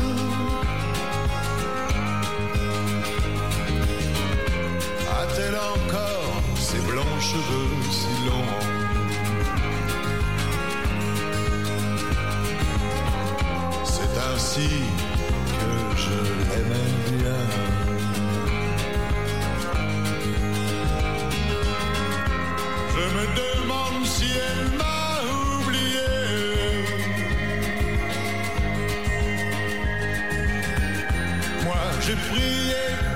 A-t-elle 5.20 5.58
encore 5.74 6.42
ses 6.56 6.80
blonds 6.88 7.20
cheveux 7.30 7.74
si 7.98 8.14
longs? 8.26 8.56
C'est 13.84 14.14
ainsi 14.30 14.70
que 15.60 15.72
je 16.04 16.18
l'aimais 16.50 16.92
bien. 17.10 17.42
Je 22.94 23.04
me 23.16 23.24
demande 23.42 24.06
si 24.06 24.26
elle 24.48 24.76
m'a 24.76 25.07
Moi, 32.08 32.16
j'ai 32.16 33.07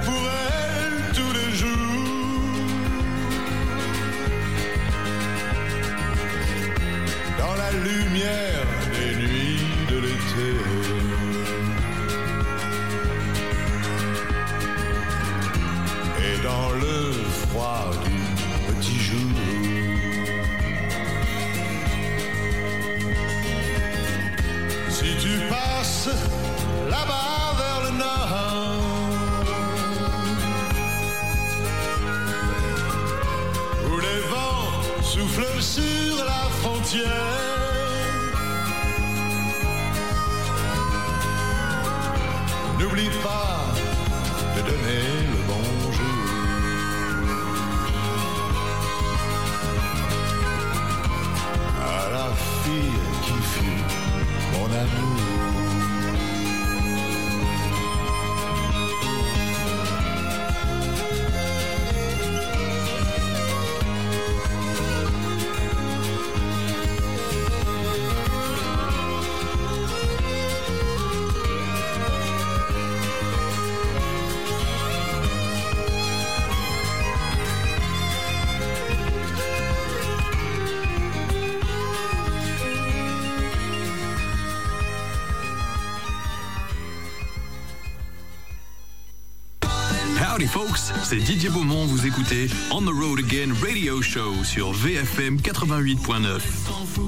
folks, 90.67 90.79
c'est 91.05 91.17
Didier 91.17 91.49
Beaumont, 91.49 91.87
vous 91.87 92.07
écoutez 92.07 92.49
On 92.71 92.83
the 92.83 92.89
Road 92.93 93.19
Again 93.21 93.53
Radio 93.63 94.01
Show 94.03 94.45
sur 94.45 94.73
VFM 94.73 95.37
88.9. 95.39 96.41
s'en 96.67 96.87
fout. 96.87 97.05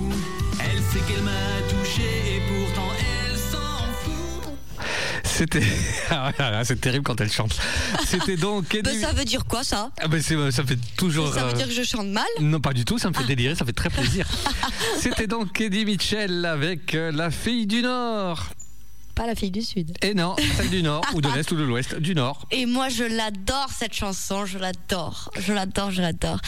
Elle 0.60 0.78
sait 0.82 1.01
qu'elle 1.06 1.22
m'a 1.22 1.31
touché 1.68 2.02
et 2.36 2.43
pourtant 2.48 2.89
elle 2.98 3.39
s'en 3.39 3.93
fout. 4.02 4.52
C'était. 5.24 5.62
Ah, 6.10 6.31
ah, 6.39 6.64
c'est 6.64 6.81
terrible 6.81 7.02
quand 7.02 7.20
elle 7.20 7.31
chante. 7.32 7.59
C'était 8.06 8.36
donc. 8.36 8.66
Ben, 8.82 8.86
Eddie- 8.86 9.01
ça 9.01 9.12
veut 9.12 9.24
dire 9.24 9.44
quoi 9.47 9.64
ça? 9.64 9.90
Ah 10.01 10.06
ben, 10.06 10.20
c'est- 10.22 10.51
ça 10.51 10.64
fait 10.64 10.78
toujours. 10.97 11.32
Ça 11.32 11.44
veut 11.44 11.51
euh, 11.51 11.52
dire 11.55 11.66
que 11.66 11.72
je 11.74 11.82
chante 11.82 12.09
mal? 12.09 12.24
Non, 12.40 12.60
pas 12.60 12.72
du 12.72 12.85
tout, 12.85 12.98
ça 12.98 13.09
me 13.09 13.14
fait 13.14 13.24
délirer, 13.24 13.55
ça 13.55 13.64
fait 13.64 13.72
très 13.72 13.90
plaisir. 13.90 14.26
C'était 15.01 15.26
donc 15.26 15.60
Eddie 15.60 15.85
Mitchell 15.86 16.44
avec 16.44 16.94
euh, 16.94 17.10
La 17.10 17.31
fille 17.31 17.66
du 17.66 17.82
Nord. 17.82 18.44
Pas 19.15 19.27
la 19.27 19.35
fille 19.35 19.51
du 19.51 19.62
Sud. 19.62 19.97
Et 20.03 20.15
non, 20.15 20.36
celle 20.57 20.70
du 20.70 20.82
Nord, 20.82 21.03
ou 21.15 21.20
de 21.20 21.28
l'Est, 21.28 21.51
ou 21.53 21.57
de 21.57 21.62
l'Ouest, 21.62 21.95
du 21.97 22.15
Nord. 22.15 22.47
Et 22.51 22.66
moi, 22.66 22.89
je 22.89 23.05
l'adore 23.05 23.69
cette 23.70 23.95
chanson, 23.95 24.45
je 24.45 24.59
l'adore, 24.59 25.31
je 25.39 25.53
l'adore, 25.53 25.91
je 25.91 26.03
l'adore. 26.03 26.41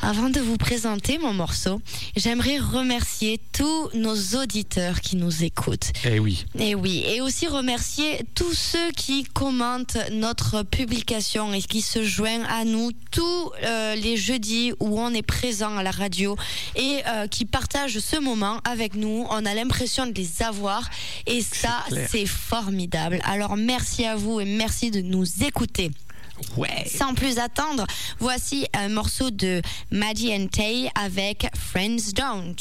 Avant 0.00 0.30
de 0.30 0.40
vous 0.40 0.56
présenter 0.56 1.18
mon 1.18 1.32
morceau, 1.32 1.80
j'aimerais 2.16 2.58
remercier 2.58 3.40
tous 3.52 3.90
nos 3.94 4.16
auditeurs 4.40 5.00
qui 5.00 5.16
nous 5.16 5.42
écoutent. 5.42 5.90
Eh 6.04 6.20
oui. 6.20 6.44
Et 6.58 6.74
oui, 6.74 7.04
et 7.06 7.20
aussi 7.20 7.48
remercier 7.48 8.20
tous 8.34 8.52
ceux 8.52 8.92
qui 8.92 9.24
commentent 9.24 9.98
notre 10.12 10.62
publication 10.62 11.52
et 11.52 11.60
qui 11.60 11.82
se 11.82 12.04
joignent 12.04 12.46
à 12.48 12.64
nous 12.64 12.92
tous 13.10 13.50
euh, 13.64 13.96
les 13.96 14.16
jeudis 14.16 14.72
où 14.78 15.00
on 15.00 15.12
est 15.12 15.22
présent 15.22 15.76
à 15.76 15.82
la 15.82 15.90
radio 15.90 16.36
et 16.76 17.00
euh, 17.06 17.26
qui 17.26 17.44
partagent 17.44 17.98
ce 17.98 18.20
moment 18.20 18.60
avec 18.64 18.94
nous. 18.94 19.26
On 19.30 19.44
a 19.44 19.54
l'impression 19.54 20.06
de 20.06 20.12
les 20.12 20.42
avoir 20.42 20.88
et 21.26 21.42
ça, 21.42 21.84
c'est 22.08 22.26
formidable. 22.26 23.20
Alors 23.24 23.56
merci 23.56 24.04
à 24.04 24.14
vous 24.14 24.40
et 24.40 24.44
merci 24.44 24.90
de 24.90 25.00
nous 25.00 25.26
écouter. 25.42 25.90
Ouais. 26.56 26.84
Sans 26.86 27.14
plus 27.14 27.38
attendre, 27.38 27.86
voici 28.18 28.66
un 28.74 28.88
morceau 28.88 29.30
de 29.30 29.62
Maddie 29.90 30.34
and 30.34 30.48
Tay 30.48 30.90
avec 30.94 31.46
Friends 31.56 32.12
Don't. 32.14 32.56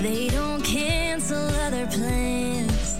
They 0.00 0.28
don't 0.28 0.62
cancel 0.62 1.48
other 1.66 1.86
plans. 1.86 2.98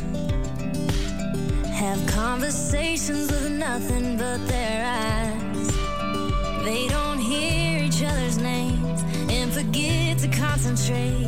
Have 1.74 2.06
conversations 2.06 3.30
with 3.30 3.50
nothing 3.50 4.16
but 4.16 4.46
their 4.48 4.86
eyes. 4.86 5.68
They 6.64 6.88
don't 6.88 7.18
hear 7.18 7.84
each 7.84 8.02
other's 8.02 8.38
names 8.38 9.02
and 9.28 9.52
forget 9.52 10.18
to 10.20 10.28
concentrate. 10.28 11.23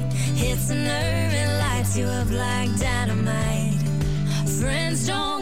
Nerve 0.69 1.33
and 1.33 1.59
lights 1.59 1.97
you 1.97 2.07
up 2.07 2.29
like 2.31 2.77
dynamite. 2.79 3.81
Friends 4.59 5.07
don't 5.07 5.36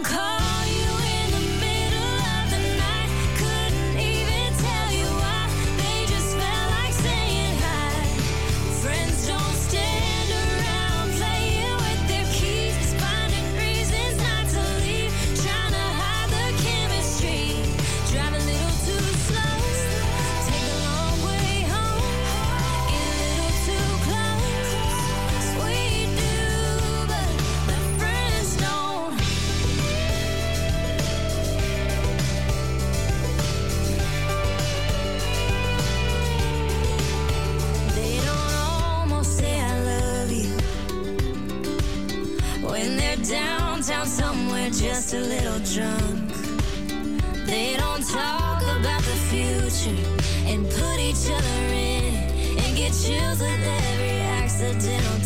every 53.66 54.20
accidental 54.20 55.23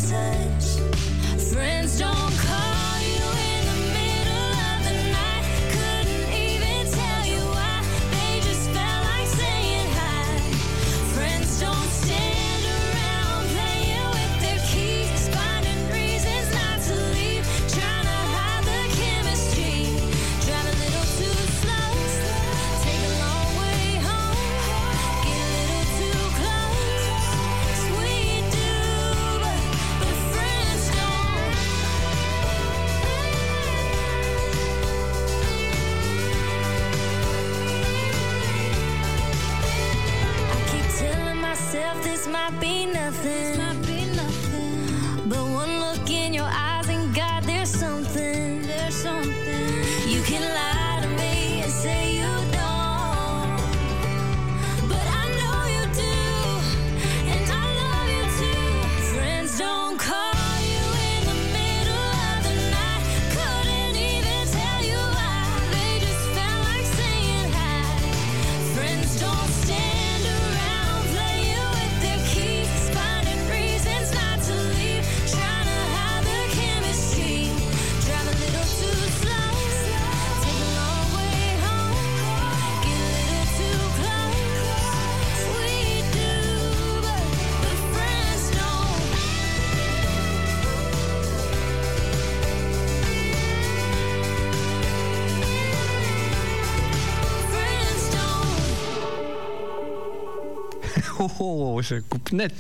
net. 102.33 102.53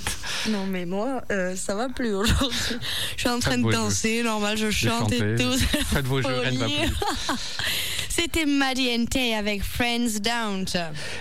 Non 0.48 0.66
mais 0.66 0.86
moi, 0.86 1.22
euh, 1.30 1.54
ça 1.56 1.74
va 1.74 1.88
plus 1.88 2.14
aujourd'hui. 2.14 2.58
Je 3.16 3.20
suis 3.20 3.28
en 3.28 3.38
train 3.38 3.52
Faites 3.52 3.64
de 3.64 3.70
danser, 3.72 4.22
normal, 4.22 4.56
je 4.56 4.70
chante 4.70 5.12
et 5.12 5.36
tout. 5.36 5.52
Faites 5.92 6.06
vos 6.06 6.22
jeux, 6.22 6.28
rien 6.40 6.52
ne 6.52 6.58
va 6.58 6.64
Folie. 6.66 6.76
plus. 6.78 7.34
C'était 8.08 8.46
Maddie 8.46 8.90
and 8.98 9.04
Tay 9.04 9.34
avec 9.34 9.62
Friends 9.62 10.18
Down. 10.20 10.64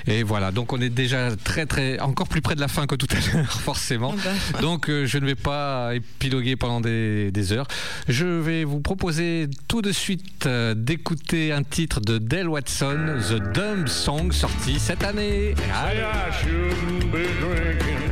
Et 0.07 0.23
voilà, 0.23 0.51
donc 0.51 0.73
on 0.73 0.81
est 0.81 0.89
déjà 0.89 1.29
très 1.35 1.67
très 1.67 1.99
encore 1.99 2.27
plus 2.27 2.41
près 2.41 2.55
de 2.55 2.59
la 2.59 2.67
fin 2.67 2.87
que 2.87 2.95
tout 2.95 3.07
à 3.11 3.37
l'heure, 3.37 3.61
forcément. 3.61 4.15
Ah 4.25 4.29
bah. 4.53 4.61
Donc 4.61 4.89
euh, 4.89 5.05
je 5.05 5.19
ne 5.19 5.25
vais 5.27 5.35
pas 5.35 5.91
épiloguer 5.93 6.55
pendant 6.55 6.81
des, 6.81 7.29
des 7.31 7.53
heures. 7.53 7.67
Je 8.07 8.25
vais 8.25 8.63
vous 8.63 8.79
proposer 8.79 9.47
tout 9.67 9.83
de 9.83 9.91
suite 9.91 10.47
euh, 10.47 10.73
d'écouter 10.73 11.51
un 11.51 11.61
titre 11.61 12.01
de 12.01 12.17
Dale 12.17 12.49
Watson, 12.49 13.19
The 13.29 13.53
Dumb 13.53 13.87
Song, 13.87 14.31
sorti 14.31 14.79
cette 14.79 15.03
année. 15.03 15.53
Say 16.47 18.06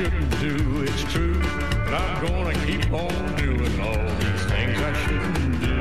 shouldn't 0.00 0.40
do, 0.40 0.82
it's 0.82 1.04
true, 1.12 1.38
but 1.84 1.92
I'm 1.92 2.26
gonna 2.26 2.54
keep 2.64 2.90
on 2.90 3.36
doing 3.36 3.80
all 3.80 4.02
these 4.16 4.44
things 4.46 4.80
I 4.80 4.92
shouldn't 5.04 5.60
do. 5.60 5.80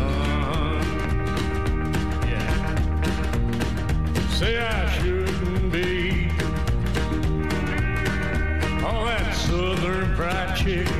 Uh-huh. 0.00 0.80
Yeah. 2.26 2.54
Say 4.30 4.56
I 4.56 4.88
shouldn't 4.92 5.70
be 5.70 6.30
all 8.82 9.04
that 9.04 9.34
southern 9.34 10.16
fried 10.16 10.56
chicken. 10.56 10.93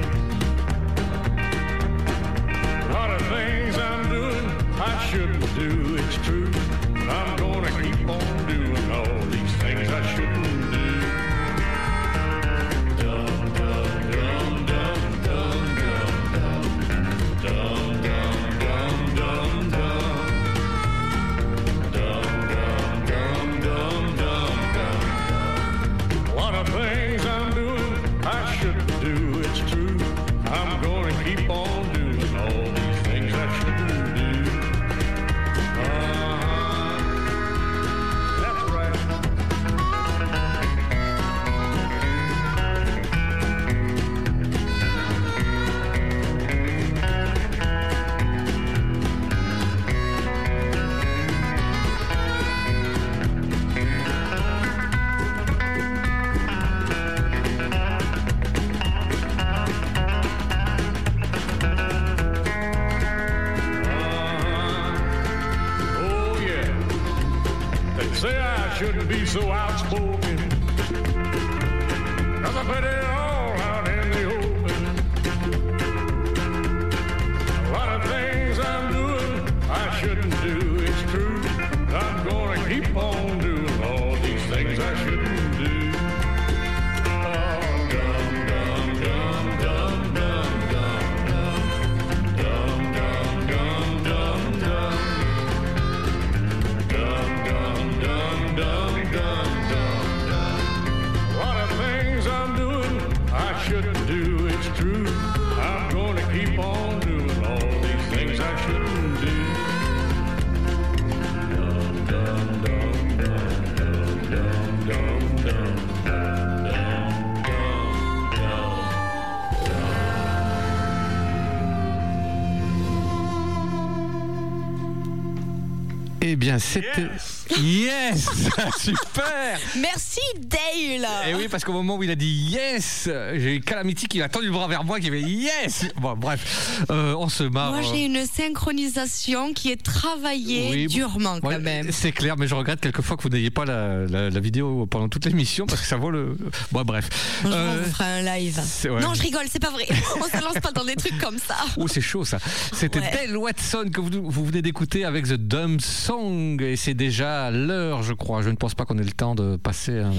Eh 126.35 126.37
bien, 126.37 126.59
c'était. 126.59 127.07
Super 128.79 129.59
Merci 129.79 130.21
Dale 130.41 131.07
Et 131.29 131.35
oui, 131.35 131.49
parce 131.51 131.65
qu'au 131.65 131.73
moment 131.73 131.97
où 131.97 132.03
il 132.03 132.11
a 132.11 132.15
dit 132.15 132.27
yes, 132.51 133.09
j'ai 133.37 133.61
Calamity 133.61 134.07
qui 134.07 134.23
a 134.23 134.29
tendu 134.29 134.47
le 134.47 134.53
bras 134.53 134.67
vers 134.69 134.85
moi, 134.85 134.99
qui 135.01 135.09
avait 135.09 135.21
yes 135.23 135.85
Bon, 136.01 136.15
bref, 136.17 136.83
euh, 136.91 137.15
on 137.19 137.29
se 137.29 137.45
marre. 137.45 137.73
Moi 137.73 137.83
j'ai 137.83 138.05
une 138.07 138.25
synchronisation 138.27 139.53
qui 139.53 139.71
est 139.71 139.83
travaillée 139.83 140.69
Oui, 140.71 140.87
durement 140.87 141.39
quand 141.41 141.49
Ouais, 141.49 141.59
même. 141.59 141.89
C'est 141.93 142.13
clair, 142.13 142.37
mais 142.39 142.47
je 142.47 142.55
regrette 142.55 142.81
quelquefois 142.81 143.17
que 143.17 143.23
vous 143.23 143.29
n'ayez 143.29 143.51
pas 143.51 143.65
la, 143.65 144.07
la- 144.07 144.31
la 144.31 144.41
vidéo 144.41 144.87
pendant 144.87 145.09
toute 145.09 145.27
l'émission 145.27 145.67
parce 145.67 145.81
que 145.81 145.87
ça 145.87 145.97
vaut 145.97 146.11
le. 146.11 146.37
Bon, 146.73 146.83
bref. 146.83 147.09
Jour, 147.43 147.53
Euh, 147.53 147.77
on 147.79 147.83
vous 147.85 147.91
fera 147.93 148.05
un 148.05 148.23
live. 148.23 148.59
ouais. 148.85 149.01
Non, 149.01 149.15
je 149.15 149.23
rigole, 149.23 149.45
c'est 149.51 149.61
pas 149.63 149.71
vrai. 149.71 149.87
On 150.21 150.25
se 150.39 150.43
lance 150.43 150.61
pas 150.63 150.73
dans 150.73 150.85
des 150.85 150.97
trucs 150.97 151.19
comme 151.19 151.39
ça. 151.39 151.57
Oh, 151.77 151.87
c'est 151.89 152.01
chaud 152.01 152.25
ça. 152.25 152.39
C'était 152.73 153.01
Ouais. 153.01 153.11
Dale 153.27 153.37
Watson 153.37 153.91
que 153.93 154.01
vous, 154.01 154.11
vous 154.31 154.45
venez 154.47 154.63
d'écouter 154.63 155.05
avec 155.05 155.27
The 155.27 155.35
Dumb 155.35 155.81
Song 155.81 156.61
et 156.63 156.77
c'est 156.77 156.95
déjà 156.95 157.34
l'heure, 157.51 158.03
je 158.03 158.13
crois. 158.13 158.43
Je 158.43 158.51
ne 158.51 158.57
pense 158.57 158.75
pas 158.75 158.85
qu'on 158.85 158.99
ait 158.99 159.03
le 159.05 159.13
temps 159.13 159.35
de 159.35 159.57
passer 159.57 159.99
un- 160.01 160.13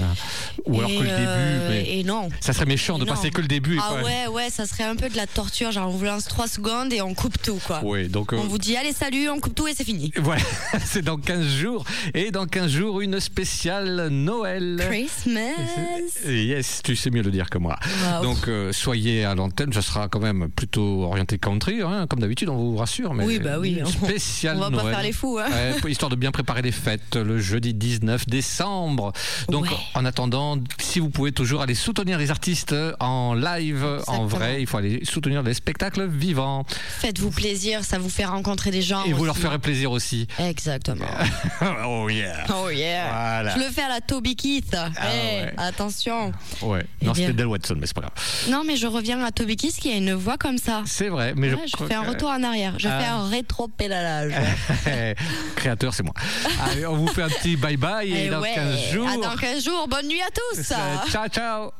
ou 0.66 0.78
alors 0.78 0.90
et, 0.90 0.96
que 0.96 1.02
le 1.02 1.08
euh, 1.10 1.68
début. 1.68 1.68
Mais 1.88 1.98
et 1.98 2.04
non. 2.04 2.28
ça 2.40 2.52
serait 2.52 2.66
méchant 2.66 2.98
de 2.98 3.04
non. 3.04 3.12
passer 3.12 3.30
que 3.30 3.40
le 3.40 3.48
début. 3.48 3.76
et 3.76 3.80
Ah 3.82 3.94
pas- 3.94 4.02
ouais, 4.02 4.26
ouais, 4.28 4.50
ça 4.50 4.66
serait 4.66 4.84
un 4.84 4.96
peu 4.96 5.08
de 5.08 5.16
la 5.16 5.26
torture. 5.26 5.70
Genre, 5.72 5.88
on 5.88 5.92
vous 5.92 6.04
lance 6.04 6.24
3 6.24 6.48
secondes 6.48 6.92
et 6.92 7.00
on 7.02 7.14
coupe 7.14 7.40
tout, 7.42 7.60
quoi. 7.66 7.82
Ouais, 7.84 8.08
donc. 8.08 8.32
euh, 8.32 8.36
On 8.40 8.46
vous 8.46 8.58
dit, 8.58 8.76
allez, 8.76 8.92
salut, 8.92 9.28
on 9.28 9.40
coupe 9.40 9.54
tout 9.54 9.66
et 9.68 9.74
c'est 9.74 9.84
fini. 9.84 10.12
Voilà, 10.20 10.42
c'est 10.84 11.02
dans 11.02 11.16
15 11.18 11.46
jours. 11.46 11.84
Et 12.14 12.30
dans 12.30 12.46
15 12.46 12.70
jours, 12.70 13.00
une 13.00 13.20
spéciale 13.20 14.08
Noël. 14.08 14.76
Christmas. 14.88 15.40
Yes, 16.26 16.80
tu 16.82 16.96
sais 16.96 17.10
mieux 17.10 17.22
le 17.22 17.30
dire 17.30 17.48
que 17.50 17.58
moi. 17.58 17.78
Wow. 18.16 18.22
Donc, 18.22 18.48
euh, 18.48 18.72
soyez 18.72 19.24
à 19.24 19.34
l'antenne, 19.34 19.72
ce 19.72 19.80
sera 19.80 20.08
quand 20.08 20.20
même 20.20 20.48
plutôt 20.54 21.04
orienté 21.04 21.38
country, 21.38 21.82
hein, 21.82 22.06
comme 22.08 22.20
d'habitude, 22.20 22.48
on 22.48 22.56
vous 22.56 22.76
rassure. 22.76 23.14
Mais 23.14 23.24
Oui, 23.24 23.38
bah 23.38 23.58
oui. 23.58 23.80
Spéciale 23.86 24.56
On 24.56 24.60
va 24.60 24.70
pas 24.70 24.82
Noël. 24.82 24.94
faire 24.94 25.02
les 25.04 25.12
fous, 25.12 25.38
hein. 25.38 25.46
Ouais, 25.84 25.90
histoire 25.90 26.10
de 26.10 26.16
bien 26.16 26.30
préparer 26.32 26.62
les 26.62 26.72
fêtes 26.72 27.05
le 27.14 27.38
jeudi 27.38 27.72
19 27.74 28.26
décembre. 28.28 29.12
Donc, 29.48 29.64
Ouais. 29.66 29.76
en 29.94 30.04
attendant, 30.04 30.58
si 30.80 30.98
vous 31.00 31.08
pouvez 31.10 31.32
toujours 31.32 31.62
aller 31.62 31.74
soutenir 31.74 32.18
les 32.18 32.30
artistes 32.30 32.74
en 33.00 33.34
live, 33.34 33.86
en 34.06 34.26
vrai, 34.26 34.60
il 34.60 34.66
faut 34.66 34.78
aller 34.78 35.04
soutenir 35.04 35.42
les 35.42 35.54
spectacles 35.54 36.06
vivants. 36.06 36.64
Faites-vous 36.98 37.30
plaisir, 37.30 37.84
ça 37.84 37.98
vous 37.98 38.08
fait 38.10 38.24
rencontrer 38.24 38.70
des 38.70 38.82
gens. 38.82 39.04
Et 39.04 39.12
vous 39.12 39.24
leur 39.24 39.36
ferez 39.36 39.58
plaisir 39.58 39.90
aussi. 39.92 40.26
Exactement. 40.38 41.06
oh 41.86 42.08
yeah. 42.08 42.44
Oh 42.54 42.70
yeah. 42.70 43.08
Voilà. 43.08 43.54
Je 43.54 43.60
le 43.60 43.70
fais 43.70 43.82
à 43.82 43.88
la 43.88 44.00
Toby 44.00 44.36
Keith. 44.36 44.74
Hey, 44.74 45.44
ouais. 45.44 45.54
Attention. 45.56 46.32
Ouais. 46.62 46.84
Eh 47.02 47.06
Non, 47.06 47.14
c'était 47.14 47.32
Del 47.32 47.46
Watson, 47.46 47.76
mais 47.78 47.86
c'est 47.86 47.94
pas 47.94 48.02
grave. 48.02 48.12
Non, 48.50 48.62
mais 48.66 48.76
je 48.76 48.86
reviens 48.86 49.22
à 49.22 49.30
Toby 49.30 49.56
Keith 49.56 49.76
qui 49.76 49.90
a 49.92 49.96
une 49.96 50.12
voix 50.14 50.36
comme 50.38 50.58
ça. 50.58 50.82
C'est 50.86 51.08
vrai, 51.08 51.32
mais 51.36 51.52
Ouais, 51.54 51.60
je, 51.66 51.76
je 51.78 51.84
fais 51.84 51.94
un 51.94 52.02
retour 52.02 52.28
en 52.30 52.42
arrière. 52.42 52.74
Je 52.78 52.88
Ah. 52.88 52.98
fais 53.00 53.06
un 53.06 53.28
rétro-pédalage. 53.28 54.32
Créateur, 55.56 55.94
c'est 55.94 56.02
moi. 56.02 56.14
Allez, 56.70 56.86
on 56.86 56.95
vous 56.96 57.08
fait 57.08 57.22
un 57.22 57.28
petit 57.28 57.56
bye 57.56 57.76
bye 57.76 58.10
et, 58.10 58.26
Eh 58.26 58.30
dans 58.30 58.40
ouais. 58.40 58.54
15 58.54 58.92
jours. 58.92 59.08
À 59.08 59.16
dans 59.16 59.36
15 59.36 59.64
jours. 59.64 59.88
Bonne 59.88 60.08
nuit 60.08 60.22
à 60.22 60.30
tous. 60.30 60.72
Euh, 60.72 60.74
Ciao, 61.10 61.28
ciao. 61.28 61.70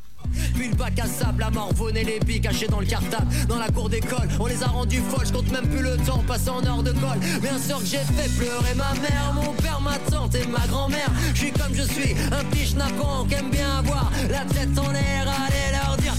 Puis 0.54 0.68
le 0.68 0.74
bac 0.74 0.98
à 0.98 1.06
sable, 1.06 1.38
la 1.40 1.50
morvonne 1.50 1.96
et 1.96 2.02
les 2.02 2.18
billes 2.18 2.40
cachées 2.40 2.66
dans 2.66 2.80
le 2.80 2.86
cartable 2.86 3.26
Dans 3.48 3.58
la 3.60 3.68
cour 3.68 3.88
d'école, 3.88 4.28
on 4.40 4.46
les 4.46 4.60
a 4.60 4.66
rendus 4.66 5.00
folles 5.08 5.26
Je 5.26 5.32
compte 5.32 5.50
même 5.52 5.68
plus 5.68 5.82
le 5.82 5.96
temps 5.98 6.18
passé 6.26 6.50
en 6.50 6.64
heure 6.66 6.82
de 6.82 6.90
colle 6.92 7.18
Bien 7.40 7.56
sûr 7.60 7.78
que 7.78 7.86
j'ai 7.86 7.98
fait 7.98 8.28
pleurer 8.36 8.74
ma 8.74 8.92
mère 9.00 9.32
Mon 9.34 9.52
père, 9.52 9.80
ma 9.80 9.96
tante 10.10 10.34
et 10.34 10.46
ma 10.48 10.66
grand-mère 10.66 11.10
Je 11.32 11.38
suis 11.38 11.52
comme 11.52 11.72
je 11.74 11.82
suis, 11.82 12.12
un 12.32 12.42
petit 12.46 12.66
schnappant 12.66 13.24
qui 13.28 13.34
aime 13.34 13.50
bien 13.50 13.78
avoir 13.78 14.10
La 14.28 14.40
tête 14.52 14.76
en 14.78 14.90
l'air, 14.90 15.28
allez 15.46 15.72
leur 15.78 15.96
dire 15.98 16.05